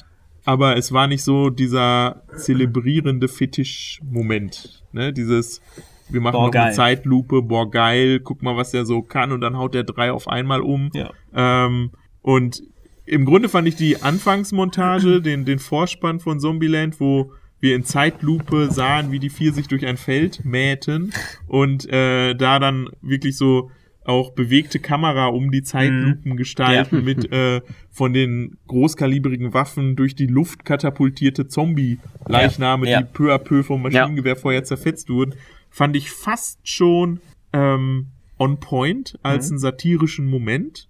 Aber 0.44 0.76
es 0.76 0.92
war 0.92 1.06
nicht 1.06 1.22
so 1.22 1.50
dieser 1.50 2.22
zelebrierende 2.36 3.28
Fetisch-Moment. 3.28 4.84
Ne? 4.92 5.12
Dieses, 5.12 5.62
wir 6.08 6.20
machen 6.20 6.34
Boah, 6.34 6.46
noch 6.46 6.54
eine 6.54 6.66
geil. 6.66 6.74
Zeitlupe, 6.74 7.42
boah 7.42 7.70
geil, 7.70 8.20
guck 8.20 8.42
mal, 8.42 8.56
was 8.56 8.70
der 8.70 8.84
so 8.84 9.02
kann 9.02 9.32
und 9.32 9.40
dann 9.40 9.56
haut 9.56 9.74
der 9.74 9.84
drei 9.84 10.12
auf 10.12 10.28
einmal 10.28 10.60
um. 10.60 10.90
Ja. 10.92 11.10
Ähm, 11.34 11.90
und 12.22 12.62
im 13.06 13.24
Grunde 13.24 13.48
fand 13.48 13.68
ich 13.68 13.76
die 13.76 14.02
Anfangsmontage, 14.02 15.20
den, 15.22 15.44
den 15.44 15.58
Vorspann 15.58 16.20
von 16.20 16.40
Zombieland, 16.40 17.00
wo 17.00 17.32
wir 17.60 17.76
in 17.76 17.84
Zeitlupe 17.84 18.70
sahen, 18.70 19.10
wie 19.10 19.18
die 19.18 19.30
vier 19.30 19.54
sich 19.54 19.68
durch 19.68 19.86
ein 19.86 19.96
Feld 19.96 20.44
mähten 20.44 21.14
und 21.46 21.88
äh, 21.90 22.34
da 22.34 22.58
dann 22.58 22.90
wirklich 23.00 23.38
so 23.38 23.70
auch 24.04 24.32
bewegte 24.32 24.78
Kamera 24.78 25.26
um 25.26 25.50
die 25.50 25.62
Zeitlupen 25.62 26.36
gestalten 26.36 27.04
mit 27.04 27.30
äh, 27.32 27.60
von 27.90 28.12
den 28.12 28.58
großkalibrigen 28.66 29.54
Waffen 29.54 29.96
durch 29.96 30.14
die 30.14 30.26
Luft 30.26 30.64
katapultierte 30.64 31.48
Zombie-Leichname, 31.48 32.86
Ja, 32.86 32.92
ja. 32.92 33.02
die 33.02 33.12
peu 33.12 33.32
à 33.34 33.38
peu 33.38 33.62
vom 33.62 33.82
Maschinengewehrfeuer 33.82 34.64
zerfetzt 34.64 35.08
wurden, 35.08 35.34
fand 35.70 35.96
ich 35.96 36.10
fast 36.10 36.58
schon 36.68 37.20
ähm, 37.52 38.08
on 38.38 38.60
point 38.60 39.18
als 39.22 39.50
einen 39.50 39.58
satirischen 39.58 40.28
Moment 40.28 40.88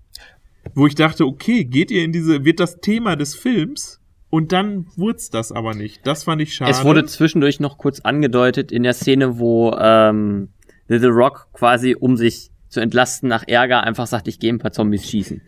wo 0.75 0.87
ich 0.87 0.95
dachte, 0.95 1.27
okay, 1.27 1.65
geht 1.65 1.91
ihr 1.91 2.05
in 2.05 2.12
diese, 2.12 2.45
wird 2.45 2.61
das 2.61 2.81
Thema 2.81 3.17
des 3.17 3.35
Films 3.35 4.01
und 4.31 4.53
dann 4.53 4.87
wurd's 4.97 5.31
das 5.31 5.53
aber 5.53 5.75
nicht. 5.75 6.07
Das 6.07 6.25
fand 6.25 6.41
ich 6.41 6.55
schade. 6.55 6.71
Es 6.71 6.85
wurde 6.85 7.05
zwischendurch 7.05 7.61
noch 7.61 7.79
kurz 7.79 8.01
angedeutet 8.01 8.73
in 8.73 8.83
der 8.83 8.95
Szene, 8.95 9.39
wo 9.39 9.73
ähm, 9.79 10.49
The 10.89 11.07
Rock 11.07 11.49
quasi, 11.53 11.95
um 11.95 12.17
sich 12.17 12.51
zu 12.75 12.81
entlasten 12.81 13.29
nach 13.29 13.45
Ärger, 13.47 13.85
einfach 13.85 14.07
sagt, 14.07 14.29
ich 14.29 14.39
gehe 14.39 14.53
ein 14.53 14.59
paar 14.59 14.72
Zombies 14.72 15.09
schießen. 15.09 15.41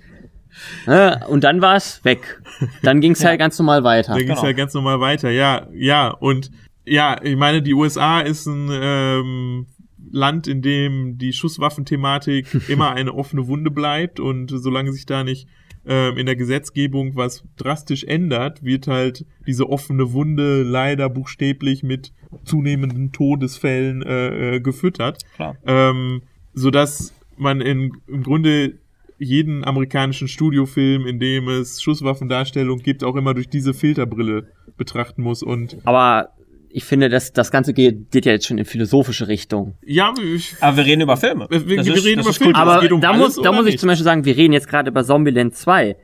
Und 1.29 1.45
dann 1.45 1.61
war 1.61 1.77
es 1.77 2.03
weg. 2.05 2.43
Dann 2.83 3.01
ging 3.01 3.13
es 3.13 3.25
halt 3.27 3.39
ganz 3.39 3.59
normal 3.59 3.85
weiter. 3.85 4.15
da 4.15 4.19
ging's 4.19 4.41
genau. 4.41 4.47
ja 4.47 4.53
ganz 4.53 4.73
normal 4.73 5.01
weiter, 5.01 5.31
ja, 5.31 5.67
ja, 5.75 6.09
und 6.09 6.51
ja, 6.87 7.21
ich 7.23 7.37
meine, 7.37 7.63
die 7.63 7.75
USA 7.75 8.21
ist 8.21 8.47
ein 8.47 8.71
ähm, 8.73 9.67
Land, 10.11 10.47
in 10.47 10.63
dem 10.63 11.19
die 11.19 11.33
Schusswaffenthematik 11.33 12.47
immer 12.69 12.93
eine 12.93 13.13
offene 13.13 13.49
Wunde 13.49 13.71
bleibt 13.71 14.21
und 14.21 14.51
solange 14.51 14.93
sich 14.93 15.05
da 15.05 15.25
nicht 15.25 15.49
ähm, 15.85 16.17
in 16.17 16.27
der 16.27 16.37
Gesetzgebung 16.37 17.17
was 17.17 17.45
drastisch 17.57 18.05
ändert, 18.05 18.65
wird 18.65 18.87
halt 18.87 19.25
diese 19.47 19.69
offene 19.69 20.13
Wunde 20.13 20.63
leider 20.63 21.09
buchstäblich 21.09 21.83
mit 21.83 22.13
zunehmenden 22.45 23.13
Todesfällen 23.13 24.03
äh, 24.03 24.57
äh, 24.57 24.61
gefüttert. 24.61 25.23
Klar. 25.37 25.57
ähm, 25.67 26.23
so 26.55 26.71
dass 26.71 27.15
man 27.39 27.61
in, 27.61 27.93
im 28.07 28.23
Grunde 28.23 28.75
jeden 29.19 29.65
amerikanischen 29.65 30.29
Studiofilm, 30.29 31.07
in 31.07 31.19
dem 31.19 31.49
es 31.49 31.81
Schusswaffendarstellung 31.83 32.79
gibt, 32.81 33.03
auch 33.05 33.17
immer 33.17 33.33
durch 33.35 33.49
diese 33.49 33.73
Filterbrille 33.75 34.49
betrachten 34.77 35.23
muss. 35.23 35.43
Und 35.43 35.79
Aber 35.85 36.31
ich 36.69 36.85
finde, 36.85 37.09
dass 37.09 37.33
das 37.33 37.51
Ganze 37.51 37.73
geht, 37.73 38.11
geht 38.11 38.27
ja 38.27 38.33
jetzt 38.33 38.47
schon 38.47 38.59
in 38.59 38.67
philosophische 38.67 39.27
Richtung. 39.29 39.75
ja, 39.87 40.13
ich, 40.23 40.55
Aber 40.61 40.77
wir 40.77 40.85
reden 40.85 41.01
über 41.03 41.17
Filme. 41.17 41.47
Wir- 41.49 41.67
wir 41.67 41.77
Das 41.79 41.87
reden 42.05 42.21
über 42.21 42.31
ist 42.31 42.37
Filme. 42.39 42.53
Kultur. 42.53 42.57
Aber 42.75 42.95
um 42.95 43.01
da, 43.01 43.11
alles 43.13 43.37
muss, 43.37 43.43
da 43.43 43.53
muss 43.53 43.65
ich 43.67 43.73
nicht? 43.73 43.81
zum 43.81 43.87
Beispiel 43.89 44.05
sagen, 44.05 44.25
wir 44.27 44.37
reden 44.37 44.53
jetzt 44.53 44.69
gerade 44.69 44.91
über 44.91 45.03
Zombieland 45.03 45.55
2. 45.55 45.97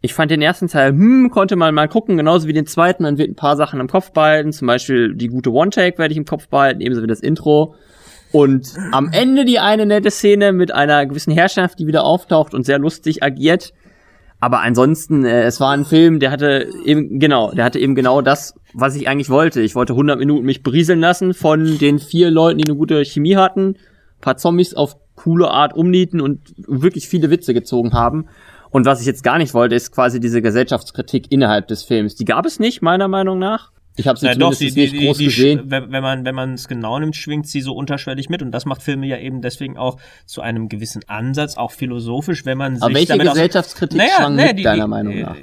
Ich 0.00 0.14
fand 0.14 0.30
den 0.30 0.40
ersten 0.40 0.68
Teil, 0.68 0.90
hm, 0.92 1.30
konnte 1.30 1.56
man 1.56 1.74
mal 1.74 1.88
gucken, 1.88 2.16
genauso 2.16 2.46
wie 2.48 2.52
den 2.52 2.66
zweiten. 2.66 3.02
Man 3.02 3.18
wird 3.18 3.28
ein 3.30 3.34
paar 3.34 3.56
Sachen 3.56 3.80
im 3.80 3.88
Kopf 3.88 4.12
behalten. 4.12 4.52
Zum 4.52 4.66
Beispiel 4.66 5.14
die 5.14 5.26
gute 5.28 5.50
One-Take 5.52 5.98
werde 5.98 6.12
ich 6.12 6.18
im 6.18 6.24
Kopf 6.24 6.48
behalten, 6.48 6.80
ebenso 6.80 7.02
wie 7.02 7.06
das 7.06 7.20
Intro. 7.20 7.74
Und 8.36 8.74
am 8.92 9.08
Ende 9.12 9.46
die 9.46 9.60
eine 9.60 9.86
nette 9.86 10.10
Szene 10.10 10.52
mit 10.52 10.70
einer 10.70 11.06
gewissen 11.06 11.32
Herrschaft, 11.32 11.78
die 11.78 11.86
wieder 11.86 12.04
auftaucht 12.04 12.52
und 12.52 12.66
sehr 12.66 12.78
lustig 12.78 13.22
agiert. 13.22 13.72
Aber 14.40 14.60
ansonsten, 14.60 15.24
äh, 15.24 15.44
es 15.44 15.58
war 15.58 15.70
ein 15.70 15.86
Film, 15.86 16.20
der 16.20 16.32
hatte 16.32 16.68
eben, 16.84 17.18
genau, 17.18 17.52
der 17.52 17.64
hatte 17.64 17.78
eben 17.78 17.94
genau 17.94 18.20
das, 18.20 18.52
was 18.74 18.94
ich 18.94 19.08
eigentlich 19.08 19.30
wollte. 19.30 19.62
Ich 19.62 19.74
wollte 19.74 19.94
100 19.94 20.18
Minuten 20.18 20.44
mich 20.44 20.62
berieseln 20.62 21.00
lassen 21.00 21.32
von 21.32 21.78
den 21.78 21.98
vier 21.98 22.30
Leuten, 22.30 22.58
die 22.58 22.68
eine 22.68 22.76
gute 22.76 23.02
Chemie 23.06 23.36
hatten, 23.36 23.76
paar 24.20 24.36
Zombies 24.36 24.74
auf 24.74 24.98
coole 25.14 25.50
Art 25.50 25.74
umnieten 25.74 26.20
und 26.20 26.40
wirklich 26.58 27.08
viele 27.08 27.30
Witze 27.30 27.54
gezogen 27.54 27.94
haben. 27.94 28.26
Und 28.68 28.84
was 28.84 29.00
ich 29.00 29.06
jetzt 29.06 29.24
gar 29.24 29.38
nicht 29.38 29.54
wollte, 29.54 29.76
ist 29.76 29.92
quasi 29.92 30.20
diese 30.20 30.42
Gesellschaftskritik 30.42 31.32
innerhalb 31.32 31.68
des 31.68 31.84
Films. 31.84 32.16
Die 32.16 32.26
gab 32.26 32.44
es 32.44 32.60
nicht, 32.60 32.82
meiner 32.82 33.08
Meinung 33.08 33.38
nach. 33.38 33.72
Ich 33.98 34.06
habe 34.06 34.18
sie 34.18 34.26
doch, 34.26 34.52
zumindest 34.52 34.60
die, 34.60 34.80
nicht 34.80 34.92
die, 34.92 35.06
groß 35.06 35.18
die, 35.18 35.24
gesehen. 35.24 35.62
wenn, 35.64 35.90
wenn 35.90 36.02
man 36.02 36.24
wenn 36.24 36.34
man 36.34 36.52
es 36.54 36.68
genau 36.68 36.98
nimmt, 36.98 37.16
schwingt 37.16 37.48
sie 37.48 37.62
so 37.62 37.74
unterschwellig 37.74 38.28
mit 38.28 38.42
und 38.42 38.52
das 38.52 38.66
macht 38.66 38.82
Filme 38.82 39.06
ja 39.06 39.16
eben 39.18 39.40
deswegen 39.40 39.78
auch 39.78 39.98
zu 40.26 40.42
einem 40.42 40.68
gewissen 40.68 41.02
Ansatz, 41.08 41.56
auch 41.56 41.70
philosophisch, 41.72 42.44
wenn 42.44 42.58
man 42.58 42.76
Aber 42.76 42.86
sich 42.88 42.94
welche 42.94 43.12
damit 43.12 43.28
aus- 43.28 43.34
Gesellschaftskritik 43.34 43.96
Naja, 43.98 44.10
schwang 44.18 44.36
naja, 44.36 44.52
mit, 44.52 44.64
deiner 44.64 44.86
Meinung 44.86 45.14
äh, 45.14 45.22
nach? 45.22 45.36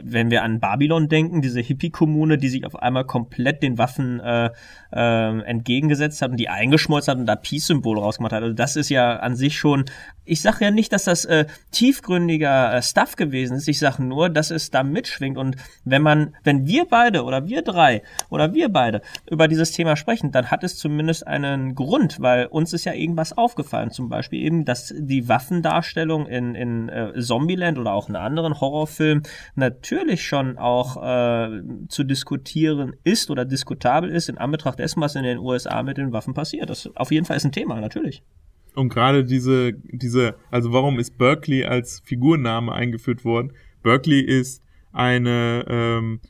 Wenn 0.00 0.30
wir 0.30 0.44
an 0.44 0.60
Babylon 0.60 1.08
denken, 1.08 1.42
diese 1.42 1.60
Hippie-Kommune, 1.60 2.38
die 2.38 2.48
sich 2.48 2.64
auf 2.64 2.76
einmal 2.76 3.04
komplett 3.04 3.62
den 3.62 3.78
Waffen 3.78 4.20
äh, 4.20 4.50
äh, 4.92 5.40
entgegengesetzt 5.42 6.22
hat 6.22 6.30
und 6.30 6.36
die 6.36 6.48
eingeschmolzen 6.48 7.10
hat 7.10 7.18
und 7.18 7.26
da 7.26 7.34
Peace-Symbol 7.36 7.98
rausgemacht 7.98 8.32
hat. 8.32 8.42
Also 8.42 8.54
das 8.54 8.76
ist 8.76 8.88
ja 8.90 9.16
an 9.16 9.34
sich 9.34 9.58
schon, 9.58 9.84
ich 10.24 10.40
sage 10.40 10.64
ja 10.64 10.70
nicht, 10.70 10.92
dass 10.92 11.04
das 11.04 11.24
äh, 11.24 11.46
tiefgründiger 11.72 12.74
äh, 12.76 12.82
Stuff 12.82 13.16
gewesen 13.16 13.56
ist, 13.56 13.66
ich 13.68 13.78
sage 13.78 14.02
nur, 14.04 14.28
dass 14.28 14.50
es 14.50 14.70
da 14.70 14.82
mitschwingt 14.82 15.36
und 15.36 15.56
wenn 15.84 16.02
man, 16.02 16.34
wenn 16.44 16.66
wir 16.66 16.84
beide 16.84 17.24
oder 17.24 17.48
wir 17.48 17.62
drei 17.62 17.87
oder 18.30 18.54
wir 18.54 18.68
beide 18.68 19.02
über 19.30 19.48
dieses 19.48 19.72
Thema 19.72 19.96
sprechen, 19.96 20.32
dann 20.32 20.50
hat 20.50 20.64
es 20.64 20.76
zumindest 20.76 21.26
einen 21.26 21.74
Grund, 21.74 22.20
weil 22.20 22.46
uns 22.46 22.72
ist 22.72 22.84
ja 22.84 22.92
irgendwas 22.92 23.36
aufgefallen, 23.36 23.90
zum 23.90 24.08
Beispiel 24.08 24.42
eben, 24.42 24.64
dass 24.64 24.94
die 24.96 25.28
Waffendarstellung 25.28 26.26
in, 26.26 26.54
in 26.54 26.88
äh, 26.88 27.12
Zombieland 27.18 27.78
oder 27.78 27.92
auch 27.92 28.08
in 28.08 28.16
anderen 28.16 28.60
Horrorfilmen 28.60 29.22
natürlich 29.54 30.26
schon 30.26 30.58
auch 30.58 31.02
äh, 31.02 31.62
zu 31.88 32.04
diskutieren 32.04 32.94
ist 33.04 33.30
oder 33.30 33.44
diskutabel 33.44 34.10
ist 34.10 34.28
in 34.28 34.38
Anbetracht 34.38 34.78
dessen, 34.78 35.00
was 35.00 35.14
in 35.14 35.22
den 35.22 35.38
USA 35.38 35.82
mit 35.82 35.96
den 35.96 36.12
Waffen 36.12 36.34
passiert. 36.34 36.70
Das 36.70 36.90
auf 36.96 37.10
jeden 37.10 37.26
Fall 37.26 37.36
ist 37.36 37.44
ein 37.44 37.52
Thema, 37.52 37.80
natürlich. 37.80 38.22
Und 38.74 38.90
gerade 38.90 39.24
diese, 39.24 39.72
diese, 39.72 40.36
also 40.50 40.72
warum 40.72 40.98
ist 41.00 41.18
Berkeley 41.18 41.64
als 41.64 42.00
Figurname 42.04 42.72
eingeführt 42.72 43.24
worden? 43.24 43.52
Berkeley 43.82 44.20
ist 44.20 44.62
eine, 44.92 45.64
ähm, 45.68 46.20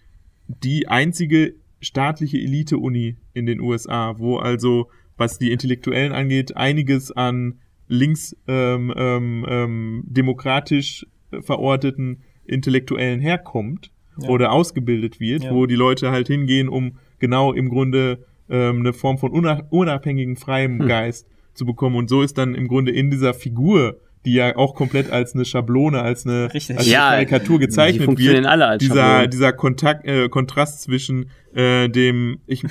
die 0.48 0.88
einzige 0.88 1.54
staatliche 1.80 2.38
Elite-Uni 2.38 3.16
in 3.34 3.46
den 3.46 3.60
USA, 3.60 4.18
wo 4.18 4.36
also, 4.38 4.88
was 5.16 5.38
die 5.38 5.52
Intellektuellen 5.52 6.12
angeht, 6.12 6.56
einiges 6.56 7.12
an 7.12 7.58
links 7.86 8.36
ähm, 8.48 8.92
ähm, 8.96 9.46
ähm, 9.48 10.02
demokratisch 10.06 11.06
verorteten 11.40 12.22
Intellektuellen 12.44 13.20
herkommt 13.20 13.90
Ja. 14.20 14.28
oder 14.30 14.52
ausgebildet 14.52 15.20
wird, 15.20 15.44
Ja. 15.44 15.54
wo 15.54 15.66
die 15.66 15.74
Leute 15.74 16.10
halt 16.10 16.26
hingehen, 16.28 16.68
um 16.68 16.96
genau 17.18 17.52
im 17.52 17.68
Grunde 17.68 18.24
ähm, 18.50 18.80
eine 18.80 18.92
Form 18.94 19.18
von 19.18 19.30
una- 19.32 19.66
unabhängigen, 19.70 20.36
freiem 20.36 20.80
Hm. 20.80 20.88
Geist 20.88 21.26
zu 21.54 21.66
bekommen. 21.66 21.96
Und 21.96 22.08
so 22.08 22.22
ist 22.22 22.38
dann 22.38 22.54
im 22.54 22.66
Grunde 22.68 22.92
in 22.92 23.10
dieser 23.10 23.34
Figur, 23.34 24.00
die 24.28 24.34
ja 24.34 24.54
auch 24.56 24.74
komplett 24.74 25.10
als 25.10 25.34
eine 25.34 25.46
Schablone, 25.46 26.02
als 26.02 26.26
eine, 26.26 26.52
Richtig. 26.52 26.76
als 26.76 26.86
eine 26.86 26.92
Ja, 26.92 27.10
Karikatur 27.10 27.58
die 27.58 27.66
gezeichnet 27.66 28.04
funktionieren 28.04 28.44
wird, 28.44 28.52
alle 28.52 28.66
als 28.66 28.80
dieser, 28.80 28.94
Schablonen. 28.94 29.30
dieser 29.30 29.52
Kontakt, 29.54 30.04
äh, 30.06 30.28
Kontrast 30.28 30.82
zwischen 30.82 31.30
äh, 31.54 31.88
dem, 31.88 32.40
ich 32.46 32.62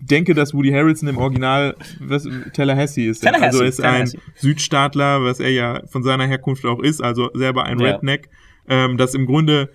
denke, 0.00 0.34
dass 0.34 0.54
Woody 0.54 0.70
Harrelson 0.72 1.08
im 1.08 1.18
Original 1.18 1.76
was, 2.00 2.28
Tallahassee 2.52 3.06
ist. 3.06 3.22
Tallahassee, 3.22 3.44
also 3.46 3.62
er 3.62 3.68
ist 3.68 3.80
ein. 3.80 4.10
Südstaatler, 4.34 5.22
was 5.22 5.38
er 5.38 5.50
ja 5.50 5.82
von 5.86 6.02
seiner 6.02 6.26
Herkunft 6.26 6.64
auch 6.66 6.80
ist, 6.82 7.00
also 7.00 7.30
selber 7.34 7.64
ein 7.64 7.78
Ja. 7.78 7.92
Redneck, 7.92 8.28
ähm, 8.68 8.96
das 8.96 9.14
im 9.14 9.26
Grunde, 9.26 9.70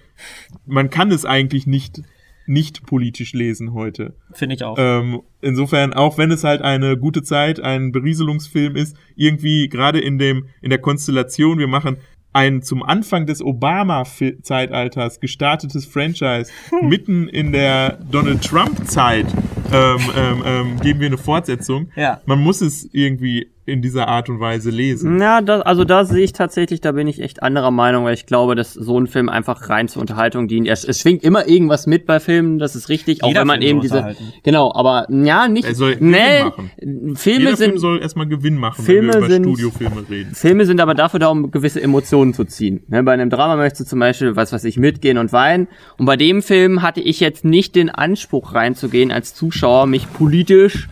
man 0.66 0.90
kann 0.90 1.12
es 1.12 1.24
eigentlich 1.26 1.66
nicht 1.68 2.02
nicht 2.50 2.86
politisch 2.86 3.34
lesen 3.34 3.74
heute. 3.74 4.16
Finde 4.34 4.56
ich 4.56 4.64
auch. 4.64 4.76
Ähm, 4.78 5.22
insofern, 5.40 5.94
auch 5.94 6.18
wenn 6.18 6.32
es 6.32 6.44
halt 6.44 6.62
eine 6.62 6.98
gute 6.98 7.22
Zeit, 7.22 7.60
ein 7.60 7.92
Berieselungsfilm 7.92 8.76
ist, 8.76 8.98
irgendwie 9.16 9.70
gerade 9.70 10.00
in 10.00 10.18
dem, 10.18 10.48
in 10.62 10.72
der 10.72 10.80
Konstellation, 10.80 11.60
wir 11.60 11.68
machen 11.68 11.98
ein 12.34 12.62
zum 12.62 12.84
Anfang 12.84 13.28
des 13.28 13.42
Obama-Zeitalters 13.42 15.20
gestartetes 15.20 15.86
Franchise 15.86 16.52
mitten 16.82 17.28
in 17.28 17.52
der 17.52 18.00
Donald 18.12 18.44
Trump-Zeit 18.44 19.28
ähm, 19.72 19.98
ähm, 20.18 20.44
ähm, 20.46 20.80
geben 20.82 21.00
wir 21.00 21.08
eine 21.08 21.18
Fortsetzung. 21.18 21.90
Ja. 21.96 22.22
Man 22.26 22.40
muss 22.40 22.62
es 22.62 22.90
irgendwie 22.92 23.48
in 23.66 23.84
dieser 23.84 24.08
Art 24.08 24.30
und 24.30 24.40
Weise 24.40 24.72
lesen. 24.72 25.22
Ja, 25.22 25.42
das, 25.42 25.62
also 25.62 25.84
da 25.84 26.04
sehe 26.04 26.24
ich 26.24 26.34
tatsächlich, 26.34 26.82
da 26.82 26.94
bin 26.94 27.06
ich 27.08 27.22
echt 27.22 27.44
anderer 27.44 27.70
Meinung, 27.70 28.04
weil 28.04 28.16
ich 28.16 28.26
glaube, 28.26 28.56
dass 28.56 28.74
so 28.74 29.00
ein 29.00 29.06
Film 29.06 29.30
einfach 29.30 29.70
rein 29.70 29.88
zur 29.88 30.02
Unterhaltung 30.02 30.48
dient. 30.48 30.68
Es, 30.68 30.84
es 30.84 31.00
schwingt 31.00 31.24
immer 31.24 31.48
irgendwas 31.48 31.86
mit 31.86 32.08
bei 32.08 32.20
Filmen, 32.20 32.58
das 32.58 32.76
ist 32.76 32.90
richtig, 32.90 33.24
auch 33.24 33.28
Jeder 33.28 33.42
wenn 33.42 33.48
man 33.48 33.60
Film 33.60 33.70
eben 33.70 33.82
diese, 33.82 34.16
genau, 34.42 34.74
aber 34.74 35.06
ja, 35.12 35.48
nicht, 35.48 35.68
Er 35.68 35.76
soll 35.76 35.98
Gewinn 35.98 36.10
nee, 36.10 36.44
machen. 36.46 36.72
Filme 37.16 37.40
Jeder 37.46 37.58
Film 37.58 37.72
sind, 37.74 37.80
soll 37.80 38.02
erstmal 38.02 38.26
Gewinn 38.26 38.56
machen, 38.58 38.84
Filme 38.84 39.14
wenn 39.14 39.22
wir 39.22 39.26
über 39.28 39.30
sind- 39.36 39.44
Studiofilme 39.44 40.10
reden. 40.10 40.34
Filme 40.34 40.66
sind 40.66 40.82
aber 40.82 40.96
dafür 40.96 41.20
da, 41.20 41.28
um 41.28 41.52
gewisse 41.52 41.80
Emotionen 41.80 42.34
zu 42.34 42.46
ziehen. 42.46 42.82
Ne, 42.88 43.04
bei 43.04 43.14
einem 43.14 43.30
Drama 43.30 43.56
möchtest 43.56 43.82
du 43.82 43.86
zum 43.92 44.00
Beispiel, 44.00 44.36
was 44.36 44.52
weiß 44.52 44.64
ich, 44.64 44.78
mitgehen 44.78 45.20
und 45.20 45.32
weinen. 45.32 45.68
Und 46.00 46.08
bei 46.08 46.18
dem 46.18 46.42
Film 46.42 46.82
hatte 46.82 47.02
ich 47.02 47.20
jetzt 47.20 47.46
nicht 47.46 47.76
den 47.76 47.92
Anspruch 47.92 48.56
reinzugehen, 48.56 49.12
als 49.12 49.36
Zuschauer 49.36 49.59
mich 49.86 50.12
politisch 50.14 50.88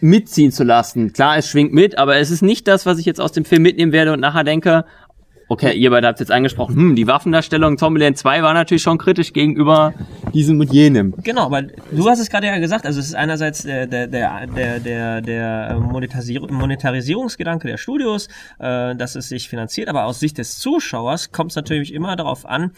mitziehen 0.00 0.52
zu 0.52 0.64
lassen. 0.64 1.12
Klar, 1.12 1.36
es 1.36 1.48
schwingt 1.48 1.72
mit, 1.72 1.98
aber 1.98 2.16
es 2.16 2.30
ist 2.30 2.42
nicht 2.42 2.66
das, 2.68 2.86
was 2.86 2.98
ich 2.98 3.06
jetzt 3.06 3.20
aus 3.20 3.32
dem 3.32 3.44
Film 3.44 3.62
mitnehmen 3.62 3.92
werde 3.92 4.12
und 4.12 4.20
nachher 4.20 4.44
denke, 4.44 4.84
okay, 5.50 5.72
ihr 5.72 5.90
beide 5.90 6.06
habt 6.06 6.20
jetzt 6.20 6.30
angesprochen, 6.30 6.76
hm, 6.76 6.96
die 6.96 7.08
Waffendarstellung 7.08 7.76
Zombieland 7.76 8.16
2 8.16 8.42
war 8.42 8.54
natürlich 8.54 8.82
schon 8.82 8.98
kritisch 8.98 9.32
gegenüber 9.32 9.92
diesem 10.32 10.60
und 10.60 10.72
jenem. 10.72 11.12
Genau, 11.24 11.46
aber 11.46 11.62
du 11.62 12.08
hast 12.08 12.20
es 12.20 12.30
gerade 12.30 12.46
ja 12.46 12.58
gesagt, 12.58 12.86
also 12.86 13.00
es 13.00 13.06
ist 13.06 13.14
einerseits 13.14 13.64
der, 13.64 13.88
der, 13.88 14.06
der, 14.06 14.46
der, 14.46 14.78
der, 14.78 15.20
der 15.20 15.80
Monetarisierung, 15.80 16.52
Monetarisierungsgedanke 16.52 17.66
der 17.66 17.78
Studios, 17.78 18.28
äh, 18.60 18.94
dass 18.94 19.16
es 19.16 19.28
sich 19.28 19.48
finanziert, 19.48 19.88
aber 19.88 20.04
aus 20.04 20.20
Sicht 20.20 20.38
des 20.38 20.56
Zuschauers 20.58 21.32
kommt 21.32 21.50
es 21.50 21.56
natürlich 21.56 21.92
immer 21.92 22.14
darauf 22.14 22.46
an, 22.46 22.70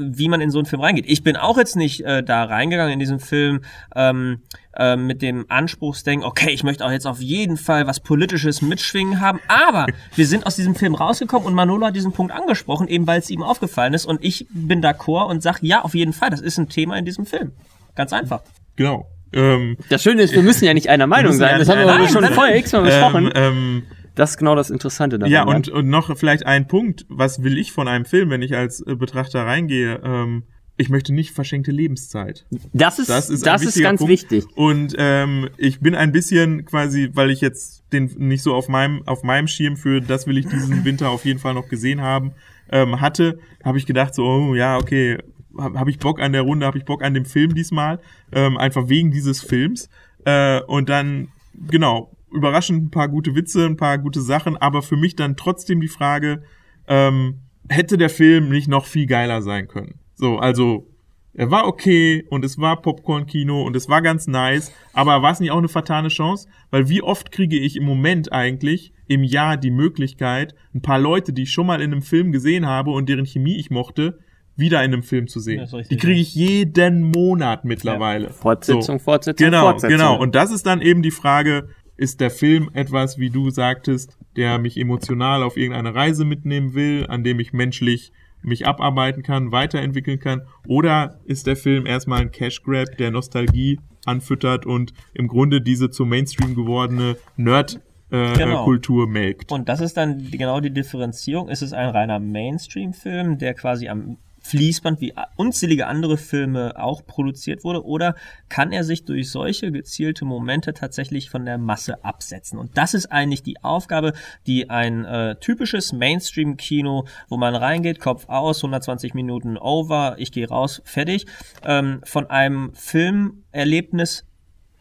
wie 0.00 0.28
man 0.28 0.40
in 0.40 0.50
so 0.50 0.58
einen 0.58 0.66
Film 0.66 0.82
reingeht. 0.82 1.04
Ich 1.06 1.22
bin 1.22 1.36
auch 1.36 1.58
jetzt 1.58 1.76
nicht 1.76 2.00
äh, 2.04 2.22
da 2.22 2.44
reingegangen 2.44 2.94
in 2.94 2.98
diesen 2.98 3.20
Film 3.20 3.60
ähm, 3.94 4.40
äh, 4.76 4.96
mit 4.96 5.20
dem 5.22 5.44
Anspruchsdenken, 5.48 6.26
okay, 6.26 6.50
ich 6.50 6.64
möchte 6.64 6.84
auch 6.84 6.90
jetzt 6.90 7.06
auf 7.06 7.20
jeden 7.20 7.56
Fall 7.56 7.86
was 7.86 8.00
Politisches 8.00 8.62
mitschwingen 8.62 9.20
haben, 9.20 9.40
aber 9.48 9.86
wir 10.16 10.26
sind 10.26 10.46
aus 10.46 10.56
diesem 10.56 10.74
Film 10.74 10.94
rausgekommen 10.94 11.46
und 11.46 11.54
Manolo 11.54 11.86
hat 11.86 11.96
diesen 11.96 12.12
Punkt 12.12 12.32
angesprochen, 12.32 12.88
eben 12.88 13.06
weil 13.06 13.18
es 13.18 13.30
ihm 13.30 13.42
aufgefallen 13.42 13.94
ist 13.94 14.06
und 14.06 14.24
ich 14.24 14.46
bin 14.50 14.82
d'accord 14.82 15.28
und 15.28 15.42
sage, 15.42 15.58
ja, 15.62 15.82
auf 15.82 15.94
jeden 15.94 16.12
Fall, 16.12 16.30
das 16.30 16.40
ist 16.40 16.58
ein 16.58 16.68
Thema 16.68 16.96
in 16.96 17.04
diesem 17.04 17.26
Film. 17.26 17.52
Ganz 17.94 18.12
einfach. 18.12 18.42
Genau. 18.76 19.06
Ähm, 19.32 19.76
Das 19.88 20.02
Schöne 20.02 20.22
ist, 20.22 20.34
wir 20.34 20.42
müssen 20.42 20.64
ja 20.64 20.74
nicht 20.74 20.88
einer 20.88 21.06
Meinung 21.06 21.32
ja 21.32 21.38
sein. 21.38 21.58
Das 21.58 21.68
haben 21.68 21.78
wir 21.78 21.92
aber 21.92 22.08
schon 22.08 22.24
vorher 22.26 22.56
x-mal 22.56 22.82
besprochen. 22.82 23.30
ähm, 23.34 23.34
ähm, 23.34 23.82
das 24.14 24.30
ist 24.30 24.36
genau 24.38 24.54
das 24.54 24.70
Interessante 24.70 25.18
daran. 25.18 25.32
Ja, 25.32 25.44
und, 25.44 25.68
und 25.68 25.88
noch 25.88 26.16
vielleicht 26.16 26.46
ein 26.46 26.66
Punkt, 26.68 27.06
was 27.08 27.42
will 27.42 27.58
ich 27.58 27.72
von 27.72 27.88
einem 27.88 28.04
Film, 28.04 28.30
wenn 28.30 28.42
ich 28.42 28.56
als 28.56 28.80
äh, 28.86 28.94
Betrachter 28.94 29.44
reingehe? 29.46 30.00
Ähm, 30.04 30.44
ich 30.76 30.88
möchte 30.88 31.12
nicht 31.12 31.32
verschenkte 31.32 31.72
Lebenszeit. 31.72 32.46
das 32.72 32.98
ist, 32.98 33.10
Das 33.10 33.28
das 33.28 33.30
ist 33.30 33.42
ist, 33.42 33.46
ein 33.46 33.60
wichtiger 33.60 33.88
ganz 33.88 33.98
Punkt. 33.98 34.10
wichtig. 34.12 34.46
Und 34.54 34.94
ähm, 34.96 35.50
ich 35.58 35.80
bin 35.80 35.94
ein 35.94 36.10
bisschen 36.10 36.64
quasi, 36.64 37.10
weil 37.12 37.30
ich 37.30 37.42
jetzt 37.42 37.84
den 37.92 38.06
nicht 38.16 38.42
so 38.42 38.54
auf 38.54 38.68
meinem 38.68 39.06
auf 39.06 39.22
meinem 39.22 39.46
Schirm 39.46 39.76
für 39.76 40.00
das 40.00 40.26
will 40.26 40.38
ich 40.38 40.46
diesen 40.46 40.84
Winter 40.84 41.10
auf 41.10 41.24
jeden 41.26 41.38
Fall 41.38 41.52
noch 41.54 41.68
gesehen 41.68 42.00
haben 42.00 42.32
ähm, 42.70 43.00
hatte, 43.00 43.38
habe 43.64 43.78
ich 43.78 43.86
gedacht 43.86 44.14
so, 44.14 44.24
oh 44.24 44.54
ja 44.54 44.78
okay, 44.78 45.18
habe 45.58 45.78
hab 45.78 45.88
ich 45.88 45.98
Bock 45.98 46.20
an 46.20 46.32
der 46.32 46.42
Runde, 46.42 46.66
habe 46.66 46.78
ich 46.78 46.84
Bock 46.84 47.02
an 47.02 47.14
dem 47.14 47.24
Film 47.24 47.54
diesmal, 47.54 48.00
ähm, 48.32 48.56
einfach 48.56 48.88
wegen 48.88 49.10
dieses 49.10 49.42
Films. 49.42 49.88
Äh, 50.24 50.60
und 50.62 50.88
dann 50.88 51.28
genau 51.68 52.12
überraschend 52.32 52.84
ein 52.84 52.90
paar 52.90 53.08
gute 53.08 53.34
Witze, 53.34 53.66
ein 53.66 53.76
paar 53.76 53.98
gute 53.98 54.20
Sachen, 54.20 54.56
aber 54.56 54.82
für 54.82 54.96
mich 54.96 55.16
dann 55.16 55.36
trotzdem 55.36 55.80
die 55.80 55.88
Frage, 55.88 56.42
ähm, 56.88 57.40
hätte 57.68 57.96
der 57.98 58.10
Film 58.10 58.48
nicht 58.48 58.68
noch 58.68 58.86
viel 58.86 59.06
geiler 59.06 59.42
sein 59.42 59.68
können? 59.68 59.94
So, 60.14 60.38
also 60.38 60.86
er 61.32 61.50
war 61.50 61.66
okay 61.66 62.24
und 62.28 62.44
es 62.44 62.58
war 62.58 62.82
Popcorn-Kino 62.82 63.62
und 63.62 63.76
es 63.76 63.88
war 63.88 64.02
ganz 64.02 64.26
nice, 64.26 64.72
aber 64.92 65.22
war 65.22 65.32
es 65.32 65.40
nicht 65.40 65.52
auch 65.52 65.58
eine 65.58 65.68
vertane 65.68 66.08
Chance? 66.08 66.48
Weil 66.70 66.88
wie 66.88 67.02
oft 67.02 67.30
kriege 67.30 67.56
ich 67.58 67.76
im 67.76 67.84
Moment 67.84 68.32
eigentlich 68.32 68.92
im 69.06 69.22
Jahr 69.22 69.56
die 69.56 69.70
Möglichkeit, 69.70 70.54
ein 70.74 70.82
paar 70.82 70.98
Leute, 70.98 71.32
die 71.32 71.42
ich 71.44 71.52
schon 71.52 71.66
mal 71.66 71.80
in 71.80 71.92
einem 71.92 72.02
Film 72.02 72.32
gesehen 72.32 72.66
habe 72.66 72.90
und 72.90 73.08
deren 73.08 73.26
Chemie 73.26 73.56
ich 73.56 73.70
mochte, 73.70 74.18
wieder 74.56 74.84
in 74.84 74.92
einem 74.92 75.02
Film 75.02 75.26
zu 75.28 75.40
sehen. 75.40 75.66
Die 75.90 75.96
kriege 75.96 76.20
ich 76.20 76.34
jeden 76.34 77.02
Monat 77.02 77.64
mittlerweile. 77.64 78.30
Fortsetzung, 78.30 78.98
So. 78.98 79.04
Fortsetzung, 79.04 79.46
Genau, 79.46 79.62
Fortsetzung. 79.62 79.96
genau. 79.96 80.18
Und 80.20 80.34
das 80.34 80.50
ist 80.50 80.66
dann 80.66 80.82
eben 80.82 81.02
die 81.02 81.12
Frage, 81.12 81.68
ist 82.00 82.22
der 82.22 82.30
Film 82.30 82.70
etwas, 82.72 83.18
wie 83.18 83.28
du 83.28 83.50
sagtest, 83.50 84.16
der 84.34 84.58
mich 84.58 84.78
emotional 84.78 85.42
auf 85.42 85.58
irgendeine 85.58 85.94
Reise 85.94 86.24
mitnehmen 86.24 86.72
will, 86.72 87.04
an 87.06 87.24
dem 87.24 87.38
ich 87.40 87.52
menschlich 87.52 88.10
mich 88.40 88.66
abarbeiten 88.66 89.22
kann, 89.22 89.52
weiterentwickeln 89.52 90.18
kann? 90.18 90.40
Oder 90.66 91.20
ist 91.26 91.46
der 91.46 91.56
Film 91.56 91.84
erstmal 91.84 92.22
ein 92.22 92.30
Cash 92.30 92.62
Grab, 92.62 92.96
der 92.96 93.10
Nostalgie 93.10 93.80
anfüttert 94.06 94.64
und 94.64 94.94
im 95.12 95.28
Grunde 95.28 95.60
diese 95.60 95.90
zum 95.90 96.08
Mainstream 96.08 96.54
gewordene 96.54 97.18
Nerd 97.36 97.80
äh, 98.10 98.32
Genau. 98.32 98.64
Kultur 98.64 99.06
melkt? 99.06 99.52
Und 99.52 99.68
das 99.68 99.82
ist 99.82 99.98
dann 99.98 100.30
genau 100.30 100.60
die 100.60 100.72
Differenzierung. 100.72 101.50
Ist 101.50 101.60
es 101.60 101.74
ein 101.74 101.90
reiner 101.90 102.18
Mainstream-Film, 102.18 103.36
der 103.36 103.52
quasi 103.52 103.90
am 103.90 104.16
Fließband 104.50 105.00
wie 105.00 105.14
unzählige 105.36 105.86
andere 105.86 106.16
Filme 106.16 106.74
auch 106.76 107.06
produziert 107.06 107.62
wurde, 107.62 107.84
oder 107.84 108.16
kann 108.48 108.72
er 108.72 108.82
sich 108.82 109.04
durch 109.04 109.30
solche 109.30 109.70
gezielte 109.70 110.24
Momente 110.24 110.74
tatsächlich 110.74 111.30
von 111.30 111.44
der 111.44 111.56
Masse 111.56 112.04
absetzen? 112.04 112.58
Und 112.58 112.76
das 112.76 112.94
ist 112.94 113.06
eigentlich 113.06 113.44
die 113.44 113.62
Aufgabe, 113.62 114.12
die 114.48 114.68
ein 114.68 115.04
äh, 115.04 115.36
typisches 115.36 115.92
Mainstream-Kino, 115.92 117.06
wo 117.28 117.36
man 117.36 117.54
reingeht, 117.54 118.00
Kopf 118.00 118.28
aus, 118.28 118.58
120 118.58 119.14
Minuten 119.14 119.56
over, 119.56 120.16
ich 120.18 120.32
gehe 120.32 120.48
raus, 120.48 120.82
fertig, 120.84 121.26
ähm, 121.62 122.00
von 122.04 122.28
einem 122.28 122.72
Filmerlebnis 122.74 124.26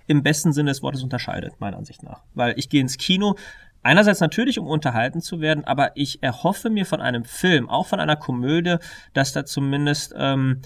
im 0.07 0.23
besten 0.23 0.51
Sinne 0.51 0.71
des 0.71 0.81
Wortes 0.81 1.03
unterscheidet, 1.03 1.59
meiner 1.59 1.77
Ansicht 1.77 2.01
nach. 2.01 2.23
Weil 2.33 2.55
ich 2.57 2.69
gehe 2.69 2.81
ins 2.81 2.97
Kino, 2.97 3.35
einerseits 3.83 4.19
natürlich, 4.19 4.59
um 4.59 4.67
unterhalten 4.67 5.21
zu 5.21 5.41
werden, 5.41 5.65
aber 5.65 5.91
ich 5.95 6.21
erhoffe 6.23 6.69
mir 6.69 6.85
von 6.85 7.01
einem 7.01 7.25
Film, 7.25 7.69
auch 7.69 7.87
von 7.87 7.99
einer 7.99 8.15
Komödie, 8.15 8.77
dass 9.13 9.33
da 9.33 9.45
zumindest 9.45 10.13
ähm, 10.17 10.61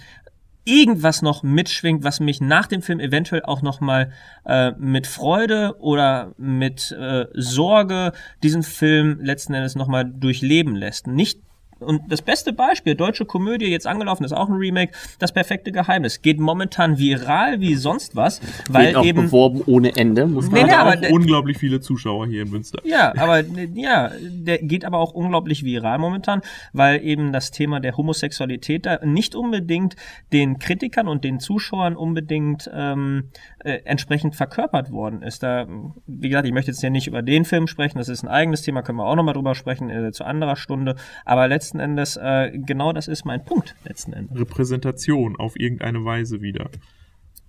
irgendwas 0.65 1.21
noch 1.21 1.43
mitschwingt, 1.43 2.03
was 2.03 2.19
mich 2.19 2.39
nach 2.39 2.67
dem 2.67 2.81
Film 2.81 2.99
eventuell 2.99 3.43
auch 3.43 3.61
noch 3.61 3.81
mal 3.81 4.11
äh, 4.45 4.71
mit 4.77 5.07
Freude 5.07 5.75
oder 5.79 6.33
mit 6.37 6.91
äh, 6.91 7.25
Sorge 7.33 8.13
diesen 8.43 8.63
Film 8.63 9.19
letzten 9.21 9.53
Endes 9.53 9.75
noch 9.75 9.87
mal 9.87 10.05
durchleben 10.05 10.75
lässt. 10.75 11.07
Nicht 11.07 11.41
und 11.79 12.01
das 12.09 12.21
beste 12.21 12.53
Beispiel, 12.53 12.95
deutsche 12.95 13.25
Komödie, 13.25 13.67
jetzt 13.67 13.87
angelaufen, 13.87 14.23
ist 14.23 14.33
auch 14.33 14.49
ein 14.49 14.55
Remake, 14.55 14.93
das 15.19 15.31
perfekte 15.31 15.71
Geheimnis. 15.71 16.21
Geht 16.21 16.39
momentan 16.39 16.97
viral 16.97 17.59
wie 17.59 17.75
sonst 17.75 18.15
was, 18.15 18.41
weil 18.69 18.87
Wird 18.87 18.95
auch 18.97 19.05
eben. 19.05 19.23
beworben 19.23 19.61
ohne 19.65 19.95
Ende, 19.95 20.27
muss 20.27 20.49
man 20.49 20.65
Nee, 20.65 20.71
Hat 20.71 21.01
aber 21.01 21.09
unglaublich 21.11 21.57
viele 21.57 21.79
Zuschauer 21.79 22.27
hier 22.27 22.43
in 22.43 22.49
Münster. 22.49 22.79
Ja, 22.85 23.13
aber 23.17 23.41
ja, 23.73 24.11
der 24.19 24.59
geht 24.59 24.85
aber 24.85 24.99
auch 24.99 25.13
unglaublich 25.13 25.63
viral 25.63 25.99
momentan, 25.99 26.41
weil 26.71 27.03
eben 27.03 27.31
das 27.31 27.51
Thema 27.51 27.79
der 27.79 27.97
Homosexualität 27.97 28.85
da 28.85 28.99
nicht 29.03 29.35
unbedingt 29.35 29.95
den 30.31 30.59
Kritikern 30.59 31.07
und 31.07 31.23
den 31.23 31.39
Zuschauern 31.39 31.95
unbedingt 31.95 32.69
ähm, 32.73 33.29
äh, 33.59 33.79
entsprechend 33.85 34.35
verkörpert 34.35 34.91
worden 34.91 35.21
ist. 35.21 35.43
Da, 35.43 35.67
wie 36.05 36.29
gesagt, 36.29 36.47
ich 36.47 36.53
möchte 36.53 36.71
jetzt 36.71 36.81
hier 36.81 36.89
nicht 36.89 37.07
über 37.07 37.21
den 37.21 37.45
Film 37.45 37.67
sprechen, 37.67 37.97
das 37.97 38.09
ist 38.09 38.23
ein 38.23 38.29
eigenes 38.29 38.61
Thema, 38.61 38.81
können 38.81 38.97
wir 38.97 39.05
auch 39.05 39.15
nochmal 39.15 39.33
drüber 39.33 39.55
sprechen 39.55 39.89
äh, 39.89 40.11
zu 40.11 40.23
anderer 40.23 40.55
Stunde. 40.55 40.95
Aber 41.25 41.47
letzten 41.47 41.72
Endes, 41.79 42.17
äh, 42.17 42.51
genau 42.53 42.93
das 42.93 43.07
ist 43.07 43.25
mein 43.25 43.43
Punkt, 43.43 43.75
letzten 43.85 44.13
Endes. 44.13 44.39
Repräsentation 44.39 45.35
auf 45.37 45.59
irgendeine 45.59 46.03
Weise 46.05 46.41
wieder. 46.41 46.69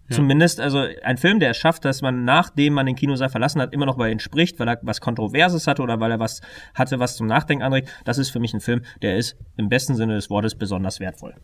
Ja. 0.08 0.16
Zumindest, 0.16 0.60
also 0.60 0.84
ein 1.02 1.16
Film, 1.16 1.40
der 1.40 1.50
es 1.50 1.56
schafft, 1.56 1.84
dass 1.86 2.02
man, 2.02 2.24
nachdem 2.24 2.74
man 2.74 2.84
den 2.84 2.94
Kinosaal 2.94 3.30
verlassen 3.30 3.60
hat, 3.62 3.72
immer 3.72 3.86
noch 3.86 3.96
bei 3.96 4.10
ihn 4.10 4.18
spricht, 4.18 4.60
weil 4.60 4.68
er 4.68 4.78
was 4.82 5.00
Kontroverses 5.00 5.66
hatte 5.66 5.80
oder 5.80 5.98
weil 5.98 6.10
er 6.10 6.18
was 6.18 6.42
hatte, 6.74 6.98
was 6.98 7.16
zum 7.16 7.26
Nachdenken 7.26 7.64
anregt. 7.64 7.88
Das 8.04 8.18
ist 8.18 8.28
für 8.28 8.38
mich 8.38 8.52
ein 8.52 8.60
Film, 8.60 8.82
der 9.00 9.16
ist 9.16 9.36
im 9.56 9.70
besten 9.70 9.94
Sinne 9.94 10.14
des 10.14 10.28
Wortes 10.28 10.56
besonders 10.56 11.00
wertvoll. 11.00 11.34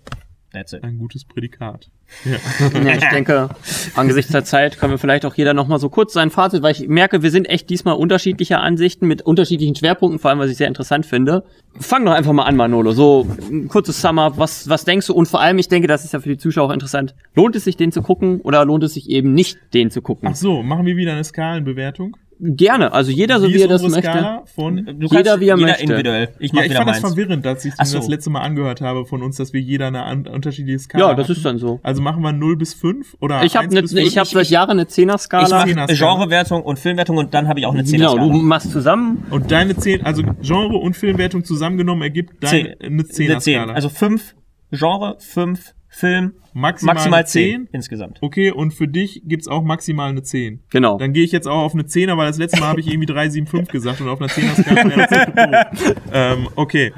That's 0.52 0.72
it. 0.72 0.82
Ein 0.82 0.98
gutes 0.98 1.24
Prädikat. 1.24 1.90
Ja. 2.24 2.36
Ja, 2.84 2.94
ich 2.96 3.08
denke, 3.08 3.50
angesichts 3.94 4.32
der 4.32 4.44
Zeit 4.44 4.78
können 4.78 4.92
wir 4.92 4.98
vielleicht 4.98 5.24
auch 5.24 5.34
jeder 5.34 5.54
nochmal 5.54 5.78
so 5.78 5.88
kurz 5.88 6.12
sein 6.12 6.30
Fazit, 6.30 6.62
weil 6.62 6.72
ich 6.72 6.88
merke, 6.88 7.22
wir 7.22 7.30
sind 7.30 7.48
echt 7.48 7.70
diesmal 7.70 7.94
unterschiedlicher 7.94 8.60
Ansichten 8.60 9.06
mit 9.06 9.22
unterschiedlichen 9.22 9.76
Schwerpunkten, 9.76 10.18
vor 10.18 10.30
allem, 10.30 10.40
was 10.40 10.50
ich 10.50 10.56
sehr 10.56 10.66
interessant 10.68 11.06
finde. 11.06 11.44
Fang 11.78 12.04
doch 12.04 12.12
einfach 12.12 12.32
mal 12.32 12.44
an, 12.44 12.56
Manolo. 12.56 12.92
So 12.92 13.26
ein 13.50 13.68
kurzes 13.68 14.00
Sum-up. 14.00 14.38
Was, 14.38 14.68
was 14.68 14.84
denkst 14.84 15.06
du? 15.06 15.14
Und 15.14 15.26
vor 15.26 15.40
allem, 15.40 15.58
ich 15.58 15.68
denke, 15.68 15.88
das 15.88 16.04
ist 16.04 16.12
ja 16.12 16.20
für 16.20 16.30
die 16.30 16.38
Zuschauer 16.38 16.68
auch 16.68 16.72
interessant. 16.72 17.14
Lohnt 17.34 17.54
es 17.54 17.64
sich, 17.64 17.76
den 17.76 17.92
zu 17.92 18.02
gucken 18.02 18.40
oder 18.40 18.64
lohnt 18.64 18.82
es 18.82 18.94
sich 18.94 19.08
eben 19.08 19.32
nicht, 19.34 19.58
den 19.74 19.90
zu 19.90 20.02
gucken? 20.02 20.28
Ach 20.30 20.36
so, 20.36 20.62
machen 20.62 20.86
wir 20.86 20.96
wieder 20.96 21.12
eine 21.12 21.24
Skalenbewertung? 21.24 22.16
Gerne. 22.42 22.92
Also 22.92 23.10
jeder 23.10 23.38
so, 23.38 23.48
wie, 23.48 23.54
ist 23.54 23.60
er 23.62 23.68
das 23.68 23.82
möchte. 23.82 24.00
Skala 24.00 24.42
von 24.54 24.78
Jeder, 24.98 25.40
wie 25.40 25.48
er 25.48 25.56
jeder 25.56 25.66
möchte. 25.68 25.82
individuell. 25.82 26.28
Ich 26.38 26.52
mach 26.54 26.62
Ja, 26.62 26.66
ich 26.68 26.74
fand 26.74 26.88
das 26.88 27.02
meins. 27.02 27.14
verwirrend, 27.14 27.46
als 27.46 27.64
ich 27.66 27.74
so. 27.82 27.98
das 27.98 28.08
letzte 28.08 28.30
Mal 28.30 28.40
angehört 28.40 28.80
habe 28.80 29.04
von 29.04 29.22
uns, 29.22 29.36
dass 29.36 29.52
wir 29.52 29.60
jeder 29.60 29.88
eine 29.88 30.04
an, 30.04 30.26
unterschiedliche 30.26 30.78
Skala 30.78 31.08
Ja, 31.10 31.14
das 31.14 31.24
hatten. 31.24 31.32
ist 31.36 31.44
dann 31.44 31.58
so. 31.58 31.80
Also 31.82 32.00
machen 32.00 32.22
wir 32.22 32.32
0 32.32 32.56
bis 32.56 32.72
5 32.72 33.16
oder 33.20 33.42
Ich 33.44 33.56
habe 33.56 33.64
1 33.66 33.74
ne, 33.74 33.82
bis 33.82 33.92
5? 33.92 34.06
ich 34.06 34.16
hab 34.18 34.26
seit 34.26 34.46
Jahren 34.48 34.70
eine 34.70 34.82
Ich 34.82 34.88
Zehner-Skala. 34.88 35.48
mache 35.48 35.68
Zehner-Skala. 35.68 36.14
Genrewertung 36.14 36.62
und 36.62 36.78
Filmwertung 36.78 37.16
und 37.18 37.34
dann 37.34 37.46
habe 37.46 37.60
ich 37.60 37.66
auch 37.66 37.74
eine 37.74 37.84
Genau, 37.84 38.16
du 38.16 38.30
10 38.32 38.42
machst 38.44 38.70
zusammen. 38.72 39.22
Und 39.30 39.50
deine 39.50 39.76
10, 39.76 40.06
also 40.06 40.22
Genre 40.40 40.76
und 40.78 40.96
Filmwertung 40.96 41.44
zusammengenommen 41.44 42.02
ergibt 42.02 42.42
deine, 42.42 42.74
eine 42.82 43.02
10er 43.02 43.40
Skala. 43.40 43.74
Also 43.74 43.90
fünf 43.90 44.34
Genre, 44.72 45.16
fünf 45.18 45.74
Film, 45.92 46.34
maximal, 46.54 46.94
maximal 46.94 47.18
eine 47.18 47.26
10. 47.26 47.66
10 47.66 47.68
insgesamt. 47.72 48.18
Okay, 48.22 48.52
und 48.52 48.72
für 48.72 48.86
dich 48.86 49.22
gibt's 49.24 49.48
auch 49.48 49.62
maximal 49.62 50.10
eine 50.10 50.22
10. 50.22 50.62
Genau. 50.70 50.96
Dann 50.98 51.12
gehe 51.12 51.24
ich 51.24 51.32
jetzt 51.32 51.48
auch 51.48 51.62
auf 51.62 51.74
eine 51.74 51.82
10er, 51.82 52.16
weil 52.16 52.28
das 52.28 52.38
letzte 52.38 52.60
Mal 52.60 52.68
habe 52.68 52.80
ich 52.80 52.86
irgendwie 52.86 53.06
375 53.06 53.68
gesagt 53.72 54.00
und 54.00 54.08
auf 54.08 54.20
einer 54.20 54.30
10er 54.30 54.62
Skala 54.62 54.88
wäre 54.88 55.06
das 55.08 55.84
zu 55.84 55.86
hoch. 55.90 55.96
ähm, 56.12 56.48
Okay, 56.54 56.92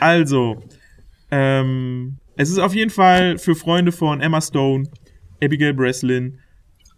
also, 0.00 0.62
ähm, 1.32 2.18
es 2.36 2.48
ist 2.50 2.58
auf 2.58 2.74
jeden 2.74 2.90
Fall 2.90 3.38
für 3.38 3.56
Freunde 3.56 3.90
von 3.90 4.20
Emma 4.20 4.40
Stone, 4.40 4.84
Abigail 5.42 5.74
Breslin, 5.74 6.38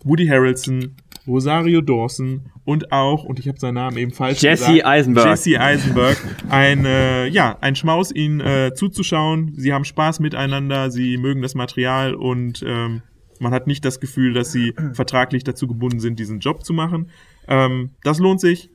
Woody 0.04 0.26
Harrelson, 0.26 0.96
Rosario 1.26 1.80
Dawson 1.80 2.50
und 2.64 2.92
auch, 2.92 3.24
und 3.24 3.38
ich 3.38 3.48
habe 3.48 3.58
seinen 3.58 3.74
Namen 3.74 3.96
eben 3.96 4.12
falsch 4.12 4.42
Jesse 4.42 4.66
gesagt, 4.66 4.86
Eisenberg. 4.86 5.26
Jesse 5.26 5.60
Eisenberg. 5.60 6.16
Ein, 6.48 6.84
äh, 6.84 7.26
ja, 7.26 7.58
ein 7.60 7.76
Schmaus, 7.76 8.10
ihnen 8.12 8.40
äh, 8.40 8.72
zuzuschauen. 8.74 9.52
Sie 9.56 9.72
haben 9.72 9.84
Spaß 9.84 10.20
miteinander, 10.20 10.90
sie 10.90 11.16
mögen 11.16 11.42
das 11.42 11.54
Material 11.54 12.14
und 12.14 12.64
ähm, 12.66 13.02
man 13.38 13.52
hat 13.52 13.66
nicht 13.66 13.84
das 13.84 14.00
Gefühl, 14.00 14.34
dass 14.34 14.52
sie 14.52 14.74
vertraglich 14.92 15.44
dazu 15.44 15.66
gebunden 15.66 16.00
sind, 16.00 16.18
diesen 16.18 16.40
Job 16.40 16.64
zu 16.64 16.72
machen. 16.72 17.10
Ähm, 17.48 17.90
das 18.02 18.18
lohnt 18.18 18.40
sich. 18.40 18.70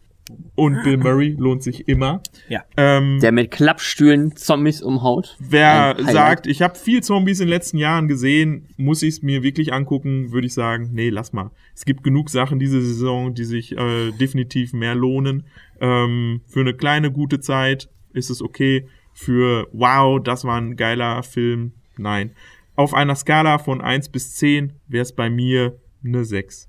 Und 0.56 0.82
Bill 0.84 0.98
Murray 0.98 1.36
lohnt 1.38 1.62
sich 1.62 1.88
immer. 1.88 2.22
Ja. 2.50 2.64
Ähm, 2.78 3.20
Der 3.22 3.32
mit 3.32 3.52
Klappstühlen 3.52 4.36
Zombies 4.36 4.82
umhaut. 4.82 5.36
wer 5.40 5.96
sagt, 6.00 6.48
ich 6.48 6.62
habe 6.62 6.76
viel 6.76 7.04
Zombies 7.04 7.40
in 7.40 7.46
den 7.46 7.52
letzten 7.52 7.78
Jahren 7.78 8.08
gesehen, 8.08 8.68
muss 8.78 9.04
ich 9.04 9.16
es 9.16 9.22
mir 9.22 9.44
wirklich 9.44 9.72
angucken, 9.74 10.32
würde 10.32 10.48
ich 10.48 10.54
sagen, 10.54 10.90
nee, 10.94 11.10
lass 11.10 11.32
mal. 11.34 11.52
Es 11.76 11.86
gibt 11.86 12.04
genug 12.04 12.30
Sachen 12.30 12.58
diese 12.58 12.82
Saison, 12.82 13.36
die 13.36 13.44
sich 13.46 13.78
äh, 13.78 14.12
definitiv 14.12 14.74
mehr 14.74 14.96
lohnen. 14.96 15.44
Ähm, 15.80 16.42
für 16.48 16.62
eine 16.62 16.74
kleine 16.74 17.12
gute 17.12 17.40
Zeit 17.40 17.90
ist 18.14 18.30
es 18.30 18.42
okay. 18.42 18.88
Für 19.14 19.68
wow, 19.74 20.22
das 20.22 20.44
war 20.44 20.60
ein 20.60 20.76
geiler 20.76 21.22
Film, 21.24 21.74
nein. 21.98 22.32
Auf 22.76 22.94
einer 22.94 23.16
Skala 23.16 23.60
von 23.60 23.80
1 23.80 24.10
bis 24.10 24.36
10 24.36 24.74
wäre 24.88 25.04
es 25.04 25.14
bei 25.14 25.30
mir 25.30 25.78
eine 26.04 26.26
6. 26.26 26.68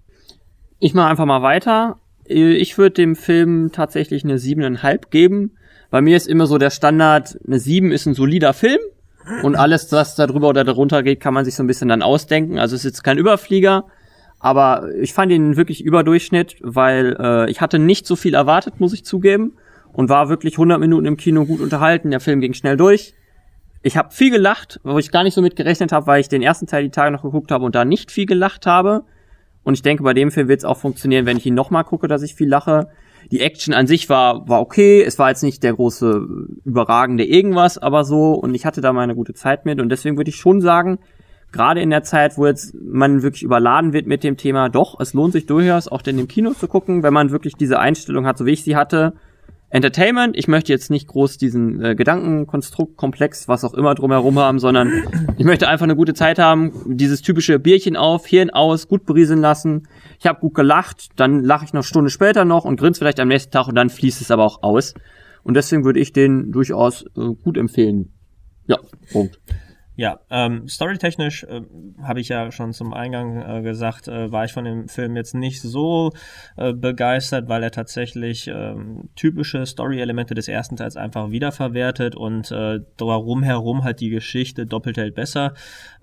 Ich 0.78 0.94
mache 0.94 1.08
einfach 1.08 1.26
mal 1.26 1.42
weiter. 1.42 1.98
Ich 2.28 2.78
würde 2.78 2.94
dem 2.94 3.16
Film 3.16 3.70
tatsächlich 3.72 4.24
eine 4.24 4.38
siebeneinhalb 4.38 5.10
geben. 5.10 5.52
Bei 5.90 6.00
mir 6.00 6.16
ist 6.16 6.26
immer 6.26 6.46
so 6.46 6.58
der 6.58 6.70
Standard, 6.70 7.38
eine 7.46 7.58
sieben 7.58 7.92
ist 7.92 8.06
ein 8.06 8.14
solider 8.14 8.52
Film. 8.52 8.80
Und 9.42 9.56
alles, 9.56 9.90
was 9.90 10.14
da 10.14 10.26
drüber 10.26 10.48
oder 10.48 10.62
darunter 10.62 11.02
geht, 11.02 11.20
kann 11.20 11.34
man 11.34 11.44
sich 11.44 11.56
so 11.56 11.62
ein 11.62 11.66
bisschen 11.66 11.88
dann 11.88 12.02
ausdenken. 12.02 12.58
Also 12.58 12.76
es 12.76 12.84
ist 12.84 12.92
jetzt 12.92 13.02
kein 13.02 13.18
Überflieger. 13.18 13.84
Aber 14.38 14.88
ich 15.00 15.14
fand 15.14 15.32
ihn 15.32 15.56
wirklich 15.56 15.82
überdurchschnitt, 15.82 16.56
weil 16.60 17.16
äh, 17.18 17.50
ich 17.50 17.60
hatte 17.60 17.78
nicht 17.78 18.06
so 18.06 18.14
viel 18.14 18.34
erwartet, 18.34 18.78
muss 18.78 18.92
ich 18.92 19.04
zugeben. 19.04 19.54
Und 19.92 20.08
war 20.10 20.28
wirklich 20.28 20.54
100 20.54 20.78
Minuten 20.78 21.06
im 21.06 21.16
Kino 21.16 21.46
gut 21.46 21.60
unterhalten. 21.60 22.10
Der 22.10 22.20
Film 22.20 22.40
ging 22.40 22.52
schnell 22.52 22.76
durch. 22.76 23.14
Ich 23.82 23.96
habe 23.96 24.12
viel 24.12 24.30
gelacht, 24.30 24.80
wo 24.84 24.98
ich 24.98 25.10
gar 25.10 25.22
nicht 25.22 25.34
so 25.34 25.40
mit 25.40 25.56
gerechnet 25.56 25.92
habe, 25.92 26.06
weil 26.06 26.20
ich 26.20 26.28
den 26.28 26.42
ersten 26.42 26.66
Teil 26.66 26.82
die 26.84 26.90
Tage 26.90 27.12
noch 27.12 27.22
geguckt 27.22 27.50
habe 27.50 27.64
und 27.64 27.74
da 27.74 27.84
nicht 27.84 28.10
viel 28.10 28.26
gelacht 28.26 28.66
habe. 28.66 29.04
Und 29.66 29.74
ich 29.74 29.82
denke, 29.82 30.04
bei 30.04 30.14
dem 30.14 30.30
Film 30.30 30.46
wird 30.46 30.60
es 30.60 30.64
auch 30.64 30.76
funktionieren, 30.76 31.26
wenn 31.26 31.38
ich 31.38 31.44
ihn 31.44 31.54
nochmal 31.54 31.82
gucke, 31.82 32.06
dass 32.06 32.22
ich 32.22 32.36
viel 32.36 32.48
lache. 32.48 32.86
Die 33.32 33.40
Action 33.40 33.74
an 33.74 33.88
sich 33.88 34.08
war, 34.08 34.48
war 34.48 34.60
okay. 34.60 35.02
Es 35.02 35.18
war 35.18 35.28
jetzt 35.28 35.42
nicht 35.42 35.64
der 35.64 35.74
große, 35.74 36.24
überragende 36.64 37.24
irgendwas, 37.24 37.76
aber 37.76 38.04
so. 38.04 38.34
Und 38.34 38.54
ich 38.54 38.64
hatte 38.64 38.80
da 38.80 38.92
mal 38.92 39.02
eine 39.02 39.16
gute 39.16 39.34
Zeit 39.34 39.66
mit. 39.66 39.80
Und 39.80 39.88
deswegen 39.88 40.16
würde 40.18 40.30
ich 40.30 40.36
schon 40.36 40.60
sagen, 40.60 41.00
gerade 41.50 41.80
in 41.80 41.90
der 41.90 42.04
Zeit, 42.04 42.38
wo 42.38 42.46
jetzt 42.46 42.76
man 42.80 43.24
wirklich 43.24 43.42
überladen 43.42 43.92
wird 43.92 44.06
mit 44.06 44.22
dem 44.22 44.36
Thema, 44.36 44.68
doch, 44.68 45.00
es 45.00 45.14
lohnt 45.14 45.32
sich 45.32 45.46
durchaus, 45.46 45.88
auch 45.88 46.02
in 46.06 46.16
dem 46.16 46.28
Kino 46.28 46.52
zu 46.52 46.68
gucken, 46.68 47.02
wenn 47.02 47.12
man 47.12 47.32
wirklich 47.32 47.54
diese 47.56 47.80
Einstellung 47.80 48.24
hat, 48.24 48.38
so 48.38 48.46
wie 48.46 48.52
ich 48.52 48.62
sie 48.62 48.76
hatte. 48.76 49.14
Entertainment, 49.68 50.36
ich 50.36 50.46
möchte 50.46 50.72
jetzt 50.72 50.90
nicht 50.90 51.08
groß 51.08 51.38
diesen 51.38 51.84
äh, 51.84 51.94
Gedankenkonstrukt, 51.96 52.96
Komplex, 52.96 53.48
was 53.48 53.64
auch 53.64 53.74
immer 53.74 53.94
drumherum 53.96 54.38
haben, 54.38 54.60
sondern 54.60 55.02
ich 55.36 55.44
möchte 55.44 55.66
einfach 55.68 55.84
eine 55.84 55.96
gute 55.96 56.14
Zeit 56.14 56.38
haben, 56.38 56.72
dieses 56.86 57.20
typische 57.20 57.58
Bierchen 57.58 57.96
auf, 57.96 58.26
Hirn 58.26 58.50
aus, 58.50 58.86
gut 58.86 59.04
berieseln 59.06 59.40
lassen. 59.40 59.88
Ich 60.20 60.26
habe 60.26 60.38
gut 60.38 60.54
gelacht, 60.54 61.08
dann 61.16 61.42
lache 61.42 61.64
ich 61.64 61.72
noch 61.72 61.82
Stunde 61.82 62.10
später 62.10 62.44
noch 62.44 62.64
und 62.64 62.78
grinse 62.78 62.98
vielleicht 62.98 63.18
am 63.18 63.28
nächsten 63.28 63.50
Tag 63.50 63.66
und 63.66 63.74
dann 63.74 63.90
fließt 63.90 64.20
es 64.20 64.30
aber 64.30 64.44
auch 64.44 64.62
aus. 64.62 64.94
Und 65.42 65.54
deswegen 65.54 65.84
würde 65.84 65.98
ich 65.98 66.12
den 66.12 66.52
durchaus 66.52 67.02
äh, 67.16 67.34
gut 67.42 67.56
empfehlen. 67.56 68.12
Ja, 68.66 68.78
Punkt. 69.12 69.40
Ja, 69.96 70.20
ähm, 70.28 70.68
storytechnisch 70.68 71.44
äh, 71.44 71.62
habe 72.02 72.20
ich 72.20 72.28
ja 72.28 72.52
schon 72.52 72.74
zum 72.74 72.92
Eingang 72.92 73.40
äh, 73.40 73.62
gesagt, 73.62 74.08
äh, 74.08 74.30
war 74.30 74.44
ich 74.44 74.52
von 74.52 74.66
dem 74.66 74.88
Film 74.88 75.16
jetzt 75.16 75.34
nicht 75.34 75.62
so 75.62 76.12
äh, 76.58 76.74
begeistert, 76.74 77.48
weil 77.48 77.62
er 77.62 77.70
tatsächlich 77.70 78.46
ähm, 78.46 79.08
typische 79.16 79.64
Story-Elemente 79.64 80.34
des 80.34 80.48
ersten 80.48 80.76
Teils 80.76 80.98
einfach 80.98 81.30
wiederverwertet 81.30 82.14
und 82.14 82.50
äh, 82.50 82.80
darum 82.98 83.42
herum 83.42 83.84
halt 83.84 84.00
die 84.00 84.10
Geschichte 84.10 84.66
doppelt 84.66 84.98
hält 84.98 85.14
besser 85.14 85.54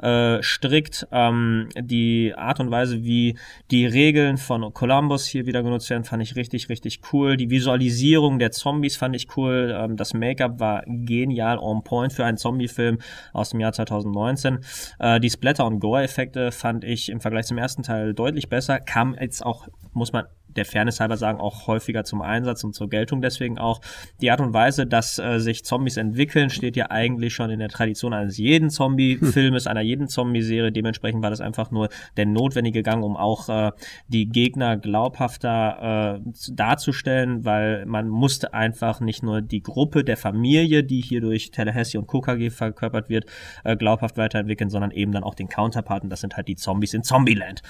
äh, 0.04 0.44
strickt. 0.44 1.08
Ähm, 1.12 1.70
die 1.80 2.34
Art 2.36 2.60
und 2.60 2.72
Weise, 2.72 3.04
wie 3.04 3.38
die 3.72 3.86
Regeln 3.86 4.38
von 4.38 4.74
Columbus 4.74 5.26
hier 5.26 5.46
wieder 5.46 5.64
genutzt 5.64 5.90
werden, 5.90 6.04
fand 6.04 6.22
ich 6.22 6.36
richtig, 6.36 6.68
richtig 6.68 7.00
cool. 7.12 7.38
Die 7.38 7.50
Visualisierung 7.50 8.38
der 8.38 8.52
Zombies 8.52 8.98
fand 8.98 9.16
ich 9.16 9.38
cool. 9.38 9.74
Ähm, 9.76 9.96
das 9.96 10.14
Make-up 10.14 10.60
war 10.60 10.84
genial 10.86 11.58
on 11.58 11.84
point 11.84 12.12
für 12.12 12.26
einen 12.26 12.38
Zombie-Film 12.38 13.00
aus 13.32 13.52
dem 13.52 13.62
Jahr 13.62 13.72
2019. 13.72 14.60
Äh, 15.00 15.22
die 15.22 15.30
Splatter- 15.30 15.66
und 15.66 15.80
Gore-Effekte 15.80 16.52
fand 16.52 16.84
ich 16.84 17.10
im 17.10 17.22
Vergleich 17.22 17.46
zum 17.46 17.58
ersten 17.58 17.84
Teil 17.84 18.14
deutlich 18.14 18.50
besser. 18.50 18.80
Kam 18.80 19.16
jetzt 19.20 19.46
auch, 19.46 19.68
muss 19.94 20.12
man 20.12 20.26
der 20.56 20.66
Fairness 20.66 21.00
halber 21.00 21.18
sagen, 21.18 21.40
auch 21.40 21.68
häufiger 21.68 22.04
zum 22.04 22.22
Einsatz 22.22 22.64
und 22.64 22.74
zur 22.74 22.90
Geltung 22.90 23.22
deswegen 23.22 23.58
auch. 23.58 23.82
Die 24.22 24.32
Art 24.32 24.42
und 24.42 24.54
Weise, 24.54 24.86
dass 24.86 25.20
äh, 25.20 25.40
sich 25.40 25.64
Zombies 25.64 25.98
entwickeln, 25.98 26.50
steht 26.50 26.76
ja 26.76 26.92
eigentlich 26.92 27.34
schon 27.34 27.50
in 27.50 27.60
der 27.60 27.70
Tradition 27.70 28.14
eines 28.14 28.38
jeden 28.38 28.70
Zombie-Filmes, 28.70 29.68
einer 29.68 29.82
jeden 29.82 30.08
Zombie-Serie. 30.08 30.72
Dementsprechend 30.72 31.22
war 31.24 31.30
das 31.30 31.42
einfach 31.42 31.72
nur 31.72 31.90
der 32.18 32.26
notwendige 32.26 32.84
Gang, 32.84 33.04
um 33.04 33.18
auch 33.18 33.50
äh, 33.50 33.72
die 34.08 34.28
Gegner 34.28 34.78
glaubhafter 34.78 36.22
äh, 36.24 36.32
darzustellen, 36.52 37.46
weil 37.46 37.86
man 37.86 38.08
musste 38.08 38.54
einfach 38.54 39.00
nicht 39.00 39.24
nur 39.24 39.42
die 39.42 39.62
Gruppe 39.62 40.04
der 40.04 40.18
Familie, 40.18 40.84
die 40.84 41.02
hier 41.02 41.22
durch 41.22 41.52
Tallahassee 41.52 41.98
und 41.98 42.08
KKG 42.08 42.50
verkörpert 42.50 43.10
wird, 43.10 43.26
äh, 43.64 43.76
glaubhaft 43.76 44.18
weiterentwickeln, 44.18 44.70
sondern 44.70 44.92
eben 44.92 45.12
dann 45.12 45.24
auch 45.24 45.36
den 45.36 45.48
Counterpart 45.48 46.04
und 46.04 46.10
das 46.10 46.22
sind 46.22 46.36
halt 46.36 46.48
die 46.48 46.56
Zombies 46.56 46.94
in 46.94 47.04
Zombieland. 47.04 47.62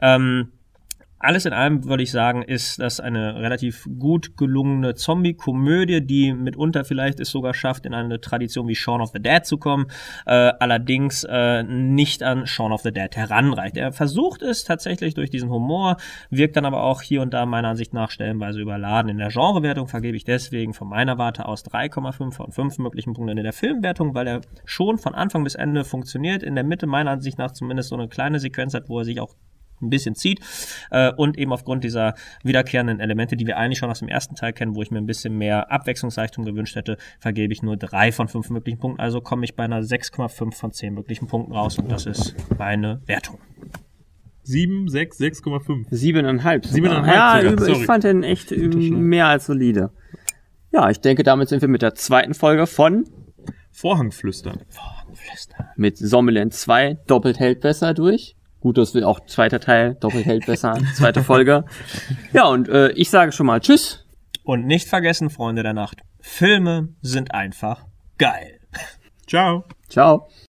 Ähm, 0.00 0.52
alles 1.22 1.46
in 1.46 1.52
allem 1.52 1.84
würde 1.84 2.02
ich 2.02 2.10
sagen, 2.10 2.42
ist 2.42 2.80
das 2.80 2.98
eine 2.98 3.36
relativ 3.36 3.88
gut 3.98 4.36
gelungene 4.36 4.94
Zombie-Komödie, 4.94 6.04
die 6.04 6.32
mitunter 6.32 6.84
vielleicht 6.84 7.20
es 7.20 7.30
sogar 7.30 7.54
schafft, 7.54 7.86
in 7.86 7.94
eine 7.94 8.20
Tradition 8.20 8.66
wie 8.66 8.74
Shaun 8.74 9.00
of 9.00 9.10
the 9.12 9.20
Dead 9.20 9.44
zu 9.44 9.56
kommen, 9.56 9.86
äh, 10.26 10.32
allerdings 10.32 11.24
äh, 11.28 11.62
nicht 11.62 12.22
an 12.22 12.46
Shaun 12.46 12.72
of 12.72 12.82
the 12.82 12.92
Dead 12.92 13.14
heranreicht. 13.14 13.76
Er 13.76 13.92
versucht 13.92 14.42
es 14.42 14.64
tatsächlich 14.64 15.14
durch 15.14 15.30
diesen 15.30 15.50
Humor, 15.50 15.96
wirkt 16.30 16.56
dann 16.56 16.64
aber 16.64 16.82
auch 16.82 17.02
hier 17.02 17.22
und 17.22 17.32
da 17.32 17.46
meiner 17.46 17.68
Ansicht 17.68 17.94
nach 17.94 18.10
stellenweise 18.10 18.60
überladen. 18.60 19.10
In 19.10 19.18
der 19.18 19.28
Genrewertung 19.28 19.86
vergebe 19.86 20.16
ich 20.16 20.24
deswegen 20.24 20.74
von 20.74 20.88
meiner 20.88 21.18
Warte 21.18 21.46
aus 21.46 21.64
3,5 21.64 22.32
von 22.32 22.50
5 22.50 22.78
möglichen 22.78 23.12
Punkten 23.12 23.38
in 23.38 23.44
der 23.44 23.52
Filmwertung, 23.52 24.14
weil 24.14 24.26
er 24.26 24.40
schon 24.64 24.98
von 24.98 25.14
Anfang 25.14 25.44
bis 25.44 25.54
Ende 25.54 25.84
funktioniert, 25.84 26.42
in 26.42 26.56
der 26.56 26.64
Mitte 26.64 26.86
meiner 26.86 27.12
Ansicht 27.12 27.38
nach 27.38 27.52
zumindest 27.52 27.90
so 27.90 27.94
eine 27.96 28.08
kleine 28.08 28.40
Sequenz 28.40 28.74
hat, 28.74 28.88
wo 28.88 28.98
er 28.98 29.04
sich 29.04 29.20
auch 29.20 29.34
ein 29.82 29.90
bisschen 29.90 30.14
zieht 30.14 30.40
äh, 30.90 31.12
und 31.12 31.38
eben 31.38 31.52
aufgrund 31.52 31.84
dieser 31.84 32.14
wiederkehrenden 32.42 33.00
Elemente, 33.00 33.36
die 33.36 33.46
wir 33.46 33.56
eigentlich 33.58 33.78
schon 33.78 33.90
aus 33.90 33.98
dem 33.98 34.08
ersten 34.08 34.34
Teil 34.34 34.52
kennen, 34.52 34.74
wo 34.74 34.82
ich 34.82 34.90
mir 34.90 34.98
ein 34.98 35.06
bisschen 35.06 35.36
mehr 35.36 35.70
Abwechslungsreichtum 35.70 36.44
gewünscht 36.44 36.76
hätte, 36.76 36.96
vergebe 37.18 37.52
ich 37.52 37.62
nur 37.62 37.76
drei 37.76 38.12
von 38.12 38.28
fünf 38.28 38.50
möglichen 38.50 38.78
Punkten. 38.78 39.00
Also 39.00 39.20
komme 39.20 39.44
ich 39.44 39.56
bei 39.56 39.64
einer 39.64 39.80
6,5 39.80 40.54
von 40.54 40.72
10 40.72 40.94
möglichen 40.94 41.26
Punkten 41.26 41.52
raus 41.52 41.78
und 41.78 41.90
das 41.90 42.06
ist 42.06 42.34
meine 42.58 43.00
Wertung. 43.06 43.38
7, 44.44 44.88
6, 44.88 45.20
6,5. 45.20 45.86
Siebeneinhalb. 45.90 46.64
sogar. 46.64 46.74
Siebeneinhalb 46.74 47.14
Ja, 47.44 47.50
sogar, 47.50 47.64
sorry. 47.66 47.80
ich 47.80 47.86
fand 47.86 48.04
den 48.04 48.22
echt 48.22 48.50
ähm, 48.52 49.00
mehr 49.08 49.26
als 49.28 49.46
solide. 49.46 49.90
Ja, 50.72 50.90
ich 50.90 51.00
denke, 51.00 51.22
damit 51.22 51.48
sind 51.48 51.62
wir 51.62 51.68
mit 51.68 51.82
der 51.82 51.94
zweiten 51.94 52.34
Folge 52.34 52.66
von 52.66 53.04
Vorhangflüstern. 53.70 54.60
mit 55.76 55.96
Zombieland 55.96 56.54
2 56.54 56.98
doppelt 57.06 57.38
hält 57.38 57.60
besser 57.60 57.94
durch. 57.94 58.36
Gut, 58.62 58.78
das 58.78 58.94
will 58.94 59.02
auch 59.02 59.18
zweiter 59.26 59.58
Teil, 59.58 59.96
doppelt 59.96 60.24
hält 60.24 60.46
besser, 60.46 60.78
zweite 60.94 61.24
Folge. 61.24 61.64
Ja, 62.32 62.46
und 62.46 62.68
äh, 62.68 62.92
ich 62.92 63.10
sage 63.10 63.32
schon 63.32 63.46
mal 63.46 63.60
Tschüss. 63.60 64.06
Und 64.44 64.66
nicht 64.66 64.88
vergessen, 64.88 65.30
Freunde 65.30 65.64
der 65.64 65.72
Nacht, 65.72 66.02
Filme 66.20 66.90
sind 67.00 67.34
einfach 67.34 67.84
geil. 68.18 68.60
Ciao. 69.26 69.64
Ciao. 69.88 70.28